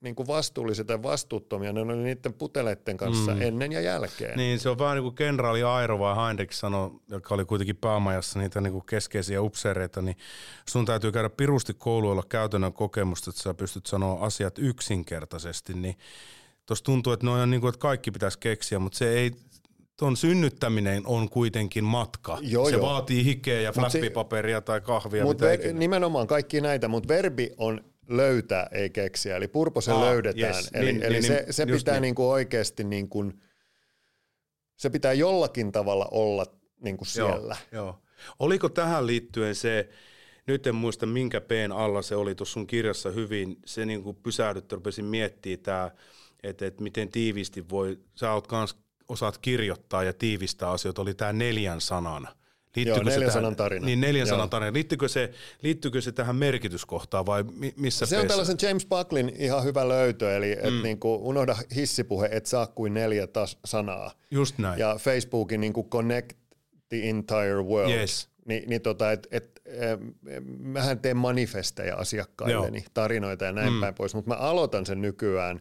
niin 0.03 0.15
kuin 0.15 0.27
vastuulliset 0.27 0.89
ja 0.89 1.03
vastuuttomia, 1.03 1.73
ne 1.73 1.81
oli 1.81 1.97
niiden 1.97 2.33
puteleiden 2.35 2.97
kanssa 2.97 3.35
mm. 3.35 3.43
ennen 3.43 3.73
ja 3.73 3.81
jälkeen. 3.81 4.37
Niin, 4.39 4.59
se 4.59 4.69
on 4.69 4.79
vähän 4.79 4.97
niin 4.97 5.03
kuin 5.03 5.15
kenraali 5.15 5.63
Airo 5.63 5.99
vai 5.99 6.27
Heinrich 6.27 6.55
sanoi, 6.55 6.91
joka 7.09 7.35
oli 7.35 7.45
kuitenkin 7.45 7.77
päämajassa 7.77 8.39
niitä 8.39 8.61
niin 8.61 8.73
kuin 8.73 8.87
keskeisiä 8.87 9.43
upseereita, 9.43 10.03
niin 10.03 10.17
sun 10.69 10.85
täytyy 10.85 11.13
käydä 11.13 11.31
pirusti 11.31 11.75
kouluilla 11.75 12.23
käytännön 12.29 12.73
kokemusta, 12.73 13.31
että 13.31 13.43
sä 13.43 13.55
pystyt 13.55 13.87
sanoa 13.87 14.27
asiat 14.27 14.59
yksinkertaisesti, 14.59 15.75
niin 15.75 15.95
tuossa 16.67 16.85
tuntuu, 16.85 17.13
että, 17.13 17.27
ne 17.27 17.33
on 17.33 17.51
niin 17.51 17.61
kuin, 17.61 17.69
että 17.69 17.79
kaikki 17.79 18.11
pitäisi 18.11 18.39
keksiä, 18.39 18.79
mutta 18.79 18.99
se 18.99 19.13
ei, 19.13 19.33
ton 19.97 20.17
synnyttäminen 20.17 21.03
on 21.07 21.29
kuitenkin 21.29 21.85
matka. 21.85 22.39
Joo, 22.41 22.71
se 22.71 22.77
joo. 22.77 22.87
vaatii 22.87 23.25
hikeä 23.25 23.61
ja 23.61 23.73
flappipaperia 23.73 24.61
tai 24.61 24.81
kahvia, 24.81 25.25
Mut 25.25 25.41
mitä 25.41 25.53
ver- 25.53 25.61
ikinä. 25.61 25.79
nimenomaan 25.79 26.27
kaikki 26.27 26.61
näitä, 26.61 26.89
mutta 26.89 27.09
verbi 27.09 27.51
on 27.59 27.92
löytää, 28.17 28.69
ei 28.73 28.91
keksiä. 28.91 29.37
Eli 29.37 29.49
purpo 29.49 29.81
se 29.81 29.93
Aa, 29.93 30.01
löydetään. 30.01 30.55
yes. 30.55 30.71
Eli, 30.75 30.93
Niin, 30.93 31.03
eli 31.03 31.13
niin, 31.15 31.23
se, 31.23 31.35
niin, 31.35 31.53
se 31.53 31.63
just 31.63 31.81
pitää 31.81 31.95
niin. 31.95 32.03
niinku 32.03 32.31
oikeasti, 32.31 32.85
niinku, 32.85 33.33
se 34.77 34.91
pitää 34.91 35.13
jollakin 35.13 35.73
tavalla 35.73 36.09
olla 36.11 36.47
niinku 36.81 37.05
siellä. 37.05 37.57
Joo, 37.73 37.85
joo. 37.85 38.03
Oliko 38.39 38.69
tähän 38.69 39.07
liittyen 39.07 39.55
se, 39.55 39.89
nyt 40.47 40.67
en 40.67 40.75
muista 40.75 41.07
minkä 41.07 41.41
peen 41.41 41.73
alla 41.73 42.03
se 42.03 42.17
oli 42.17 42.35
tuossa 42.35 42.53
sun 42.53 42.67
kirjassa 42.67 43.11
hyvin, 43.11 43.57
se 43.67 43.87
niin 43.87 44.03
kuin 44.03 44.17
pysähdytti, 44.17 44.75
rupesin 44.75 45.05
miettimään 45.05 45.61
tämä, 45.61 45.91
että, 46.43 46.67
että 46.67 46.83
miten 46.83 47.09
tiiviisti 47.09 47.69
voi, 47.69 47.99
sä 48.15 48.33
oot 48.33 48.47
kans, 48.47 48.77
osaat 49.09 49.39
kirjoittaa 49.39 50.03
ja 50.05 50.13
tiivistää 50.13 50.71
asioita, 50.71 51.03
oli 51.03 51.15
tämä 51.15 51.33
neljän 51.33 51.81
sanan. 51.81 52.29
Liittyykö 52.77 53.01
Joo, 53.01 53.05
neljän 53.05 53.21
tähän- 53.21 53.33
sanan 53.33 53.57
tarina. 53.57 53.87
Niin, 53.87 54.01
neljän 54.01 54.27
Joo. 54.27 54.35
sanan 54.37 54.51
tarina. 54.51 54.73
Liittyykö 54.73 55.09
se, 55.09 55.31
liittyykö 55.63 56.01
se 56.01 56.13
tähän 56.13 56.37
merkityskohtaan 56.37 57.27
vai 57.27 57.43
mi, 57.43 57.73
missä 57.77 58.07
Se 58.07 58.17
on 58.17 58.21
peessä? 58.21 58.29
tällaisen 58.29 58.69
James 58.69 58.87
Bucklin 58.87 59.33
ihan 59.39 59.65
hyvä 59.65 59.89
löytö, 59.89 60.37
eli 60.37 60.57
mm. 60.63 60.69
et 60.79 60.83
niinku, 60.83 61.15
unohda 61.29 61.57
hissipuhe, 61.75 62.29
et 62.33 62.47
saa 62.47 62.67
kuin 62.67 62.95
neljä 62.95 63.25
tas- 63.27 63.59
sanaa. 63.65 64.13
Just 64.31 64.59
näin. 64.59 64.79
Ja 64.81 64.97
Facebookin 64.99 65.61
niinku 65.61 65.89
connect 65.91 66.33
the 66.89 67.09
entire 67.09 67.63
world. 67.63 67.91
Yes. 67.93 68.29
Ni, 68.45 68.65
niin 68.67 68.83
tota, 68.83 69.13
et, 69.13 69.27
et, 69.31 69.63
eh, 69.67 69.99
mähän 70.59 70.99
teen 70.99 71.17
manifesteja 71.17 71.97
asiakkailleni, 71.97 72.79
Joo. 72.79 72.87
tarinoita 72.95 73.45
ja 73.45 73.53
näin 73.53 73.73
mm. 73.73 73.81
päin 73.81 73.95
pois, 73.95 74.15
mutta 74.15 74.29
mä 74.29 74.35
aloitan 74.35 74.87
sen 74.87 75.03
nykyään 75.03 75.61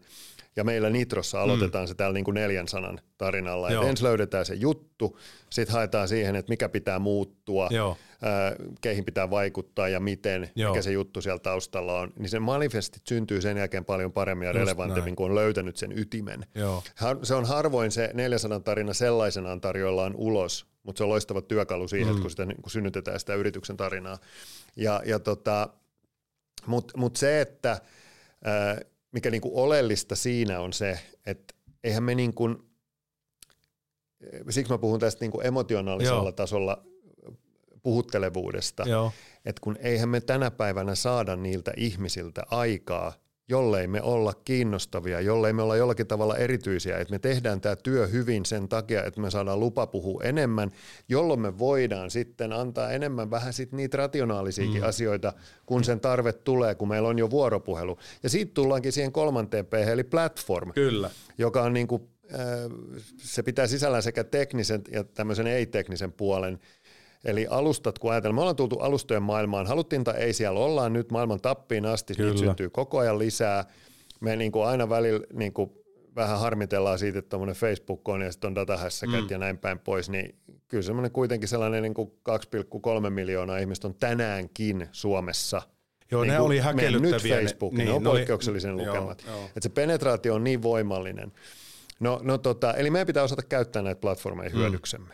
ja 0.55 0.63
meillä 0.63 0.89
Nitrossa 0.89 1.41
aloitetaan 1.41 1.83
mm. 1.83 1.87
se 1.87 1.95
täällä 1.95 2.13
niin 2.13 2.23
kuin 2.23 2.35
neljän 2.35 2.67
sanan 2.67 2.99
tarinalla. 3.17 3.67
Et 3.67 3.73
Joo. 3.73 3.83
ensin 3.83 4.07
löydetään 4.07 4.45
se 4.45 4.53
juttu, 4.53 5.19
sitten 5.49 5.73
haetaan 5.73 6.07
siihen, 6.07 6.35
että 6.35 6.49
mikä 6.49 6.69
pitää 6.69 6.99
muuttua, 6.99 7.67
Joo. 7.71 7.97
ää, 8.21 8.55
keihin 8.81 9.05
pitää 9.05 9.29
vaikuttaa 9.29 9.87
ja 9.87 9.99
miten, 9.99 10.49
Joo. 10.55 10.71
mikä 10.71 10.81
se 10.81 10.91
juttu 10.91 11.21
siellä 11.21 11.39
taustalla 11.39 11.99
on. 11.99 12.13
Niin 12.19 12.29
se 12.29 12.39
manifestit 12.39 13.07
syntyy 13.07 13.41
sen 13.41 13.57
jälkeen 13.57 13.85
paljon 13.85 14.11
paremmin 14.11 14.45
ja 14.45 14.51
relevantimmin, 14.51 15.05
näin. 15.05 15.15
kun 15.15 15.25
on 15.25 15.35
löytänyt 15.35 15.77
sen 15.77 15.99
ytimen. 15.99 16.45
Joo. 16.55 16.83
Se 17.23 17.35
on 17.35 17.45
harvoin 17.45 17.91
se 17.91 18.11
400 18.13 18.59
tarina 18.59 18.93
sellaisenaan 18.93 19.61
tarjoillaan 19.61 20.15
ulos, 20.15 20.70
mutta 20.83 20.97
se 20.97 21.03
on 21.03 21.09
loistava 21.09 21.41
työkalu 21.41 21.87
siihen, 21.87 22.15
mm. 22.15 22.21
kun, 22.21 22.29
sitä, 22.29 22.45
kun 22.61 22.71
synnytetään 22.71 23.19
sitä 23.19 23.35
yrityksen 23.35 23.77
tarinaa. 23.77 24.17
Ja, 24.75 25.01
ja 25.05 25.19
tota, 25.19 25.69
Mutta 26.65 26.97
mut 26.97 27.15
se, 27.15 27.41
että 27.41 27.81
ää, 28.43 28.79
mikä 29.11 29.31
niinku 29.31 29.51
oleellista 29.63 30.15
siinä 30.15 30.59
on 30.59 30.73
se, 30.73 30.99
että 31.25 31.53
eihän 31.83 32.03
me 32.03 32.15
niinku, 32.15 32.49
siksi 34.49 34.73
mä 34.73 34.77
puhun 34.77 34.99
tästä 34.99 35.23
niinku 35.23 35.41
emotionaalisella 35.41 36.23
Joo. 36.23 36.31
tasolla 36.31 36.83
puhuttelevuudesta, 37.83 38.83
Joo. 38.83 39.11
että 39.45 39.59
kun 39.61 39.77
eihän 39.79 40.09
me 40.09 40.21
tänä 40.21 40.51
päivänä 40.51 40.95
saada 40.95 41.35
niiltä 41.35 41.71
ihmisiltä 41.77 42.43
aikaa, 42.51 43.13
jollei 43.51 43.87
me 43.87 44.01
olla 44.01 44.33
kiinnostavia, 44.33 45.21
jollei 45.21 45.53
me 45.53 45.61
olla 45.61 45.75
jollakin 45.75 46.07
tavalla 46.07 46.37
erityisiä, 46.37 46.97
että 46.97 47.13
me 47.13 47.19
tehdään 47.19 47.61
tämä 47.61 47.75
työ 47.75 48.07
hyvin 48.07 48.45
sen 48.45 48.69
takia, 48.69 49.03
että 49.03 49.21
me 49.21 49.31
saadaan 49.31 49.59
lupa 49.59 49.87
puhua 49.87 50.21
enemmän, 50.23 50.71
jolloin 51.09 51.39
me 51.39 51.59
voidaan 51.59 52.11
sitten 52.11 52.53
antaa 52.53 52.91
enemmän 52.91 53.31
vähän 53.31 53.53
sit 53.53 53.71
niitä 53.71 53.97
rationaalisiakin 53.97 54.81
mm. 54.81 54.87
asioita, 54.87 55.33
kun 55.65 55.83
sen 55.83 55.99
tarve 55.99 56.33
tulee, 56.33 56.75
kun 56.75 56.87
meillä 56.87 57.09
on 57.09 57.19
jo 57.19 57.29
vuoropuhelu. 57.29 57.97
Ja 58.23 58.29
siitä 58.29 58.51
tullaankin 58.53 58.91
siihen 58.91 59.11
kolmanteen 59.11 59.65
P, 59.65 59.73
eli 59.73 60.03
platform, 60.03 60.71
Kyllä. 60.73 61.09
joka 61.37 61.61
on 61.61 61.73
niin 61.73 61.87
kuin, 61.87 62.01
se 63.17 63.43
pitää 63.43 63.67
sisällään 63.67 64.03
sekä 64.03 64.23
teknisen 64.23 64.81
ja 64.91 65.03
tämmöisen 65.03 65.47
ei-teknisen 65.47 66.11
puolen, 66.11 66.59
Eli 67.25 67.47
alustat, 67.49 67.99
kun 67.99 68.11
ajatellaan, 68.11 68.35
me 68.35 68.41
ollaan 68.41 68.55
tultu 68.55 68.79
alustojen 68.79 69.23
maailmaan, 69.23 69.67
haluttiin 69.67 70.03
tai 70.03 70.15
ei 70.17 70.33
siellä 70.33 70.59
ollaan 70.59 70.93
nyt 70.93 71.11
maailman 71.11 71.41
tappiin 71.41 71.85
asti, 71.85 72.13
Kyllä. 72.15 72.29
niitä 72.33 72.45
syntyy 72.45 72.69
koko 72.69 72.97
ajan 72.97 73.19
lisää. 73.19 73.65
Me 74.19 74.35
niin 74.35 74.51
kuin 74.51 74.67
aina 74.67 74.89
välillä 74.89 75.25
niin 75.33 75.53
kuin 75.53 75.71
vähän 76.15 76.39
harmitellaan 76.39 76.99
siitä, 76.99 77.19
että 77.19 77.29
tuommoinen 77.29 77.55
Facebook 77.55 78.09
on 78.09 78.21
ja 78.21 78.31
sitten 78.31 78.47
on 78.47 78.55
datahässäkät 78.55 79.21
mm. 79.21 79.27
ja 79.29 79.37
näin 79.37 79.57
päin 79.57 79.79
pois, 79.79 80.09
niin 80.09 80.35
kyllä 80.67 80.83
semmoinen 80.83 81.11
kuitenkin 81.11 81.49
sellainen 81.49 81.83
niin 81.83 81.93
kuin 81.93 82.11
2,3 83.03 83.09
miljoonaa 83.09 83.57
ihmistä 83.57 83.87
on 83.87 83.95
tänäänkin 83.95 84.87
Suomessa 84.91 85.61
Joo, 86.11 86.21
niin 86.23 86.31
ne 86.33 86.39
oli 86.39 86.59
häkellyttäviä. 86.59 87.11
mennyt 87.35 87.43
Facebookiin, 87.43 87.77
niin, 87.77 87.87
ne 87.87 87.93
on 87.93 88.03
ne 88.03 88.09
poikkeuksellisen 88.09 88.77
joo, 88.79 88.87
lukemat. 88.87 89.23
joo. 89.27 89.43
Että 89.45 89.59
se 89.61 89.69
penetraatio 89.69 90.35
on 90.35 90.43
niin 90.43 90.61
voimallinen. 90.61 91.31
No, 91.99 92.19
no 92.23 92.37
tota, 92.37 92.73
eli 92.73 92.89
meidän 92.89 93.07
pitää 93.07 93.23
osata 93.23 93.41
käyttää 93.41 93.81
näitä 93.81 94.01
platformeja 94.01 94.49
Mm. 94.49 94.55
hyödyksemme. 94.57 95.13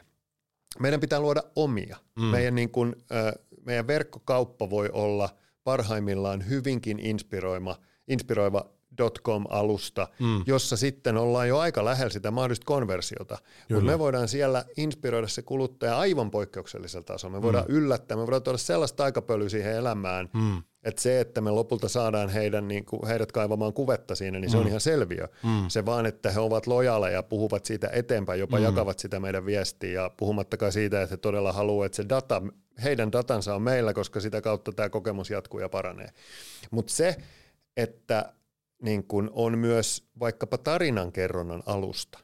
Meidän 0.79 0.99
pitää 0.99 1.19
luoda 1.19 1.43
omia. 1.55 1.97
Mm. 2.15 2.23
Meidän, 2.23 2.55
niin 2.55 2.71
kuin, 2.71 2.95
ö, 3.11 3.39
meidän 3.65 3.87
verkkokauppa 3.87 4.69
voi 4.69 4.89
olla 4.93 5.29
parhaimmillaan 5.63 6.49
hyvinkin 6.49 6.99
inspiroima, 6.99 7.75
inspiroiva 8.07 8.76
.com-alusta, 8.97 10.07
mm. 10.19 10.43
jossa 10.45 10.77
sitten 10.77 11.17
ollaan 11.17 11.47
jo 11.47 11.57
aika 11.57 11.85
lähellä 11.85 12.09
sitä 12.09 12.31
mahdollista 12.31 12.65
konversiota. 12.65 13.37
Mutta 13.69 13.85
me 13.85 13.99
voidaan 13.99 14.27
siellä 14.27 14.65
inspiroida 14.77 15.27
se 15.27 15.41
kuluttaja 15.41 15.97
aivan 15.97 16.31
poikkeuksellisella 16.31 17.03
tasolla. 17.03 17.35
Me 17.37 17.41
voidaan 17.41 17.65
mm. 17.67 17.75
yllättää, 17.75 18.17
me 18.17 18.23
voidaan 18.23 18.43
tuoda 18.43 18.57
sellaista 18.57 19.03
aikapölyä 19.03 19.49
siihen 19.49 19.73
elämään, 19.73 20.29
mm. 20.33 20.63
että 20.83 21.01
se, 21.01 21.19
että 21.19 21.41
me 21.41 21.51
lopulta 21.51 21.89
saadaan 21.89 22.29
heidän, 22.29 22.67
niin 22.67 22.85
kuin, 22.85 23.07
heidät 23.07 23.31
kaivamaan 23.31 23.73
kuvetta 23.73 24.15
siinä, 24.15 24.39
niin 24.39 24.51
se 24.51 24.57
mm. 24.57 24.61
on 24.61 24.67
ihan 24.67 24.81
selviö. 24.81 25.27
Mm. 25.43 25.65
Se 25.67 25.85
vaan, 25.85 26.05
että 26.05 26.31
he 26.31 26.39
ovat 26.39 26.67
lojaaleja 26.67 27.13
ja 27.13 27.23
puhuvat 27.23 27.65
siitä 27.65 27.89
eteenpäin, 27.93 28.39
jopa 28.39 28.57
mm. 28.57 28.63
jakavat 28.63 28.99
sitä 28.99 29.19
meidän 29.19 29.45
viestiä 29.45 30.01
ja 30.01 30.11
puhumattakaan 30.17 30.71
siitä, 30.71 31.01
että 31.01 31.13
he 31.13 31.17
todella 31.17 31.53
haluavat, 31.53 31.85
että 31.85 31.95
se 31.95 32.09
data, 32.09 32.41
heidän 32.83 33.11
datansa 33.11 33.55
on 33.55 33.61
meillä, 33.61 33.93
koska 33.93 34.19
sitä 34.19 34.41
kautta 34.41 34.71
tämä 34.71 34.89
kokemus 34.89 35.29
jatkuu 35.29 35.59
ja 35.59 35.69
paranee. 35.69 36.09
Mutta 36.71 36.93
se, 36.93 37.15
että 37.77 38.33
niin 38.81 39.03
kun 39.03 39.29
on 39.33 39.57
myös 39.57 40.07
vaikkapa 40.19 40.57
tarinankerronnan 40.57 41.63
alusta. 41.65 42.19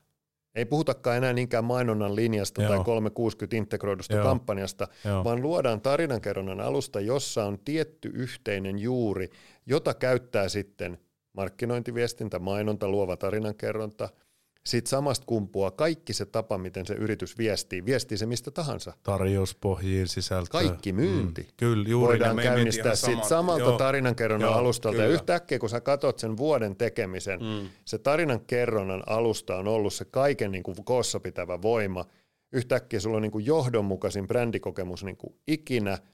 Ei 0.56 0.66
puhutakaan 0.66 1.18
enää 1.18 1.34
niinkään 1.34 1.66
mainonnan 1.66 2.16
linjasta 2.16 2.62
Joo. 2.62 2.72
tai 2.76 2.84
360 2.84 3.58
integroidusta 3.58 4.16
Joo. 4.16 4.24
kampanjasta, 4.24 4.88
Joo. 5.06 5.24
vaan 5.24 5.42
luodaan 5.42 5.82
tarinankerronnan 5.82 6.62
alusta, 6.62 7.00
jossa 7.00 7.46
on 7.46 7.60
tietty 7.66 8.12
yhteinen 8.14 8.80
juuri, 8.80 9.30
jota 9.66 9.94
käyttää 9.94 10.50
sitten 10.50 10.98
markkinointiviestintä, 11.34 12.40
mainonta, 12.40 12.88
luova 12.88 13.18
tarinankerronta, 13.18 14.10
sit 14.66 14.88
samasta 14.88 15.26
kumpua 15.26 15.72
kaikki 15.72 16.14
se 16.14 16.26
tapa, 16.26 16.58
miten 16.58 16.86
se 16.86 16.94
yritys 16.94 17.38
viestii, 17.38 17.86
viestii 17.86 18.18
se 18.18 18.26
mistä 18.26 18.52
tahansa. 18.52 18.94
Tarjouspohjiin 19.04 20.08
sisältö. 20.08 20.50
Kaikki 20.52 20.94
myynti. 20.94 21.42
Mm, 21.42 21.48
kyllä, 21.58 21.90
juuri 21.90 22.08
Voidaan 22.08 22.36
ne, 22.36 22.44
käynnistää 22.44 22.96
sit 22.96 23.24
samalta 23.24 23.64
Joo. 23.64 23.78
tarinankerronnan 23.78 24.50
Joo, 24.50 24.60
alustalta. 24.60 24.96
Kyllä. 24.96 25.08
Ja 25.08 25.14
yhtäkkiä, 25.14 25.60
kun 25.60 25.70
sä 25.70 25.82
katsot 25.82 26.20
sen 26.20 26.38
vuoden 26.38 26.76
tekemisen, 26.76 27.40
mm. 27.40 27.70
se 27.86 27.98
tarinankerronnan 27.98 29.04
alusta 29.08 29.58
on 29.58 29.68
ollut 29.68 29.94
se 29.94 30.06
kaiken 30.06 30.52
niin 30.52 30.64
kuin 30.64 30.76
koossa 30.86 31.20
pitävä 31.20 31.62
voima. 31.62 32.06
Yhtäkkiä 32.54 33.00
sulla 33.00 33.18
on 33.18 33.22
niin 33.22 33.32
kuin 33.32 33.46
johdonmukaisin 33.46 34.28
brändikokemus 34.28 35.04
niin 35.04 35.18
kuin 35.18 35.36
ikinä– 35.48 35.98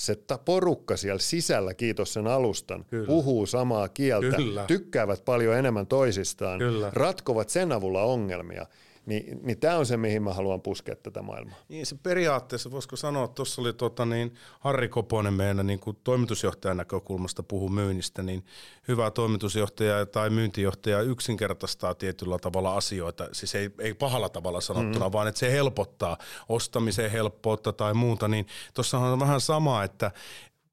se 0.00 0.18
porukka 0.44 0.96
siellä 0.96 1.18
sisällä, 1.18 1.74
kiitos 1.74 2.12
sen 2.12 2.26
alustan, 2.26 2.84
Kyllä. 2.84 3.06
puhuu 3.06 3.46
samaa 3.46 3.88
kieltä, 3.88 4.36
Kyllä. 4.36 4.64
tykkäävät 4.66 5.24
paljon 5.24 5.56
enemmän 5.56 5.86
toisistaan, 5.86 6.58
Kyllä. 6.58 6.90
ratkovat 6.92 7.48
sen 7.48 7.72
avulla 7.72 8.02
ongelmia. 8.02 8.66
Niin, 9.06 9.40
niin 9.42 9.60
tämä 9.60 9.76
on 9.76 9.86
se, 9.86 9.96
mihin 9.96 10.22
mä 10.22 10.34
haluan 10.34 10.60
puskea 10.60 10.96
tätä 10.96 11.22
maailmaa. 11.22 11.56
Niin 11.68 11.86
se 11.86 11.96
periaatteessa, 12.02 12.70
voisiko 12.70 12.96
sanoa, 12.96 13.24
että 13.24 13.34
tuossa 13.34 13.60
oli 13.60 13.72
tota 13.72 14.06
niin, 14.06 14.34
Harri 14.60 14.88
Koponen 14.88 15.34
meidän 15.34 15.66
niin 15.66 15.80
kuin 15.80 15.96
toimitusjohtajan 16.04 16.76
näkökulmasta 16.76 17.42
puhu 17.42 17.68
myynnistä, 17.68 18.22
niin 18.22 18.44
hyvä 18.88 19.10
toimitusjohtaja 19.10 20.06
tai 20.06 20.30
myyntijohtaja 20.30 21.00
yksinkertaistaa 21.00 21.94
tietyllä 21.94 22.38
tavalla 22.38 22.76
asioita, 22.76 23.28
siis 23.32 23.54
ei, 23.54 23.70
ei 23.78 23.94
pahalla 23.94 24.28
tavalla 24.28 24.60
sanottuna, 24.60 25.08
mm. 25.08 25.12
vaan 25.12 25.28
että 25.28 25.38
se 25.38 25.52
helpottaa 25.52 26.16
ostamisen 26.48 27.10
helppoutta 27.10 27.72
tai 27.72 27.94
muuta, 27.94 28.28
niin 28.28 28.46
tuossa 28.74 28.98
on 28.98 29.20
vähän 29.20 29.40
sama, 29.40 29.84
että 29.84 30.10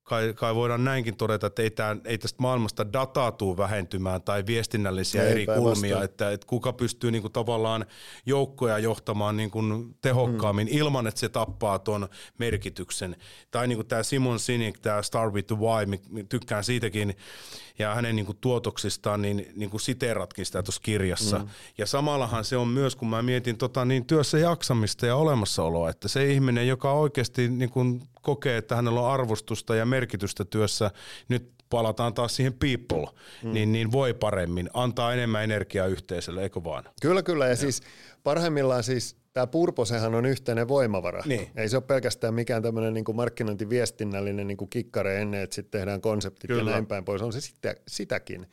kai, 0.08 0.34
kai 0.36 0.56
voidaan 0.56 0.84
näinkin 0.84 1.18
todeta, 1.18 1.48
että 1.48 1.62
ei, 1.62 1.70
tämän, 1.70 2.02
ei 2.06 2.18
tästä 2.18 2.42
maailmasta 2.42 2.94
dataa 2.94 3.32
tuu 3.32 3.58
vähentymään 3.58 4.22
tai 4.22 4.46
viestinnällisiä 4.46 5.24
ei, 5.24 5.32
eri 5.32 5.46
kulmia, 5.46 6.04
että, 6.04 6.32
että 6.32 6.48
kuka 6.48 6.74
pystyy 6.74 7.12
niin 7.12 7.22
kuin 7.22 7.34
tavallaan 7.34 7.86
joukkoja 8.26 8.80
johtamaan 8.80 9.38
niin 9.38 9.52
kuin 9.52 9.96
tehokkaammin 10.02 10.68
mm. 10.68 10.78
ilman, 10.78 11.08
että 11.08 11.20
se 11.20 11.30
tappaa 11.30 11.80
tuon 11.80 12.10
merkityksen. 12.38 13.16
Tai 13.52 13.68
niin 13.68 13.78
kuin 13.78 13.88
tämä 13.88 14.04
Simon 14.04 14.40
Sinek, 14.40 14.80
tämä 14.80 15.02
Star 15.02 15.32
with 15.32 15.48
the 15.48 15.56
Why, 15.56 16.26
tykkään 16.30 16.64
siitäkin, 16.64 17.16
ja 17.80 17.96
hänen 17.96 18.16
niin 18.16 18.26
kuin 18.26 18.38
tuotoksistaan, 18.42 19.22
niin, 19.22 19.52
niin 19.56 19.70
kuin 19.70 19.82
siteeratkin 19.82 20.46
sitä 20.46 20.64
tuossa 20.64 20.82
kirjassa. 20.82 21.40
Mm. 21.40 21.48
Ja 21.78 21.86
samallahan 21.86 22.46
se 22.46 22.58
on 22.58 22.68
myös, 22.68 22.96
kun 22.96 23.10
mä 23.10 23.22
mietin 23.22 23.58
tota, 23.58 23.86
niin 23.86 24.06
työssä 24.06 24.38
jaksamista 24.38 25.06
ja 25.06 25.16
olemassaoloa, 25.16 25.90
että 25.90 26.08
se 26.08 26.32
ihminen, 26.32 26.68
joka 26.68 26.92
oikeasti 26.92 27.50
niin 27.50 27.70
kuin 27.70 28.02
kokee, 28.28 28.58
että 28.58 28.76
hänellä 28.76 29.02
on 29.02 29.12
arvostusta 29.12 29.76
ja 29.76 29.86
merkitystä 29.86 30.46
työssä, 30.46 30.92
nyt 31.30 31.54
palataan 31.70 32.14
taas 32.14 32.36
siihen 32.36 32.54
people, 32.54 33.08
mm. 33.44 33.54
niin, 33.54 33.72
niin 33.72 33.92
voi 33.92 34.14
paremmin, 34.14 34.70
antaa 34.74 35.14
enemmän 35.14 35.44
energiaa 35.44 35.88
yhteisölle, 35.88 36.44
eikö 36.44 36.64
vaan? 36.64 36.84
Kyllä, 37.02 37.24
kyllä. 37.24 37.46
Ja, 37.46 37.52
ja. 37.52 37.56
siis 37.56 37.82
parhaimmillaan 38.24 38.84
siis 38.84 39.16
tämä 39.34 39.48
purposehan 39.48 40.16
on 40.16 40.26
yhteinen 40.26 40.68
voimavara. 40.68 41.24
Niin. 41.26 41.52
Ei 41.56 41.70
se 41.70 41.78
ole 41.78 41.84
pelkästään 41.84 42.34
mikään 42.34 42.64
tämmöinen 42.64 42.94
niin 42.94 43.06
markkinointiviestinnällinen 43.14 44.48
niin 44.48 44.58
kuin 44.58 44.70
kikkare 44.70 45.22
ennen, 45.22 45.42
että 45.42 45.56
sitten 45.56 45.80
tehdään 45.80 46.02
konseptit 46.02 46.48
Kyllä. 46.48 46.72
ja 46.72 46.72
näin 46.72 46.86
päin 46.86 47.06
pois. 47.06 47.22
On 47.22 47.34
se 47.34 47.42
sitä, 47.42 47.76
sitäkin. 47.88 48.48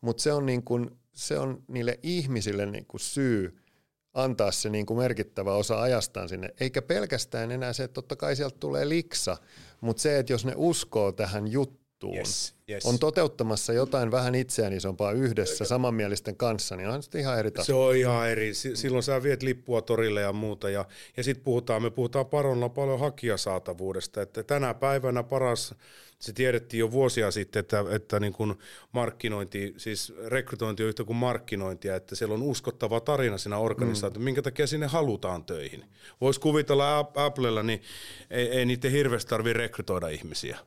Mutta 0.00 0.22
se 0.22 0.32
on, 0.32 0.46
niin 0.46 0.62
kuin, 0.62 0.90
se 1.12 1.38
on 1.38 1.62
niille 1.68 1.98
ihmisille 2.02 2.66
niin 2.66 2.86
kuin 2.86 3.00
syy 3.00 3.58
antaa 4.22 4.50
se 4.50 4.70
niin 4.70 4.86
kuin 4.86 4.98
merkittävä 4.98 5.54
osa 5.54 5.82
ajastaan 5.82 6.28
sinne. 6.28 6.54
Eikä 6.60 6.82
pelkästään 6.82 7.50
enää 7.50 7.72
se, 7.72 7.84
että 7.84 7.94
totta 7.94 8.16
kai 8.16 8.36
sieltä 8.36 8.56
tulee 8.60 8.88
liksa, 8.88 9.36
mutta 9.80 10.00
se, 10.00 10.18
että 10.18 10.32
jos 10.32 10.44
ne 10.44 10.52
uskoo 10.56 11.12
tähän 11.12 11.48
juttuun, 11.48 12.16
yes, 12.16 12.54
yes. 12.70 12.86
on 12.86 12.98
toteuttamassa 12.98 13.72
jotain 13.72 14.10
vähän 14.10 14.34
itseään 14.34 14.72
isompaa 14.72 15.12
yhdessä 15.12 15.64
samanmielisten 15.64 16.36
kanssa, 16.36 16.76
niin 16.76 16.88
on 16.88 17.02
se 17.02 17.18
ihan 17.18 17.38
eri 17.38 17.50
taso. 17.50 17.66
Se 17.66 17.74
on 17.74 17.96
ihan 17.96 18.28
eri. 18.28 18.54
Silloin 18.54 19.02
sä 19.02 19.22
viet 19.22 19.42
lippua 19.42 19.82
torille 19.82 20.20
ja 20.20 20.32
muuta. 20.32 20.70
Ja, 20.70 20.84
ja 21.16 21.22
sitten 21.24 21.44
puhutaan, 21.44 21.82
me 21.82 21.90
puhutaan 21.90 22.26
Parolla 22.26 22.68
paljon 22.68 23.00
hakijasaatavuudesta. 23.00 24.22
Että 24.22 24.42
tänä 24.42 24.74
päivänä 24.74 25.22
paras, 25.22 25.74
se 26.18 26.32
tiedettiin 26.32 26.78
jo 26.78 26.92
vuosia 26.92 27.30
sitten, 27.30 27.60
että, 27.60 27.84
että 27.90 28.20
niin 28.20 28.32
kuin 28.32 28.54
markkinointi, 28.92 29.74
siis 29.76 30.12
rekrytointi 30.26 30.82
on 30.82 30.88
yhtä 30.88 31.04
kuin 31.04 31.16
markkinointia, 31.16 31.96
että 31.96 32.14
siellä 32.14 32.34
on 32.34 32.42
uskottava 32.42 33.00
tarina 33.00 33.38
siinä 33.38 33.58
organisaatiossa, 33.58 34.20
mm. 34.20 34.24
minkä 34.24 34.42
takia 34.42 34.66
sinne 34.66 34.86
halutaan 34.86 35.44
töihin. 35.44 35.84
Voisi 36.20 36.40
kuvitella 36.40 36.98
Applella, 37.14 37.62
niin 37.62 37.82
ei, 38.30 38.48
ei 38.48 38.64
niiden 38.64 38.92
hirveästi 38.92 39.28
tarvitse 39.28 39.58
rekrytoida 39.58 40.08
ihmisiä 40.08 40.58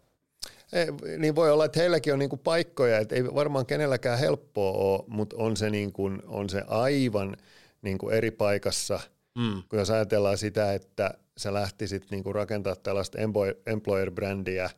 niin 1.17 1.35
voi 1.35 1.51
olla, 1.51 1.65
että 1.65 1.79
heilläkin 1.79 2.13
on 2.13 2.19
niinku 2.19 2.37
paikkoja, 2.37 2.99
että 2.99 3.15
ei 3.15 3.23
varmaan 3.23 3.65
kenelläkään 3.65 4.19
helppoa 4.19 4.71
ole, 4.71 5.03
mutta 5.07 5.35
on 5.39 5.57
se, 5.57 5.69
niinku, 5.69 6.11
on 6.27 6.49
se 6.49 6.63
aivan 6.67 7.37
niinku 7.81 8.09
eri 8.09 8.31
paikassa, 8.31 8.99
mm. 9.37 9.63
kun 9.69 9.79
jos 9.79 9.89
ajatellaan 9.89 10.37
sitä, 10.37 10.73
että 10.73 11.13
sä 11.37 11.53
lähtisit 11.53 12.11
niinku 12.11 12.33
rakentaa 12.33 12.75
tällaista 12.75 13.17
employer-brändiä 13.65 14.69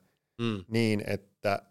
mm. 0.41 0.65
niin, 0.67 1.03
että 1.07 1.61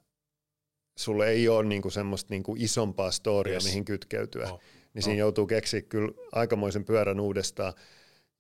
sulle 0.99 1.29
ei 1.29 1.49
ole 1.49 1.65
niinku 1.65 1.91
semmoista 1.91 2.35
niinku 2.35 2.57
isompaa 2.59 3.11
storia, 3.11 3.53
yes. 3.53 3.65
mihin 3.65 3.85
kytkeytyä, 3.85 4.53
oh. 4.53 4.61
niin 4.95 5.03
siinä 5.03 5.15
oh. 5.15 5.19
joutuu 5.19 5.47
keksiä 5.47 5.83
kyllä 5.83 6.13
aikamoisen 6.33 6.85
pyörän 6.85 7.21
uudestaan 7.21 7.73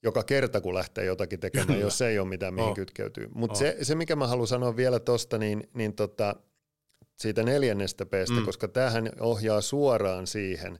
joka 0.02 0.22
kerta, 0.22 0.60
kun 0.60 0.74
lähtee 0.74 1.04
jotakin 1.04 1.40
tekemään, 1.40 1.66
Kyllä. 1.66 1.80
jos 1.80 2.02
ei 2.02 2.18
ole 2.18 2.28
mitään, 2.28 2.54
mihin 2.54 2.70
oh. 2.70 2.74
kytkeytyy. 2.74 3.28
Mutta 3.34 3.54
oh. 3.54 3.58
se, 3.58 3.76
se, 3.82 3.94
mikä 3.94 4.16
mä 4.16 4.26
haluan 4.26 4.46
sanoa 4.46 4.76
vielä 4.76 5.00
tuosta, 5.00 5.38
niin, 5.38 5.68
niin 5.74 5.94
tota, 5.94 6.36
siitä 7.18 7.42
neljännestä 7.42 8.06
Pstä, 8.06 8.40
mm. 8.40 8.44
koska 8.44 8.68
tämähän 8.68 9.10
ohjaa 9.20 9.60
suoraan 9.60 10.26
siihen, 10.26 10.78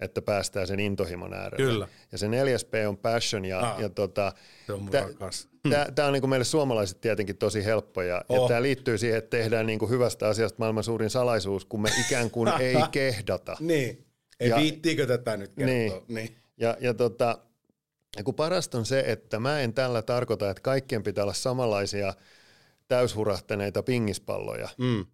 että 0.00 0.22
päästään 0.22 0.66
sen 0.66 0.80
intohimon 0.80 1.34
äärelle. 1.34 1.72
Kyllä. 1.72 1.88
Ja 2.12 2.18
se 2.18 2.28
neljäs 2.28 2.64
P 2.64 2.74
on 2.88 2.96
passion, 2.96 3.44
ja, 3.44 3.60
ah, 3.60 3.80
ja 3.80 3.88
tota, 3.88 4.32
tämä 5.94 6.06
on 6.06 6.12
niinku 6.12 6.26
meille 6.26 6.44
suomalaiset 6.44 7.00
tietenkin 7.00 7.36
tosi 7.36 7.64
helppo, 7.64 8.02
ja, 8.02 8.24
oh. 8.28 8.42
ja 8.42 8.48
tämä 8.48 8.62
liittyy 8.62 8.98
siihen, 8.98 9.18
että 9.18 9.36
tehdään 9.36 9.66
niinku 9.66 9.88
hyvästä 9.88 10.28
asiasta 10.28 10.58
maailman 10.58 10.84
suurin 10.84 11.10
salaisuus, 11.10 11.64
kun 11.64 11.82
me 11.82 11.90
ikään 12.06 12.30
kuin 12.30 12.52
ei 12.60 12.76
kehdata. 12.92 13.56
Niin, 13.60 14.04
ei 14.40 14.48
ja, 14.48 14.56
viittiikö 14.56 15.06
tätä 15.06 15.36
nyt 15.36 15.54
kertoa. 15.54 15.74
Niin. 15.74 15.92
niin. 16.08 16.36
Ja, 16.56 16.76
ja 16.80 16.94
tota, 16.94 17.38
kun 18.24 18.34
parasta 18.34 18.78
on 18.78 18.86
se, 18.86 19.04
että 19.06 19.38
mä 19.38 19.60
en 19.60 19.74
tällä 19.74 20.02
tarkoita, 20.02 20.50
että 20.50 20.60
kaikkien 20.60 21.02
pitää 21.02 21.24
olla 21.24 21.34
samanlaisia 21.34 22.14
täyshurahtaneita 22.88 23.82
pingispalloja. 23.82 24.68
Mm. 24.78 25.06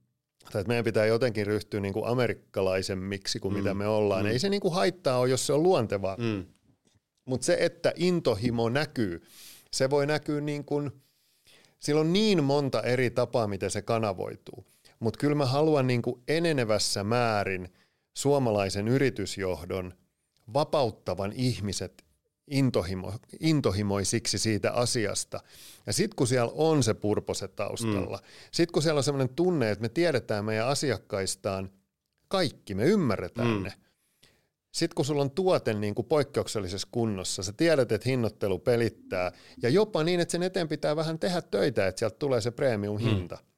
Tai 0.53 0.61
että 0.61 0.69
meidän 0.69 0.85
pitää 0.85 1.07
jotenkin 1.07 1.47
ryhtyä 1.47 1.81
niin 1.81 1.95
kuin 1.95 2.07
amerikkalaisemmiksi 2.07 3.41
kuin 3.41 3.55
mm. 3.55 3.59
mitä 3.59 3.75
me 3.75 3.87
ollaan. 3.87 4.25
Mm. 4.25 4.31
Ei 4.31 4.39
se 4.39 4.49
niin 4.49 4.61
kuin 4.61 4.75
haittaa 4.75 5.19
ole, 5.19 5.29
jos 5.29 5.47
se 5.47 5.53
on 5.53 5.63
luontevaa. 5.63 6.17
Mm. 6.17 6.45
Mutta 7.25 7.45
se, 7.45 7.57
että 7.61 7.93
intohimo 7.97 8.69
näkyy, 8.69 9.23
se 9.73 9.91
voi 9.91 10.07
näkyä 10.07 10.41
niin 10.41 10.65
kuin, 10.65 10.91
sillä 11.79 12.01
on 12.01 12.13
niin 12.13 12.45
monta 12.45 12.83
eri 12.83 13.11
tapaa, 13.11 13.47
miten 13.47 13.71
se 13.71 13.83
kanavoituu. 13.83 14.65
Mutta 15.01 15.19
kyllä 15.19 15.35
mä 15.35 15.47
haluan 15.47 15.87
niin 15.87 16.03
kuin 16.03 16.23
enenevässä 16.29 17.05
määrin 17.05 17.73
suomalaisen 18.17 18.89
yritysjohdon 18.89 19.95
vapauttavan 20.55 21.33
ihmiset 21.33 22.05
intohimo, 22.51 23.13
intohimoisiksi 23.41 24.39
siitä 24.39 24.73
asiasta. 24.73 25.41
Ja 25.87 25.93
sitten 25.93 26.17
kun 26.17 26.27
siellä 26.27 26.53
on 26.55 26.83
se 26.83 26.95
purpose 26.95 27.49
taustalla, 27.49 28.17
mm. 28.17 28.25
sitten 28.53 28.73
kun 28.73 28.83
siellä 28.83 28.99
on 28.99 29.05
sellainen 29.05 29.35
tunne, 29.35 29.71
että 29.71 29.83
me 29.83 29.89
tiedetään 29.89 30.45
meidän 30.45 30.69
asiakkaistaan 30.69 31.71
kaikki, 32.29 32.75
me 32.75 32.85
ymmärretään 32.85 33.49
mm. 33.57 33.63
ne. 33.63 33.73
Sitten 34.73 34.95
kun 34.95 35.05
sulla 35.05 35.23
on 35.23 35.31
tuote 35.31 35.75
niin 35.75 35.95
kuin 35.95 36.07
poikkeuksellisessa 36.07 36.89
kunnossa, 36.91 37.43
sä 37.43 37.53
tiedät, 37.53 37.93
että 37.93 38.09
hinnoittelu 38.09 38.59
pelittää, 38.59 39.33
ja 39.63 39.69
jopa 39.69 40.05
niin, 40.05 40.21
että 40.21 40.33
sen 40.33 40.43
eteen 40.43 40.69
pitää 40.69 40.97
vähän 40.97 41.19
tehdä 41.19 41.43
töitä, 41.43 41.87
että 41.87 41.99
sieltä 41.99 42.17
tulee 42.19 42.41
se 42.41 42.51
premium-hinta. 42.51 43.35
Mm 43.35 43.51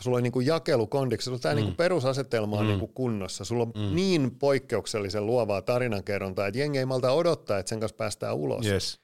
sulla 0.00 0.16
on 0.16 0.22
niin 0.22 0.32
kuin 0.32 0.46
jakelukondiksi, 0.46 1.24
sulla 1.24 1.38
tämä 1.38 1.54
mm. 1.54 1.60
niin 1.60 1.76
perusasetelma 1.76 2.56
on 2.56 2.64
mm. 2.64 2.68
niin 2.68 2.78
kuin 2.78 2.92
kunnossa, 2.94 3.44
sulla 3.44 3.62
on 3.62 3.72
mm. 3.76 3.96
niin 3.96 4.30
poikkeuksellisen 4.38 5.26
luovaa 5.26 5.62
tarinankerrontaa, 5.62 6.46
että 6.46 6.58
jengi 6.58 6.78
ei 6.78 6.86
malta 6.86 7.12
odottaa, 7.12 7.58
että 7.58 7.70
sen 7.70 7.80
kanssa 7.80 7.96
päästään 7.96 8.36
ulos. 8.36 8.66
Yes 8.66 9.00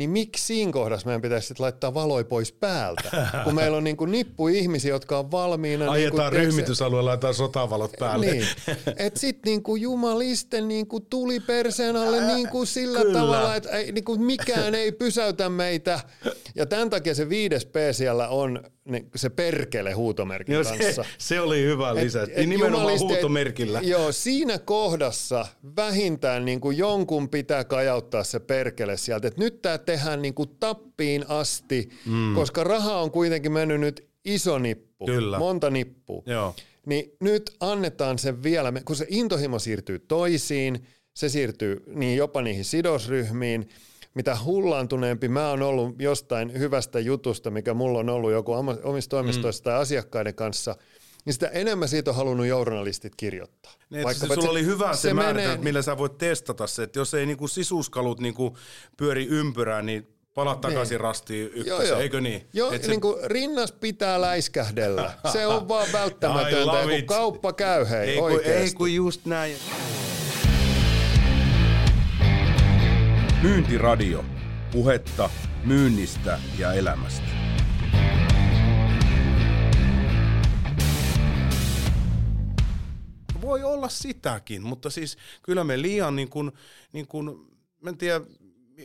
niin 0.00 0.10
miksi 0.10 0.44
siinä 0.44 0.72
kohdassa 0.72 1.06
meidän 1.06 1.22
pitäisi 1.22 1.48
sit 1.48 1.60
laittaa 1.60 1.94
valoi 1.94 2.24
pois 2.24 2.52
päältä, 2.52 3.28
kun 3.44 3.54
meillä 3.54 3.76
on 3.76 3.84
niinku 3.84 4.06
nippu 4.06 4.48
ihmisiä, 4.48 4.90
jotka 4.90 5.18
on 5.18 5.30
valmiina. 5.30 5.90
Ajetaan 5.90 6.32
niinku, 6.32 6.46
ryhmitysalueella, 6.46 7.08
laitetaan 7.08 7.34
sotavalot 7.34 7.92
päälle. 7.98 8.26
Niin. 8.26 8.46
Et 8.96 9.16
sit 9.16 9.38
niinku 9.44 9.76
jumalisten 9.76 10.68
niinku 10.68 11.00
tuli 11.00 11.40
perseen 11.40 11.96
alle 11.96 12.34
niinku 12.34 12.66
sillä 12.66 13.00
Kyllä. 13.00 13.18
tavalla, 13.18 13.56
että 13.56 13.70
ei, 13.70 13.92
niinku 13.92 14.16
mikään 14.18 14.74
ei 14.74 14.92
pysäytä 14.92 15.48
meitä. 15.48 16.00
Ja 16.54 16.66
tämän 16.66 16.90
takia 16.90 17.14
se 17.14 17.28
viides 17.28 17.66
P 17.66 17.74
siellä 17.92 18.28
on 18.28 18.62
niin 18.90 19.10
se 19.16 19.30
perkele 19.30 19.92
huutomerkin 19.92 20.52
joo, 20.52 20.64
kanssa. 20.64 21.02
Se, 21.02 21.08
se 21.18 21.40
oli 21.40 21.62
hyvä 21.62 21.94
lisä. 21.94 22.22
Et, 22.22 22.30
et 22.34 22.48
nimenomaan 22.48 22.98
huutomerkillä. 22.98 23.80
Joo, 23.82 24.12
siinä 24.12 24.58
kohdassa 24.58 25.46
vähintään 25.76 26.44
niin 26.44 26.60
kuin 26.60 26.78
jonkun 26.78 27.28
pitää 27.28 27.64
kajauttaa 27.64 28.24
se 28.24 28.40
perkele 28.40 28.96
sieltä, 28.96 29.28
että 29.28 29.40
nyt 29.40 29.62
tämä 29.62 29.78
tehdään 29.90 30.22
niin 30.22 30.34
kuin 30.34 30.48
tappiin 30.60 31.24
asti, 31.28 31.88
mm. 32.06 32.34
koska 32.34 32.64
raha 32.64 33.00
on 33.00 33.10
kuitenkin 33.10 33.52
mennyt 33.52 33.80
nyt 33.80 34.08
iso 34.24 34.58
nippu, 34.58 35.06
Kyllä. 35.06 35.38
monta 35.38 35.70
nippua. 35.70 36.22
Joo. 36.26 36.54
Niin 36.86 37.12
nyt 37.20 37.56
annetaan 37.60 38.18
se 38.18 38.42
vielä, 38.42 38.72
kun 38.84 38.96
se 38.96 39.06
intohimo 39.08 39.58
siirtyy 39.58 39.98
toisiin, 39.98 40.86
se 41.14 41.28
siirtyy 41.28 41.82
niin 41.94 42.16
jopa 42.16 42.42
niihin 42.42 42.64
sidosryhmiin. 42.64 43.68
Mitä 44.14 44.36
hullaantuneempi 44.44 45.28
mä 45.28 45.50
oon 45.50 45.62
ollut 45.62 46.02
jostain 46.02 46.58
hyvästä 46.58 47.00
jutusta, 47.00 47.50
mikä 47.50 47.74
mulla 47.74 47.98
on 47.98 48.08
ollut 48.08 48.32
joku 48.32 48.52
omissa 48.82 49.10
toimistoissa 49.10 49.60
mm. 49.60 49.64
tai 49.64 49.74
asiakkaiden 49.74 50.34
kanssa– 50.34 50.76
niin 51.24 51.32
sitä 51.32 51.48
enemmän 51.48 51.88
siitä 51.88 52.10
on 52.10 52.16
halunnut 52.16 52.46
journalistit 52.46 53.12
kirjoittaa. 53.16 53.72
Niin, 53.90 54.04
Vaikka 54.04 54.26
se, 54.26 54.34
sulla 54.34 54.42
se, 54.42 54.48
oli 54.48 54.64
hyvä 54.64 54.94
se, 54.94 55.00
se 55.00 55.14
menee... 55.14 55.56
millä 55.56 55.82
sä 55.82 55.98
voit 55.98 56.18
testata 56.18 56.66
se, 56.66 56.82
että 56.82 56.98
jos 56.98 57.14
ei 57.14 57.26
niinku 57.26 57.48
sisuskalut 57.48 58.20
niinku 58.20 58.56
pyöri 58.96 59.26
ympyrää, 59.26 59.82
niin 59.82 60.20
Pala 60.34 60.52
niin. 60.52 60.60
takaisin 60.60 60.94
niin. 60.94 61.00
rastiin 61.00 61.46
ykkösen, 61.46 61.66
joo, 61.68 61.82
joo. 61.82 62.00
eikö 62.00 62.20
niin? 62.20 62.48
Joo, 62.52 62.72
Et 62.72 62.82
se... 62.82 62.88
niin 62.88 63.00
kuin 63.00 63.16
rinnas 63.24 63.72
pitää 63.72 64.20
läiskähdellä. 64.20 65.12
Se 65.32 65.46
on 65.46 65.68
vaan 65.68 65.88
välttämätöntä, 65.92 66.82
kun 66.82 67.06
kauppa 67.06 67.52
käy, 67.52 67.88
hei, 67.90 68.10
ei, 68.10 68.18
kun, 68.18 68.40
ei 68.44 68.72
kun 68.72 68.94
just 68.94 69.26
näin. 69.26 69.56
Myyntiradio. 73.42 74.24
Puhetta 74.72 75.30
myynnistä 75.64 76.38
ja 76.58 76.72
elämästä. 76.72 77.39
Voi 83.50 83.64
olla 83.64 83.88
sitäkin, 83.88 84.62
mutta 84.62 84.90
siis 84.90 85.18
kyllä 85.42 85.64
me 85.64 85.82
liian 85.82 86.16
niin 86.16 86.30
kuin, 86.30 86.52
niin 86.92 87.06
kuin 87.06 87.26
mä 87.80 87.90
en 87.90 87.98
tiedä, 87.98 88.20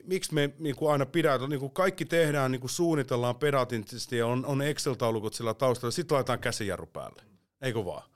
miksi 0.03 0.33
me 0.33 0.49
niin 0.59 0.75
kuin 0.75 0.91
aina 0.91 1.05
pidetään, 1.05 1.49
niin 1.49 1.59
kuin 1.59 1.71
kaikki 1.71 2.05
tehdään, 2.05 2.51
niin 2.51 2.59
kuin 2.59 2.71
suunnitellaan 2.71 3.35
pedantisesti 3.35 4.17
ja 4.17 4.27
on, 4.27 4.45
on 4.45 4.61
Excel-taulukot 4.61 5.33
sillä 5.33 5.53
taustalla, 5.53 5.91
sitten 5.91 6.15
laitetaan 6.15 6.39
käsijarru 6.39 6.85
päälle, 6.85 7.23
eikö 7.61 7.85
vaan? 7.85 8.09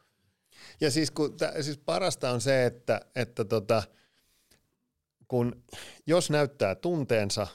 Ja 0.82 0.92
siis, 0.92 1.12
kun, 1.12 1.36
siis 1.62 1.78
parasta 1.78 2.32
on 2.32 2.42
se, 2.42 2.66
että, 2.66 3.02
että 3.16 3.46
tota, 3.46 3.84
kun 5.28 5.64
jos 6.08 6.30
näyttää 6.30 6.76
tunteensa, 6.76 7.48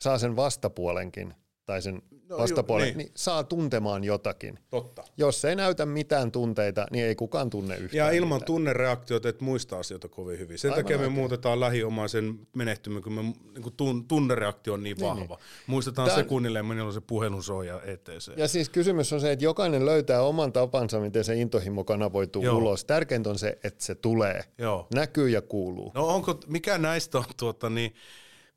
saa 0.00 0.18
sen 0.18 0.36
vastapuolenkin 0.36 1.34
tai 1.66 1.82
sen 1.82 2.02
no, 2.28 2.38
vastapuolen, 2.38 2.86
niin. 2.86 2.98
niin 2.98 3.10
saa 3.14 3.44
tuntemaan 3.44 4.04
jotakin. 4.04 4.58
Totta. 4.70 5.04
Jos 5.16 5.44
ei 5.44 5.56
näytä 5.56 5.86
mitään 5.86 6.32
tunteita, 6.32 6.86
niin 6.90 7.04
ei 7.04 7.14
kukaan 7.14 7.50
tunne 7.50 7.76
yhtään 7.76 8.06
Ja 8.06 8.10
ilman 8.10 8.36
mitään. 8.36 8.46
tunnereaktiota 8.46 9.28
et 9.28 9.40
muista 9.40 9.78
asioita 9.78 10.08
kovin 10.08 10.38
hyvin. 10.38 10.58
Sen 10.58 10.70
Aivan 10.70 10.84
takia 10.84 10.96
oikein. 10.96 11.12
me 11.12 11.14
muutetaan 11.14 11.60
lähiomaisen 11.60 12.38
menehtymän, 12.56 13.02
kun 13.02 13.12
me, 13.12 13.22
niin 13.22 14.06
tunnereaktio 14.08 14.72
on 14.72 14.82
niin, 14.82 14.96
niin 14.96 15.06
vahva. 15.06 15.34
Niin. 15.34 15.46
Muistetaan 15.66 16.08
Tän... 16.08 16.16
sekunnille, 16.16 16.62
milloin 16.62 16.92
se 16.92 17.00
puhelun 17.00 17.42
soi 17.42 17.66
ja 17.66 17.80
ETC. 17.84 18.36
Ja 18.36 18.48
siis 18.48 18.68
kysymys 18.68 19.12
on 19.12 19.20
se, 19.20 19.32
että 19.32 19.44
jokainen 19.44 19.86
löytää 19.86 20.22
oman 20.22 20.52
tapansa, 20.52 21.00
miten 21.00 21.24
se 21.24 21.34
intohimo 21.34 21.84
kanavoituu 21.84 22.42
Joo. 22.42 22.56
ulos. 22.56 22.84
Tärkeintä 22.84 23.30
on 23.30 23.38
se, 23.38 23.58
että 23.64 23.84
se 23.84 23.94
tulee, 23.94 24.44
Joo. 24.58 24.86
näkyy 24.94 25.28
ja 25.28 25.42
kuuluu. 25.42 25.92
No 25.94 26.06
onko, 26.06 26.40
mikä 26.46 26.78
näistä 26.78 27.18
on 27.18 27.24
tuota 27.36 27.70
niin, 27.70 27.94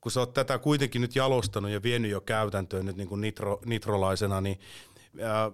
kun 0.02 0.12
sä 0.12 0.20
oot 0.20 0.34
tätä 0.34 0.58
kuitenkin 0.58 1.02
nyt 1.02 1.16
jalostanut 1.16 1.72
ja 1.72 1.84
vienyt 1.84 2.12
jo 2.12 2.22
käytäntöön 2.22 2.86
nyt 2.86 2.98
niin 2.98 3.08
kuin 3.08 3.22
nitro, 3.22 3.60
nitrolaisena, 3.66 4.42
niin 4.42 4.60
ää, 5.22 5.52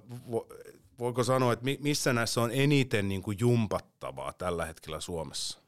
voiko 1.00 1.24
sanoa, 1.24 1.54
että 1.54 1.66
missä 1.80 2.14
näissä 2.14 2.42
on 2.42 2.52
eniten 2.54 3.08
niin 3.08 3.22
kuin 3.22 3.38
jumpattavaa 3.40 4.34
tällä 4.34 4.66
hetkellä 4.66 5.00
Suomessa? 5.00 5.60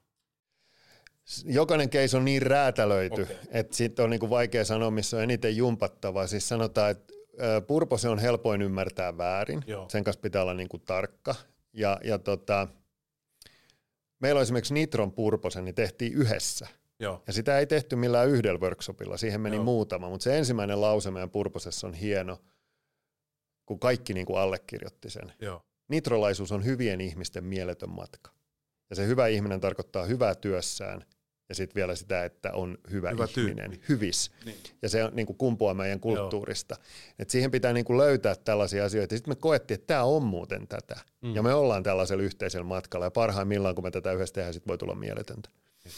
Jokainen 1.45 1.89
case 1.89 2.17
on 2.17 2.25
niin 2.25 2.41
räätälöity, 2.41 3.21
okay. 3.21 3.35
että 3.49 3.75
sitten 3.75 4.03
on 4.03 4.09
niin 4.09 4.19
kuin 4.19 4.29
vaikea 4.29 4.65
sanoa, 4.65 4.91
missä 4.91 5.17
on 5.17 5.23
eniten 5.23 5.57
jumpattavaa. 5.57 6.27
Siis 6.27 6.49
sanotaan, 6.49 6.91
että 6.91 7.13
purpose 7.67 8.09
on 8.09 8.19
helpoin 8.19 8.61
ymmärtää 8.61 9.17
väärin. 9.17 9.63
Joo. 9.67 9.89
Sen 9.89 10.03
kanssa 10.03 10.21
pitää 10.21 10.41
olla 10.41 10.53
niin 10.53 10.69
kuin 10.69 10.83
tarkka. 10.85 11.35
Ja, 11.73 11.99
ja 12.03 12.19
tota, 12.19 12.67
meillä 14.19 14.39
on 14.39 14.43
esimerkiksi 14.43 14.73
Nitron 14.73 15.11
purpose, 15.11 15.61
niin 15.61 15.75
tehtiin 15.75 16.13
yhdessä. 16.13 16.67
Joo. 16.99 17.23
Ja 17.27 17.33
sitä 17.33 17.59
ei 17.59 17.67
tehty 17.67 17.95
millään 17.95 18.29
yhdellä 18.29 18.59
workshopilla, 18.59 19.17
siihen 19.17 19.41
meni 19.41 19.55
Joo. 19.55 19.65
muutama, 19.65 20.09
mutta 20.09 20.23
se 20.23 20.37
ensimmäinen 20.37 20.81
lause 20.81 21.11
meidän 21.11 21.29
purposessa 21.29 21.87
on 21.87 21.93
hieno, 21.93 22.41
kun 23.65 23.79
kaikki 23.79 24.13
niin 24.13 24.25
kuin 24.25 24.39
allekirjoitti 24.39 25.09
sen. 25.09 25.33
Joo. 25.41 25.65
Nitrolaisuus 25.87 26.51
on 26.51 26.65
hyvien 26.65 27.01
ihmisten 27.01 27.43
mieletön 27.43 27.89
matka. 27.89 28.31
Ja 28.89 28.95
se 28.95 29.07
hyvä 29.07 29.27
ihminen 29.27 29.59
tarkoittaa 29.59 30.05
hyvää 30.05 30.35
työssään 30.35 31.05
ja 31.49 31.55
sitten 31.55 31.75
vielä 31.75 31.95
sitä, 31.95 32.25
että 32.25 32.53
on 32.53 32.77
hyvä, 32.91 33.09
hyvä 33.09 33.27
ihminen, 33.37 33.71
tyyppi. 33.71 33.85
hyvis. 33.89 34.31
Niin. 34.45 34.57
Ja 34.81 34.89
se 34.89 35.03
on 35.03 35.15
niin 35.15 35.25
kuin 35.25 35.37
kumpuaa 35.37 35.73
meidän 35.73 35.99
kulttuurista. 35.99 36.75
Et 37.19 37.29
siihen 37.29 37.51
pitää 37.51 37.73
niin 37.73 37.85
kuin 37.85 37.97
löytää 37.97 38.35
tällaisia 38.35 38.85
asioita. 38.85 39.15
Sitten 39.15 39.31
me 39.31 39.35
koettiin, 39.35 39.75
että 39.75 39.87
tämä 39.87 40.03
on 40.03 40.23
muuten 40.23 40.67
tätä. 40.67 40.95
Mm. 41.21 41.35
Ja 41.35 41.43
me 41.43 41.53
ollaan 41.53 41.83
tällaisella 41.83 42.23
yhteisellä 42.23 42.65
matkalla. 42.65 43.05
Ja 43.05 43.11
parhaimmillaan, 43.11 43.75
kun 43.75 43.83
me 43.83 43.91
tätä 43.91 44.11
yhdessä 44.11 44.33
tehdään, 44.33 44.53
sit 44.53 44.67
voi 44.67 44.77
tulla 44.77 44.95
mieletöntä. 44.95 45.49
Yes. 45.85 45.95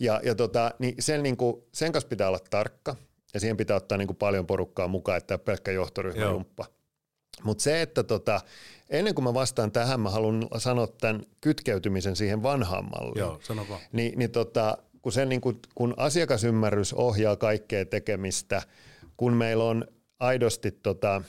Ja, 0.00 0.20
ja 0.24 0.34
tota, 0.34 0.70
niin 0.78 0.94
sen, 0.98 1.22
niin 1.22 1.36
kuin, 1.36 1.62
sen 1.74 1.92
kanssa 1.92 2.08
pitää 2.08 2.28
olla 2.28 2.38
tarkka 2.50 2.96
ja 3.34 3.40
siihen 3.40 3.56
pitää 3.56 3.76
ottaa 3.76 3.98
niin 3.98 4.08
kuin 4.08 4.16
paljon 4.16 4.46
porukkaa 4.46 4.88
mukaan, 4.88 5.18
että 5.18 5.38
pelkkä 5.38 5.70
johtoryhmäjumppa. 5.70 6.66
Mutta 7.42 7.62
se, 7.62 7.82
että 7.82 8.02
tota, 8.02 8.40
ennen 8.90 9.14
kuin 9.14 9.24
mä 9.24 9.34
vastaan 9.34 9.72
tähän, 9.72 10.00
mä 10.00 10.10
haluan 10.10 10.48
sanoa 10.58 10.86
tämän 10.86 11.22
kytkeytymisen 11.40 12.16
siihen 12.16 12.42
vanhaan 12.42 12.84
malliin. 12.84 13.20
Joo, 13.20 13.38
sano 13.42 13.66
vaan. 13.68 13.80
Ni, 13.92 14.12
niin 14.16 14.30
tota, 14.30 14.78
kun, 15.02 15.12
sen, 15.12 15.28
niin 15.28 15.40
kuin, 15.40 15.58
kun 15.74 15.94
asiakasymmärrys 15.96 16.92
ohjaa 16.92 17.36
kaikkea 17.36 17.84
tekemistä, 17.84 18.62
kun 19.16 19.32
meillä 19.32 19.64
on 19.64 19.84
aidosti 20.20 20.70
tota, 20.70 21.22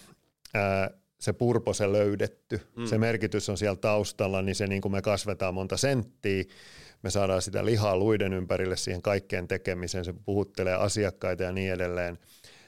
ää, 0.54 0.90
se 1.22 1.34
purpose 1.34 1.92
löydetty, 1.92 2.62
mm. 2.76 2.86
se 2.86 2.98
merkitys 2.98 3.50
on 3.50 3.58
siellä 3.58 3.76
taustalla, 3.76 4.42
niin 4.42 4.56
se 4.56 4.68
niin 4.68 4.82
kuin 4.82 4.92
me 4.92 5.02
kasvetaan 5.02 5.54
monta 5.54 5.78
senttiä, 5.78 6.44
me 7.04 7.10
saadaan 7.10 7.42
sitä 7.42 7.66
lihaa 7.66 7.98
luiden 7.98 8.34
ympärille 8.34 8.78
siihen 8.78 9.02
kaikkeen 9.02 9.48
tekemiseen, 9.48 10.06
se 10.06 10.14
puhuttelee 10.26 10.74
asiakkaita 10.74 11.44
ja 11.44 11.52
niin 11.52 11.74
edelleen. 11.74 12.18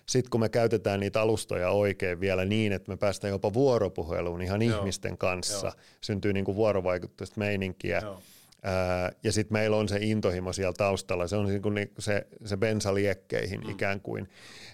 Sitten 0.06 0.30
kun 0.30 0.40
me 0.40 0.50
käytetään 0.50 1.00
niitä 1.00 1.22
alustoja 1.22 1.70
oikein 1.70 2.20
vielä 2.20 2.46
niin, 2.46 2.74
että 2.74 2.92
me 2.92 2.98
päästään 2.98 3.32
jopa 3.32 3.54
vuoropuheluun 3.54 4.42
ihan 4.42 4.62
Joo. 4.62 4.80
ihmisten 4.80 5.18
kanssa, 5.18 5.68
Joo. 5.68 5.76
syntyy 6.02 6.34
niin 6.34 6.46
kuin 6.46 6.56
vuorovaikutteista 6.56 7.40
meininkiä, 7.40 8.00
Joo. 8.00 8.22
Ää, 8.64 9.12
ja 9.24 9.32
sitten 9.32 9.54
meillä 9.54 9.78
on 9.78 9.90
se 9.90 9.98
intohimo 10.02 10.54
siellä 10.54 10.74
taustalla, 10.78 11.28
se 11.28 11.36
on 11.36 11.46
niin 11.46 11.62
kuin 11.62 11.92
se, 12.00 12.28
se 12.46 12.58
bensa 12.58 12.94
liekkeihin 12.94 13.62
mm. 13.62 13.70
ikään 13.70 14.02
kuin, 14.02 14.30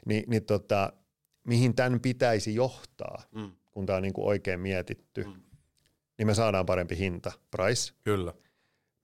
Ni, 0.05 0.23
niin 0.27 0.45
tota, 0.45 0.93
mihin 1.47 1.75
tämän 1.75 1.99
pitäisi 1.99 2.55
johtaa, 2.55 3.23
mm. 3.35 3.51
Kun 3.71 3.85
tämä 3.85 3.97
on 3.97 4.03
niin 4.03 4.13
kuin 4.13 4.27
oikein 4.27 4.59
mietitty, 4.59 5.23
mm. 5.23 5.41
niin 6.17 6.27
me 6.27 6.33
saadaan 6.33 6.65
parempi 6.65 6.97
hinta, 6.97 7.31
price. 7.51 7.93
Kyllä 8.03 8.33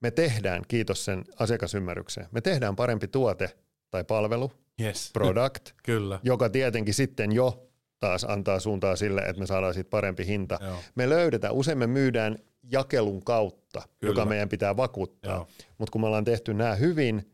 me 0.02 0.10
tehdään, 0.10 0.62
kiitos 0.68 1.04
sen 1.04 1.24
asiakasymmärrykseen, 1.38 2.26
me 2.32 2.40
tehdään 2.40 2.76
parempi 2.76 3.08
tuote 3.08 3.50
tai 3.90 4.04
palvelu, 4.04 4.52
yes. 4.80 5.10
product, 5.12 5.72
Kyllä. 5.84 6.20
joka 6.22 6.48
tietenkin 6.48 6.94
sitten 6.94 7.32
jo 7.32 7.68
taas 7.98 8.24
antaa 8.24 8.60
suuntaa 8.60 8.96
sille, 8.96 9.20
että 9.20 9.40
me 9.40 9.46
saadaan 9.46 9.74
siitä 9.74 9.90
parempi 9.90 10.26
hinta. 10.26 10.58
Joo. 10.60 10.78
Me 10.94 11.08
löydetään, 11.08 11.54
usein 11.54 11.78
me 11.78 11.86
myydään 11.86 12.38
jakelun 12.62 13.24
kautta, 13.24 13.82
Kyllä. 13.98 14.10
joka 14.10 14.24
meidän 14.24 14.48
pitää 14.48 14.76
vakuuttaa, 14.76 15.46
mutta 15.78 15.92
kun 15.92 16.00
me 16.00 16.06
ollaan 16.06 16.24
tehty 16.24 16.54
nämä 16.54 16.74
hyvin, 16.74 17.32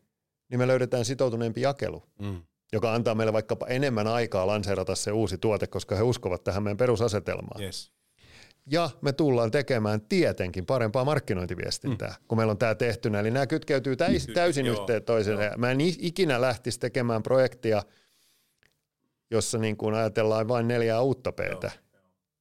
niin 0.49 0.59
me 0.59 0.67
löydetään 0.67 1.05
sitoutuneempi 1.05 1.61
jakelu. 1.61 2.03
Mm 2.19 2.43
joka 2.73 2.95
antaa 2.95 3.15
meille 3.15 3.33
vaikkapa 3.33 3.67
enemmän 3.67 4.07
aikaa 4.07 4.47
lanseerata 4.47 4.95
se 4.95 5.13
uusi 5.13 5.39
tuote, 5.39 5.67
koska 5.67 5.97
he 5.97 6.03
uskovat 6.03 6.45
tähän 6.45 6.63
meidän 6.63 6.77
perusasetelmaan. 6.77 7.63
Yes. 7.63 7.93
Ja 8.71 8.91
me 9.01 9.13
tullaan 9.13 9.51
tekemään 9.51 10.01
tietenkin 10.01 10.67
parempaa 10.67 11.05
markkinointiviestintää, 11.05 12.09
mm. 12.09 12.25
kun 12.29 12.39
meillä 12.39 12.51
on 12.51 12.59
tämä 12.59 12.75
tehtynä. 12.75 13.21
Eli 13.21 13.31
nämä 13.31 13.47
kytkeytyy 13.47 13.97
täys, 13.97 14.27
täysin 14.35 14.67
Joo, 14.67 14.81
yhteen 14.81 15.03
toiseen. 15.03 15.61
Mä 15.61 15.71
en 15.71 15.81
ikinä 15.81 16.41
lähtisi 16.41 16.81
tekemään 16.81 17.23
projektia, 17.23 17.83
jossa 19.31 19.59
niin 19.59 19.77
kuin 19.77 19.95
ajatellaan 19.95 20.49
vain 20.49 20.69
neljää 20.69 21.01
uutta 21.01 21.33
peetä 21.33 21.71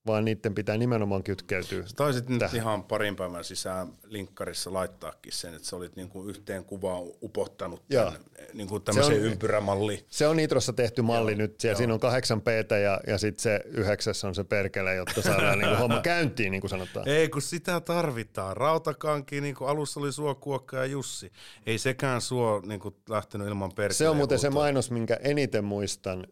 vaan 0.07 0.25
niiden 0.25 0.55
pitää 0.55 0.77
nimenomaan 0.77 1.23
kytkeytyä. 1.23 1.87
Sä 1.87 1.95
taisit 1.95 2.25
tähän. 2.25 2.39
nyt 2.39 2.53
ihan 2.53 2.83
parin 2.83 3.15
päivän 3.15 3.43
sisään 3.43 3.87
linkkarissa 4.03 4.73
laittaakin 4.73 5.33
sen, 5.33 5.53
että 5.53 5.67
sä 5.67 5.75
olit 5.75 5.95
niinku 5.95 6.27
yhteen 6.27 6.65
kuvaan 6.65 7.03
upottanut 7.21 7.87
tämän, 7.87 8.13
niinku 8.53 8.79
tämmöisen 8.79 9.19
ympyrämalli. 9.19 10.05
Se 10.09 10.27
on 10.27 10.37
Nitrossa 10.37 10.73
tehty 10.73 11.01
malli 11.01 11.31
Joo. 11.31 11.37
nyt, 11.37 11.59
siellä 11.59 11.77
siinä 11.77 11.93
on 11.93 11.99
kahdeksan 11.99 12.41
peetä 12.41 12.77
ja, 12.77 13.01
ja 13.07 13.17
sitten 13.17 13.41
se 13.41 13.61
yhdeksäs 13.65 14.23
on 14.23 14.35
se 14.35 14.43
perkele, 14.43 14.95
jotta 14.95 15.21
saadaan 15.21 15.59
niinku 15.59 15.75
homma 15.75 16.01
käyntiin, 16.11 16.51
niin 16.51 16.61
kuin 16.61 16.69
sanotaan. 16.69 17.07
Ei, 17.07 17.29
kun 17.29 17.41
sitä 17.41 17.79
tarvitaan. 17.79 18.57
Rautakanki, 18.57 19.41
niin 19.41 19.55
kuin 19.55 19.69
alussa 19.69 19.99
oli 19.99 20.11
Suo, 20.11 20.35
Kuokka 20.35 20.77
ja 20.77 20.85
Jussi. 20.85 21.31
Ei 21.65 21.77
sekään 21.77 22.21
Suo 22.21 22.61
niin 22.65 22.79
kuin 22.79 22.95
lähtenyt 23.09 23.47
ilman 23.47 23.69
perkeleä. 23.69 23.97
Se 23.97 24.09
on 24.09 24.17
muuten 24.17 24.39
se 24.39 24.49
mainos, 24.49 24.91
minkä 24.91 25.19
eniten 25.21 25.63
muistan 25.63 26.27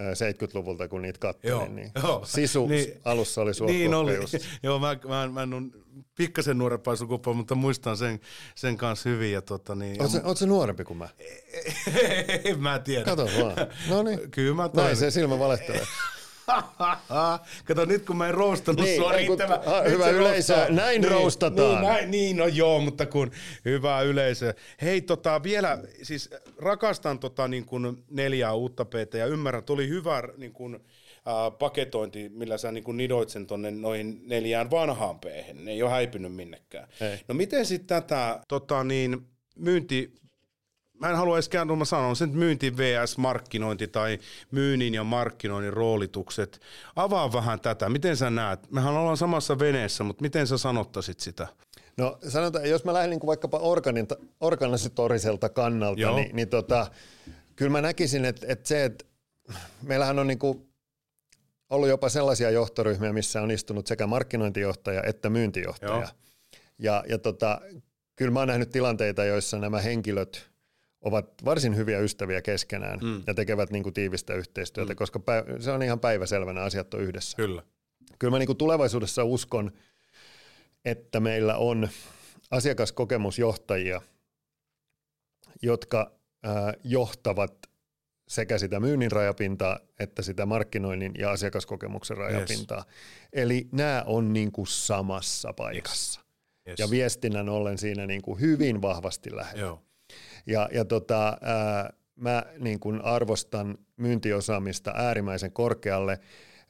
70-luvulta, 0.00 0.88
kun 0.88 1.02
niitä 1.02 1.18
katselin, 1.18 1.56
joo, 1.56 1.68
niin 1.68 1.92
joo. 2.02 2.22
sisu 2.24 2.66
niin, 2.66 3.00
alussa 3.04 3.40
oli 3.42 3.52
Niin 3.66 3.94
oli, 3.94 4.12
joo, 4.62 4.78
mä, 4.78 4.96
mä, 5.08 5.28
mä 5.28 5.42
en 5.42 5.54
ole 5.54 5.62
pikkasen 6.16 6.58
nuorempaa 6.58 6.96
sukupolva, 6.96 7.36
mutta 7.36 7.54
muistan 7.54 7.96
sen, 7.96 8.20
sen 8.54 8.76
kanssa 8.76 9.08
hyvin. 9.08 9.32
Ja 9.32 9.42
tota, 9.42 9.74
niin, 9.74 10.02
Oletko, 10.02 10.20
oletko 10.24 10.46
nuorempi 10.46 10.84
kuin 10.84 10.96
mä? 10.96 11.08
en 12.44 12.60
mä 12.60 12.78
tiedä. 12.78 13.04
Kato 13.04 13.24
vaan. 13.24 13.56
No 13.90 14.02
niin. 14.02 14.30
Kyllä 14.30 14.54
mä 14.54 14.70
Näin 14.74 14.96
se 14.96 15.10
silmä 15.10 15.38
valehtelee. 15.38 15.86
Kato, 17.64 17.84
nyt 17.84 18.06
kun 18.06 18.16
mä 18.16 18.28
en 18.28 18.34
roustannut 18.34 18.84
Niin, 18.84 18.96
sua 18.96 19.12
riittävän. 19.12 19.60
hyvä 19.90 20.08
yleisö, 20.08 20.54
roustaa. 20.54 20.76
näin 20.76 21.00
niin, 21.00 21.10
roustataan. 21.10 21.70
Niin, 21.70 21.80
näin, 21.82 22.10
niin, 22.10 22.36
no 22.36 22.46
joo, 22.46 22.80
mutta 22.80 23.06
kun 23.06 23.30
hyvä 23.64 24.00
yleisö. 24.02 24.54
Hei, 24.82 25.00
tota, 25.00 25.42
vielä, 25.42 25.78
siis 26.02 26.30
rakastan 26.58 27.18
tota, 27.18 27.48
niin 27.48 27.64
kuin 27.64 28.04
neljää 28.10 28.52
uutta 28.52 28.84
PT 28.84 29.14
ja 29.14 29.26
ymmärrän, 29.26 29.64
tuli 29.64 29.88
hyvä 29.88 30.22
niin 30.36 30.52
kuin, 30.52 30.74
äh, 30.74 31.58
paketointi, 31.58 32.28
millä 32.28 32.58
sä 32.58 32.72
niin 32.72 32.84
kuin 32.84 32.96
nidoit 32.96 33.28
sen 33.28 33.46
tonne 33.46 33.70
noihin 33.70 34.20
neljään 34.26 34.70
vanhaan 34.70 35.20
p 35.20 35.24
Ne 35.54 35.70
ei 35.70 35.82
ole 35.82 35.90
häipynyt 35.90 36.34
minnekään. 36.34 36.88
Ei. 37.00 37.18
No 37.28 37.34
miten 37.34 37.66
sitten 37.66 38.02
tätä 38.02 38.40
tota, 38.48 38.84
niin, 38.84 39.26
myynti, 39.56 40.12
Mä 41.00 41.10
en 41.10 41.16
halua 41.16 41.36
edes 41.36 41.48
kääntää, 41.48 41.76
mä 41.76 41.84
sanon 41.84 42.16
sen 42.16 42.30
myynti 42.30 42.76
vs. 42.76 43.18
markkinointi 43.18 43.88
tai 43.88 44.18
myynnin 44.50 44.94
ja 44.94 45.04
markkinoinnin 45.04 45.72
roolitukset. 45.72 46.60
Avaa 46.96 47.32
vähän 47.32 47.60
tätä. 47.60 47.88
Miten 47.88 48.16
sä 48.16 48.30
näet? 48.30 48.70
Mehän 48.70 48.94
ollaan 48.94 49.16
samassa 49.16 49.58
veneessä, 49.58 50.04
mutta 50.04 50.22
miten 50.22 50.46
sä 50.46 50.58
sanottaisit 50.58 51.20
sitä? 51.20 51.48
No 51.96 52.18
sanotaan, 52.28 52.70
jos 52.70 52.84
mä 52.84 52.92
lähden 52.92 53.10
niin 53.10 53.26
vaikkapa 53.26 53.58
organita, 53.58 54.16
organisatoriselta 54.40 55.48
kannalta, 55.48 56.00
Joo. 56.00 56.16
niin, 56.16 56.36
niin 56.36 56.48
tota, 56.48 56.90
kyllä 57.56 57.70
mä 57.70 57.80
näkisin, 57.80 58.24
että, 58.24 58.46
että 58.48 58.68
se, 58.68 58.84
että 58.84 59.04
meillähän 59.82 60.18
on 60.18 60.26
niin 60.26 60.38
kuin 60.38 60.68
ollut 61.70 61.88
jopa 61.88 62.08
sellaisia 62.08 62.50
johtoryhmiä, 62.50 63.12
missä 63.12 63.42
on 63.42 63.50
istunut 63.50 63.86
sekä 63.86 64.06
markkinointijohtaja 64.06 65.02
että 65.06 65.30
myyntijohtaja. 65.30 65.92
Joo. 65.92 66.08
Ja, 66.78 67.04
ja 67.08 67.18
tota, 67.18 67.60
kyllä 68.16 68.30
mä 68.30 68.38
oon 68.38 68.48
nähnyt 68.48 68.70
tilanteita, 68.70 69.24
joissa 69.24 69.58
nämä 69.58 69.80
henkilöt 69.80 70.49
ovat 71.00 71.44
varsin 71.44 71.76
hyviä 71.76 71.98
ystäviä 71.98 72.42
keskenään 72.42 72.98
mm. 73.02 73.22
ja 73.26 73.34
tekevät 73.34 73.70
niin 73.70 73.82
kuin 73.82 73.94
tiivistä 73.94 74.34
yhteistyötä, 74.34 74.92
mm. 74.92 74.96
koska 74.96 75.20
se 75.60 75.70
on 75.70 75.82
ihan 75.82 76.00
päiväselvänä, 76.00 76.62
asiat 76.62 76.94
on 76.94 77.00
yhdessä 77.00 77.36
Kyllä. 77.36 77.62
kyllä 78.18 78.30
mä 78.30 78.38
niin 78.38 78.46
kuin 78.46 78.56
tulevaisuudessa 78.56 79.24
uskon, 79.24 79.72
että 80.84 81.20
meillä 81.20 81.56
on 81.56 81.88
asiakaskokemusjohtajia, 82.50 84.02
jotka 85.62 86.12
ää, 86.42 86.74
johtavat 86.84 87.70
sekä 88.28 88.58
sitä 88.58 88.80
myynnin 88.80 89.12
rajapintaa 89.12 89.78
että 90.00 90.22
sitä 90.22 90.46
markkinoinnin 90.46 91.12
ja 91.18 91.30
asiakaskokemuksen 91.30 92.16
rajapintaa. 92.16 92.84
Yes. 92.86 92.86
Eli 93.32 93.68
nämä 93.72 94.04
on 94.06 94.32
niin 94.32 94.52
kuin 94.52 94.66
samassa 94.66 95.52
paikassa. 95.52 96.20
Yes. 96.68 96.78
Ja 96.78 96.90
viestinnän 96.90 97.48
ollen 97.48 97.78
siinä 97.78 98.06
niin 98.06 98.22
kuin 98.22 98.40
hyvin 98.40 98.82
vahvasti 98.82 99.36
lähellä. 99.36 99.60
Joo. 99.60 99.82
Ja, 100.46 100.68
ja 100.72 100.84
tota, 100.84 101.38
ää, 101.40 101.92
mä 102.16 102.44
niin 102.58 102.80
kuin 102.80 103.04
arvostan 103.04 103.78
myyntiosaamista 103.96 104.92
äärimmäisen 104.94 105.52
korkealle. 105.52 106.18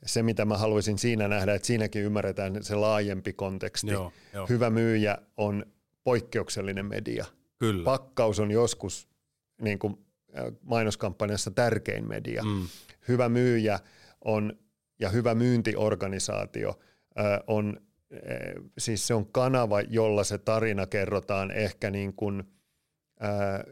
Se, 0.07 0.23
mitä 0.23 0.45
mä 0.45 0.57
haluaisin 0.57 0.99
siinä 0.99 1.29
nähdä, 1.29 1.55
että 1.55 1.67
siinäkin 1.67 2.03
ymmärretään 2.03 2.65
se 2.65 2.75
laajempi 2.75 3.33
konteksti. 3.33 3.91
Joo, 3.91 4.13
joo. 4.35 4.47
Hyvä 4.47 4.71
myyjä 4.71 5.19
on 5.37 5.67
poikkeuksellinen 6.05 6.87
media. 6.87 7.25
Kyllä. 7.59 7.85
Pakkaus 7.85 8.41
on 8.41 8.51
joskus 8.51 9.09
niin 9.63 9.79
kuin 9.79 9.99
mainoskampanjassa 10.63 11.51
tärkein 11.51 12.09
media. 12.09 12.45
Mm. 12.45 12.67
Hyvä 13.09 13.29
myyjä 13.29 13.79
on 14.25 14.59
ja 15.01 15.09
hyvä 15.09 15.35
myyntiorganisaatio 15.35 16.79
on, 17.47 17.81
siis 18.79 19.07
se 19.07 19.15
on 19.15 19.27
kanava, 19.33 19.81
jolla 19.81 20.25
se 20.25 20.39
tarina 20.39 20.87
kerrotaan 20.87 21.51
ehkä 21.51 21.91
niin 21.91 22.13
kuin, 22.13 22.45
ää, 23.21 23.65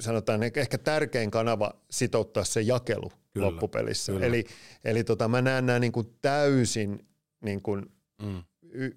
sanotaan 0.00 0.42
ehkä 0.42 0.78
tärkein 0.78 1.30
kanava 1.30 1.72
sitouttaa 1.90 2.44
se 2.44 2.60
jakelu 2.60 3.08
Kyllä, 3.08 3.20
kyllä, 3.32 3.46
loppupelissä. 3.46 4.12
kyllä. 4.12 4.26
Eli, 4.26 4.44
eli 4.84 5.04
tota, 5.04 5.28
mä 5.28 5.42
näen 5.42 5.66
nämä 5.66 5.78
niin 5.78 5.92
kuin 5.92 6.18
täysin 6.22 7.06
niin 7.44 7.62
kuin 7.62 7.86
Mm. 8.22 8.42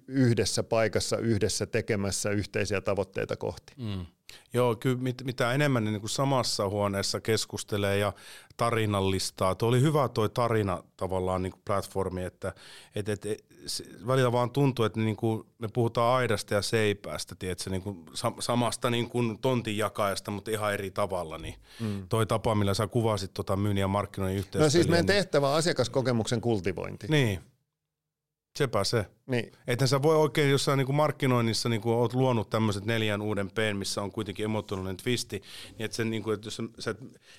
Yhdessä 0.08 0.62
paikassa, 0.62 1.16
yhdessä 1.16 1.66
tekemässä 1.66 2.30
yhteisiä 2.30 2.80
tavoitteita 2.80 3.36
kohti. 3.36 3.72
Mm. 3.76 4.06
Joo, 4.52 4.76
kyllä 4.76 4.96
mit, 4.96 5.22
mitä 5.24 5.52
enemmän 5.52 5.84
ne 5.84 5.90
niin 5.90 6.00
kuin 6.00 6.10
samassa 6.10 6.68
huoneessa 6.68 7.20
keskustelee 7.20 7.98
ja 7.98 8.12
tarinallistaa. 8.56 9.54
Tuo 9.54 9.68
oli 9.68 9.80
hyvä 9.80 10.08
toi 10.08 10.28
tarina 10.28 10.82
tavallaan 10.96 11.42
niin 11.42 11.50
kuin 11.52 11.62
platformi, 11.64 12.24
että 12.24 12.54
et, 12.94 13.08
et, 13.08 13.26
et, 13.26 13.44
se, 13.66 13.84
välillä 14.06 14.32
vaan 14.32 14.50
tuntuu, 14.50 14.84
että 14.84 15.00
niin 15.00 15.16
kuin 15.16 15.46
me 15.58 15.68
puhutaan 15.72 16.16
aidasta 16.16 16.54
ja 16.54 16.62
seipäästä, 16.62 17.34
tiedätkö, 17.34 17.70
niin 17.70 17.82
kuin 17.82 18.04
sam, 18.14 18.34
samasta 18.38 18.90
niin 18.90 19.08
kuin 19.08 19.38
tontin 19.38 19.76
jakajasta, 19.76 20.30
mutta 20.30 20.50
ihan 20.50 20.74
eri 20.74 20.90
tavalla. 20.90 21.38
Niin 21.38 21.54
mm. 21.80 22.08
Toi 22.08 22.26
tapa, 22.26 22.54
millä 22.54 22.74
sä 22.74 22.86
kuvasit 22.86 23.34
tota 23.34 23.56
myynnin 23.56 23.80
ja 23.80 23.88
markkinoinnin 23.88 24.38
yhteistyötä. 24.38 24.64
No 24.64 24.70
siis 24.70 24.88
meidän 24.88 25.06
tehtävä 25.06 25.50
on 25.50 25.56
asiakaskokemuksen 25.56 26.40
kultivointi. 26.40 27.06
Niin, 27.10 27.40
sepä 28.56 28.84
se. 28.84 29.06
Niin. 29.26 29.52
Ethän 29.66 29.88
sä 29.88 30.02
voi 30.02 30.16
oikein 30.16 30.50
jossain 30.50 30.78
niin 30.78 30.94
markkinoinnissa 30.94 31.68
niin 31.68 31.80
oot 31.84 32.14
luonut 32.14 32.50
tämmöiset 32.50 32.84
neljän 32.84 33.22
uuden 33.22 33.50
P, 33.50 33.56
missä 33.74 34.02
on 34.02 34.12
kuitenkin 34.12 34.44
emotionaalinen 34.44 34.96
twisti, 34.96 35.42
niin 35.78 35.84
että, 35.84 35.96
sen, 35.96 36.10
niin 36.10 36.22
kuin, 36.22 36.34
että 36.34 36.46
jos 36.46 36.62
sä, 36.78 36.94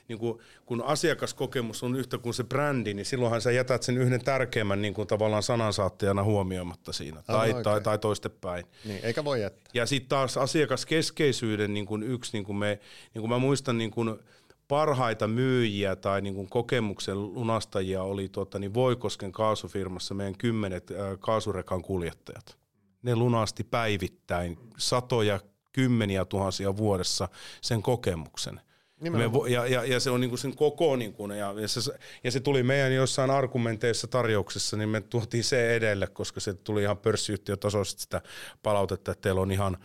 niin 0.07 0.19
kuin, 0.19 0.39
kun 0.65 0.81
asiakaskokemus 0.81 1.83
on 1.83 1.95
yhtä 1.95 2.17
kuin 2.17 2.33
se 2.33 2.43
brändi, 2.43 2.93
niin 2.93 3.05
silloinhan 3.05 3.41
sä 3.41 3.51
jätät 3.51 3.83
sen 3.83 3.97
yhden 3.97 4.23
tärkeimmän 4.23 4.81
niin 4.81 4.93
kuin 4.93 5.07
tavallaan 5.07 5.43
sanansaattajana 5.43 6.23
huomioimatta 6.23 6.93
siinä, 6.93 7.21
tai, 7.21 7.35
Aivan 7.35 7.63
tai, 7.63 7.73
oikein. 7.73 7.83
tai 7.83 7.99
toistepäin. 7.99 8.65
niin, 8.85 8.99
eikä 9.03 9.23
voi 9.23 9.41
jättää. 9.41 9.71
Ja 9.73 9.85
sitten 9.85 10.09
taas 10.09 10.37
asiakaskeskeisyyden 10.37 11.73
niin 11.73 11.85
kuin 11.85 12.03
yksi, 12.03 12.33
niin 12.33 12.45
kuin 12.45 12.57
me, 12.57 12.79
niin 13.13 13.21
kuin 13.21 13.29
mä 13.29 13.37
muistan 13.37 13.77
niin 13.77 13.91
kuin 13.91 14.19
parhaita 14.67 15.27
myyjiä 15.27 15.95
tai 15.95 16.21
niin 16.21 16.35
kuin 16.35 16.49
kokemuksen 16.49 17.33
lunastajia 17.33 18.03
oli 18.03 18.29
tuota, 18.29 18.59
niin 18.59 18.73
Voikosken 18.73 19.31
kaasufirmassa 19.31 20.13
meidän 20.13 20.37
kymmenet 20.37 20.91
kaasurekan 21.19 21.81
kuljettajat. 21.81 22.57
Ne 23.01 23.15
lunasti 23.15 23.63
päivittäin 23.63 24.57
satoja, 24.77 25.39
kymmeniä 25.73 26.25
tuhansia 26.25 26.77
vuodessa 26.77 27.29
sen 27.61 27.81
kokemuksen. 27.81 28.61
Me 28.99 29.23
ja, 29.49 29.67
ja, 29.67 29.85
ja, 29.85 29.99
se 29.99 30.09
on 30.09 30.21
niinku 30.21 30.37
sen 30.37 30.55
koko, 30.55 30.95
niinku, 30.95 31.27
ja, 31.27 31.53
ja, 31.61 31.67
se, 31.67 31.91
ja 32.23 32.31
se 32.31 32.39
tuli 32.39 32.63
meidän 32.63 32.93
jossain 32.93 33.29
argumenteissa 33.29 34.07
tarjouksessa, 34.07 34.77
niin 34.77 34.89
me 34.89 35.01
tuotiin 35.01 35.43
se 35.43 35.75
edelle, 35.75 36.07
koska 36.07 36.39
se 36.39 36.53
tuli 36.53 36.81
ihan 36.81 36.97
pörssiyhtiötasoisesti 36.97 38.01
sitä 38.01 38.21
palautetta, 38.63 39.11
että 39.11 39.21
teillä 39.21 39.41
on 39.41 39.51
ihan 39.51 39.77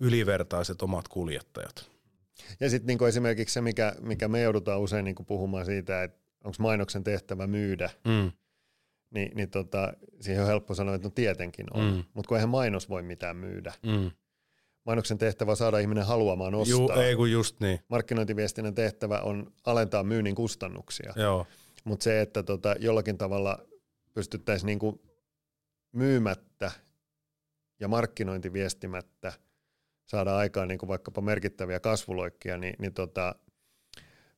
ylivertaiset 0.00 0.82
omat 0.82 1.08
kuljettajat. 1.08 1.90
Ja 2.60 2.70
sitten 2.70 2.86
niinku 2.86 3.04
esimerkiksi 3.04 3.52
se, 3.52 3.60
mikä, 3.60 3.94
mikä 4.00 4.28
me 4.28 4.40
joudutaan 4.40 4.80
usein 4.80 5.04
niinku 5.04 5.24
puhumaan 5.24 5.66
siitä, 5.66 6.02
että 6.02 6.20
onko 6.44 6.56
mainoksen 6.58 7.04
tehtävä 7.04 7.46
myydä, 7.46 7.90
Mm. 8.04 8.32
niin, 9.10 9.32
niin 9.34 9.50
tota, 9.50 9.92
siihen 10.20 10.42
on 10.42 10.48
helppo 10.48 10.74
sanoa, 10.74 10.94
että 10.94 11.08
no 11.08 11.12
tietenkin 11.14 11.66
on. 11.74 11.84
Mm. 11.94 12.04
Mutta 12.14 12.28
kun 12.28 12.36
eihän 12.36 12.48
mainos 12.48 12.88
voi 12.88 13.02
mitään 13.02 13.36
myydä. 13.36 13.72
Mm. 13.86 14.10
Mainoksen 14.84 15.18
tehtävä 15.18 15.50
on 15.50 15.56
saada 15.56 15.78
ihminen 15.78 16.06
haluamaan 16.06 16.54
ostaa. 16.54 16.96
Ju, 16.96 17.00
ei 17.02 17.16
kun 17.16 17.30
just 17.32 17.60
niin. 17.60 17.80
Markkinointiviestinnän 17.88 18.74
tehtävä 18.74 19.20
on 19.20 19.52
alentaa 19.66 20.02
myynnin 20.02 20.34
kustannuksia. 20.34 21.12
Joo. 21.16 21.46
Mutta 21.84 22.04
se, 22.04 22.20
että 22.20 22.42
tota, 22.42 22.74
jollakin 22.78 23.18
tavalla 23.18 23.58
pystyttäisiin 24.14 24.66
niinku 24.66 25.02
myymättä 25.92 26.70
ja 27.80 27.88
markkinointiviestimättä 27.88 29.32
saada 30.10 30.36
aikaan 30.36 30.68
niinku 30.68 30.88
vaikkapa 30.88 31.20
merkittäviä 31.20 31.80
kasvuloikkia, 31.80 32.56
niin, 32.56 32.74
niin 32.78 32.94
tota, 32.94 33.34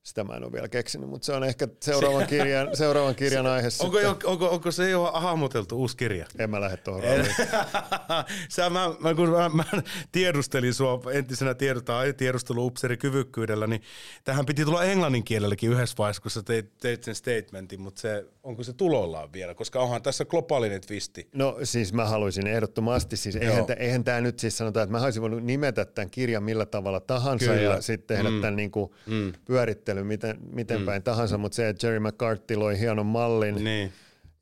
sitä 0.03 0.25
mä 0.25 0.37
en 0.37 0.45
ole 0.45 0.53
vielä 0.53 0.69
keksinyt, 0.69 1.09
mutta 1.09 1.27
se 1.27 1.33
on 1.33 1.45
ehkä 1.45 1.69
seuraavan 1.83 2.27
kirjan, 2.27 2.69
seuraavan 2.77 3.15
kirjan 3.15 3.47
aihe 3.47 3.69
Onko, 3.81 3.99
sitten. 3.99 4.03
jo, 4.03 4.31
onko, 4.31 4.49
onko 4.51 4.71
se 4.71 4.91
jo 4.91 5.11
hahmoteltu 5.15 5.77
uusi 5.77 5.97
kirja? 5.97 6.27
En 6.39 6.51
mä 6.51 6.61
lähde 6.61 6.77
tuohon. 6.77 7.03
Sä, 8.49 8.71
mä, 8.71 8.95
mä, 9.01 9.15
kun 9.15 9.29
mä, 9.29 9.49
mä 9.49 9.65
tiedustelin 10.13 10.75
sua 10.75 11.01
entisenä 11.13 11.55
tiedota, 11.55 12.01
tiedusteluupseeri 12.17 12.97
kyvykkyydellä, 12.97 13.67
niin 13.67 13.83
tähän 14.25 14.47
piti 14.47 14.65
tulla 14.65 14.85
englannin 14.85 15.25
kielelläkin 15.25 15.71
yhdessä 15.71 15.95
vaiheessa, 15.99 16.23
kun 16.23 16.31
sä 16.31 16.43
teit, 16.43 16.79
teit 16.79 17.05
sen 17.05 17.15
statementin, 17.15 17.81
mutta 17.81 18.01
se, 18.01 18.25
onko 18.43 18.63
se 18.63 18.73
tulollaan 18.73 19.33
vielä, 19.33 19.55
koska 19.55 19.81
onhan 19.81 20.03
tässä 20.03 20.25
globaalinen 20.25 20.81
twisti. 20.81 21.29
No 21.35 21.59
siis 21.63 21.93
mä 21.93 22.05
haluaisin 22.05 22.47
ehdottomasti, 22.47 23.17
siis 23.17 23.37
eihän, 23.37 23.67
tä- 23.67 23.73
eihän 23.75 24.05
tämä 24.05 24.21
nyt 24.21 24.39
siis 24.39 24.59
sanotaan, 24.59 24.85
että 24.85 24.99
mä 24.99 25.05
olisin 25.05 25.23
voinut 25.23 25.45
nimetä 25.45 25.85
tämän 25.85 26.11
kirjan 26.11 26.43
millä 26.43 26.67
tavalla 26.67 27.01
tahansa 27.01 27.47
Kyllä. 27.47 27.61
ja 27.63 27.81
sitten 27.81 28.17
tehdä 28.17 28.31
Mm. 28.31 28.41
tämän 28.41 28.57
niin 28.57 28.71
kuin 28.71 28.91
Mm. 29.07 29.33
Pyörittelyn 29.95 30.07
miten, 30.07 30.55
miten 30.57 30.81
mm. 30.81 30.87
päin 30.87 31.03
tahansa, 31.03 31.39
mutta 31.39 31.57
se, 31.57 31.69
että 31.69 31.87
Jerry 31.87 32.01
McCarthy 32.01 32.57
loi 32.57 32.79
hienon 32.79 33.07
mallin 33.07 33.65
Niin. 33.65 33.93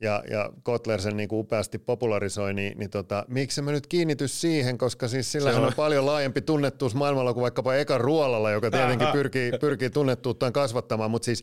ja, 0.01 0.23
ja 0.31 0.51
Kotler 0.63 1.01
sen 1.01 1.17
niin 1.17 1.29
kuin 1.29 1.41
upeasti 1.41 1.79
popularisoi, 1.79 2.55
niin, 2.55 2.79
niin 2.79 2.91
tota, 2.91 3.25
miksi 3.29 3.63
mä 3.63 3.73
nyt 3.73 3.87
kiinnity 3.87 4.29
siihen, 4.29 4.79
koska 4.79 5.09
siis 5.09 5.33
sillähän 5.33 5.57
on- 5.57 5.63
on. 5.63 5.69
on 5.69 5.75
paljon 5.77 6.07
laajempi 6.07 6.41
tunnettuus 6.41 6.95
maailmalla 6.95 7.33
kuin 7.35 7.43
vaikkapa 7.43 7.75
Eka 7.75 7.99
Ruolalla, 7.99 8.51
joka 8.51 8.71
tietenkin 8.71 9.09
pyrkii, 9.13 9.53
pyrkii 9.61 9.91
tunnettuuttaan 9.91 10.53
kasvattamaan, 10.53 11.11
mutta 11.11 11.27
siis 11.27 11.43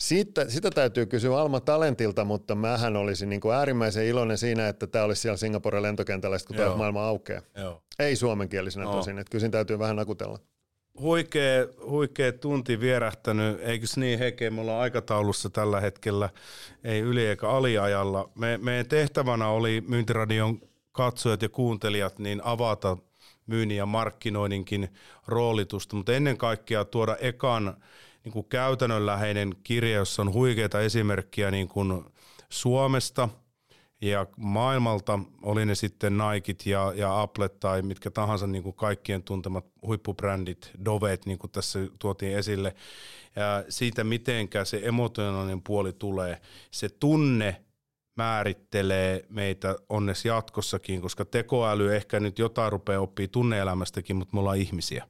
siitä, 0.00 0.48
sitä 0.48 0.70
täytyy 0.70 1.06
kysyä 1.06 1.36
Alma 1.38 1.60
Talentilta, 1.60 2.24
mutta 2.24 2.54
mähän 2.54 2.96
olisin 2.96 3.28
niin 3.28 3.40
kuin 3.40 3.54
äärimmäisen 3.54 4.06
iloinen 4.06 4.38
siinä, 4.38 4.68
että 4.68 4.86
tämä 4.86 5.04
olisi 5.04 5.22
siellä 5.22 5.36
Singaporen 5.36 5.82
lentokentällä, 5.82 6.36
kun 6.46 6.56
taas 6.56 6.76
maailma 6.76 7.06
aukeaa. 7.06 7.42
Joo. 7.56 7.82
Ei 7.98 8.16
suomenkielisenä 8.16 8.84
No. 8.84 8.92
tosin, 8.92 9.18
että 9.18 9.30
kyllä 9.30 9.40
siinä 9.40 9.52
täytyy 9.52 9.78
vähän 9.78 9.96
nakutella. 9.96 10.38
Huikea, 11.00 11.66
huikea 11.86 12.32
tunti 12.32 12.80
vierähtänyt, 12.80 13.60
eikö 13.60 13.86
niin 13.96 14.18
Heke, 14.18 14.50
me 14.50 14.60
ollaan 14.60 14.80
aikataulussa 14.80 15.50
tällä 15.50 15.80
hetkellä, 15.80 16.30
ei 16.84 17.00
yli 17.00 17.26
eikä 17.26 17.48
aliajalla. 17.48 18.30
Me, 18.34 18.58
meidän 18.62 18.86
tehtävänä 18.86 19.48
oli 19.48 19.84
Myyntiradion 19.88 20.60
katsojat 20.92 21.42
ja 21.42 21.48
kuuntelijat 21.48 22.18
niin 22.18 22.40
avata 22.44 22.96
myynnin 23.46 23.76
ja 23.76 23.86
markkinoinninkin 23.86 24.88
roolitusta, 25.26 25.96
mutta 25.96 26.12
ennen 26.12 26.36
kaikkea 26.36 26.84
tuoda 26.84 27.16
ekan 27.20 27.76
niin 28.24 28.32
kuin 28.32 28.46
käytännönläheinen 28.48 29.54
kirja, 29.64 29.96
jossa 29.96 30.22
on 30.22 30.32
huikeita 30.32 30.80
esimerkkiä 30.80 31.50
niin 31.50 31.68
kuin 31.68 32.04
Suomesta– 32.48 33.28
ja 34.02 34.26
maailmalta, 34.36 35.18
oli 35.42 35.66
ne 35.66 35.74
sitten 35.74 36.18
Nikit 36.18 36.66
ja, 36.66 36.92
ja 36.96 37.22
Apple 37.22 37.48
tai 37.48 37.82
mitkä 37.82 38.10
tahansa 38.10 38.46
niin 38.46 38.62
kuin 38.62 38.74
kaikkien 38.74 39.22
tuntemat 39.22 39.64
huippubrändit, 39.86 40.70
Dovet, 40.84 41.26
niin 41.26 41.38
kuin 41.38 41.50
tässä 41.50 41.78
tuotiin 41.98 42.36
esille, 42.36 42.74
ja 43.36 43.64
siitä 43.68 44.04
mitenkä 44.04 44.64
se 44.64 44.80
emotionaalinen 44.84 45.62
puoli 45.62 45.92
tulee, 45.92 46.40
se 46.70 46.88
tunne 46.88 47.62
määrittelee 48.16 49.24
meitä 49.28 49.76
onnes 49.88 50.24
jatkossakin, 50.24 51.00
koska 51.00 51.24
tekoäly 51.24 51.96
ehkä 51.96 52.20
nyt 52.20 52.38
jotain 52.38 52.72
rupeaa 52.72 53.00
oppii 53.00 53.28
tunneelämästäkin, 53.28 54.16
mutta 54.16 54.34
me 54.34 54.40
ollaan 54.40 54.58
ihmisiä. 54.58 55.04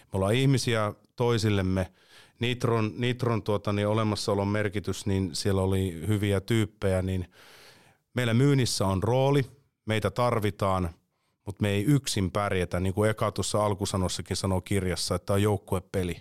Me 0.00 0.10
ollaan 0.12 0.34
ihmisiä 0.34 0.92
toisillemme. 1.16 1.92
Nitron, 2.40 2.92
Nitron 2.96 3.42
tuota, 3.42 3.72
niin 3.72 3.88
olemassaolon 3.88 4.48
merkitys, 4.48 5.06
niin 5.06 5.30
siellä 5.32 5.62
oli 5.62 6.04
hyviä 6.06 6.40
tyyppejä, 6.40 7.02
niin– 7.02 7.28
Meillä 8.16 8.34
myynnissä 8.34 8.86
on 8.86 9.02
rooli, 9.02 9.42
meitä 9.86 10.10
tarvitaan, 10.10 10.90
mutta 11.46 11.62
me 11.62 11.70
ei 11.70 11.84
yksin 11.84 12.30
pärjätä, 12.30 12.80
niin 12.80 12.94
kuin 12.94 13.10
Eka 13.10 13.32
tuossa 13.32 13.64
alkusanossakin 13.64 14.36
sanoo 14.36 14.60
kirjassa, 14.60 15.14
että 15.14 15.32
on 15.32 15.42
joukkuepeli. 15.42 16.16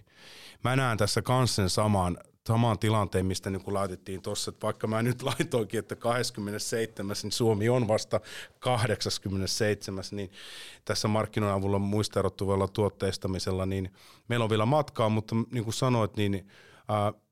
Mä 0.64 0.76
näen 0.76 0.98
tässä 0.98 1.22
kanssen 1.22 1.70
samaan, 1.70 2.18
samaan 2.48 2.80
tilanteen, 2.80 3.26
mistä 3.26 3.50
niin 3.50 3.62
laitettiin 3.68 4.22
tuossa, 4.22 4.50
että 4.50 4.66
vaikka 4.66 4.88
mä 4.88 5.04
nyt 5.04 5.22
laitoinkin, 5.39 5.80
että 5.80 5.96
27. 5.96 7.16
niin 7.24 7.32
Suomi 7.32 7.70
on 7.70 7.88
vasta 7.88 8.22
87. 8.60 10.04
niin 10.12 10.32
tässä 10.86 11.08
markkinoiden 11.08 11.58
avulla 11.58 11.80
muista 11.80 12.20
erottuvalla 12.20 12.68
tuotteistamisella, 12.68 13.66
niin 13.66 13.93
meillä 14.28 14.43
on 14.43 14.50
vielä 14.50 14.66
matkaa, 14.66 15.10
mutta 15.10 15.36
niin 15.52 15.64
kuin 15.64 15.74
sanoit, 15.74 16.18
niin 16.18 16.48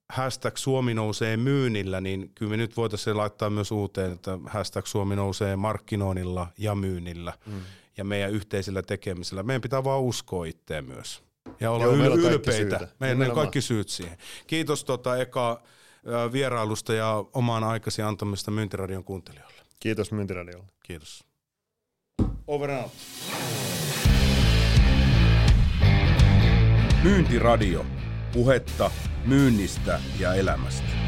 hashtag 0.10 0.58
Suomi 0.58 0.93
nousee 0.93 1.38
myynnillä, 1.38 2.01
niin 2.01 2.32
kyllä 2.36 2.49
me 2.49 2.58
nyt 2.58 2.78
voitaisiin 2.78 3.18
laittaa 3.18 3.49
myös 3.49 3.72
uuteen, 3.72 4.12
että 4.12 4.39
hashtag 4.45 4.86
Suomi 4.86 5.16
nousee 5.16 5.56
markkinoinnilla 5.56 6.47
ja 6.58 6.76
myynnillä 6.76 7.34
mm. 7.45 7.62
ja 7.97 8.04
meidän 8.04 8.32
yhteisillä 8.32 8.82
tekemisillä. 8.82 9.43
Meidän 9.43 9.62
pitää 9.62 9.84
vaan 9.84 10.01
uskoa 10.01 10.45
itseä 10.45 10.82
myös 10.82 11.24
ja 11.60 11.72
olla 11.72 11.84
Joo, 11.84 11.95
yl- 11.95 12.20
ylpeitä. 12.20 12.88
Meidän 12.99 13.22
on 13.22 13.36
kaikki 13.36 13.62
syyt 13.62 13.89
siihen. 13.89 14.18
Kiitos 14.47 14.84
tota 14.84 15.18
eka 15.18 15.62
vierailusta 16.32 16.93
ja 16.93 17.26
omaan 17.34 17.64
aikasi 17.64 18.01
antamista 18.01 18.51
Myyntiradion 18.51 19.04
kuuntelijoille. 19.04 19.62
Kiitos 19.80 20.12
Myyntiradiolle. 20.12 20.68
Kiitos. 20.84 21.24
Over 22.47 22.72
and 22.72 22.82
out. 22.82 22.91
Myyntiradio. 27.04 27.86
Puhetta 28.34 28.91
myynnistä 29.25 29.99
ja 30.19 30.34
elämästä. 30.34 31.03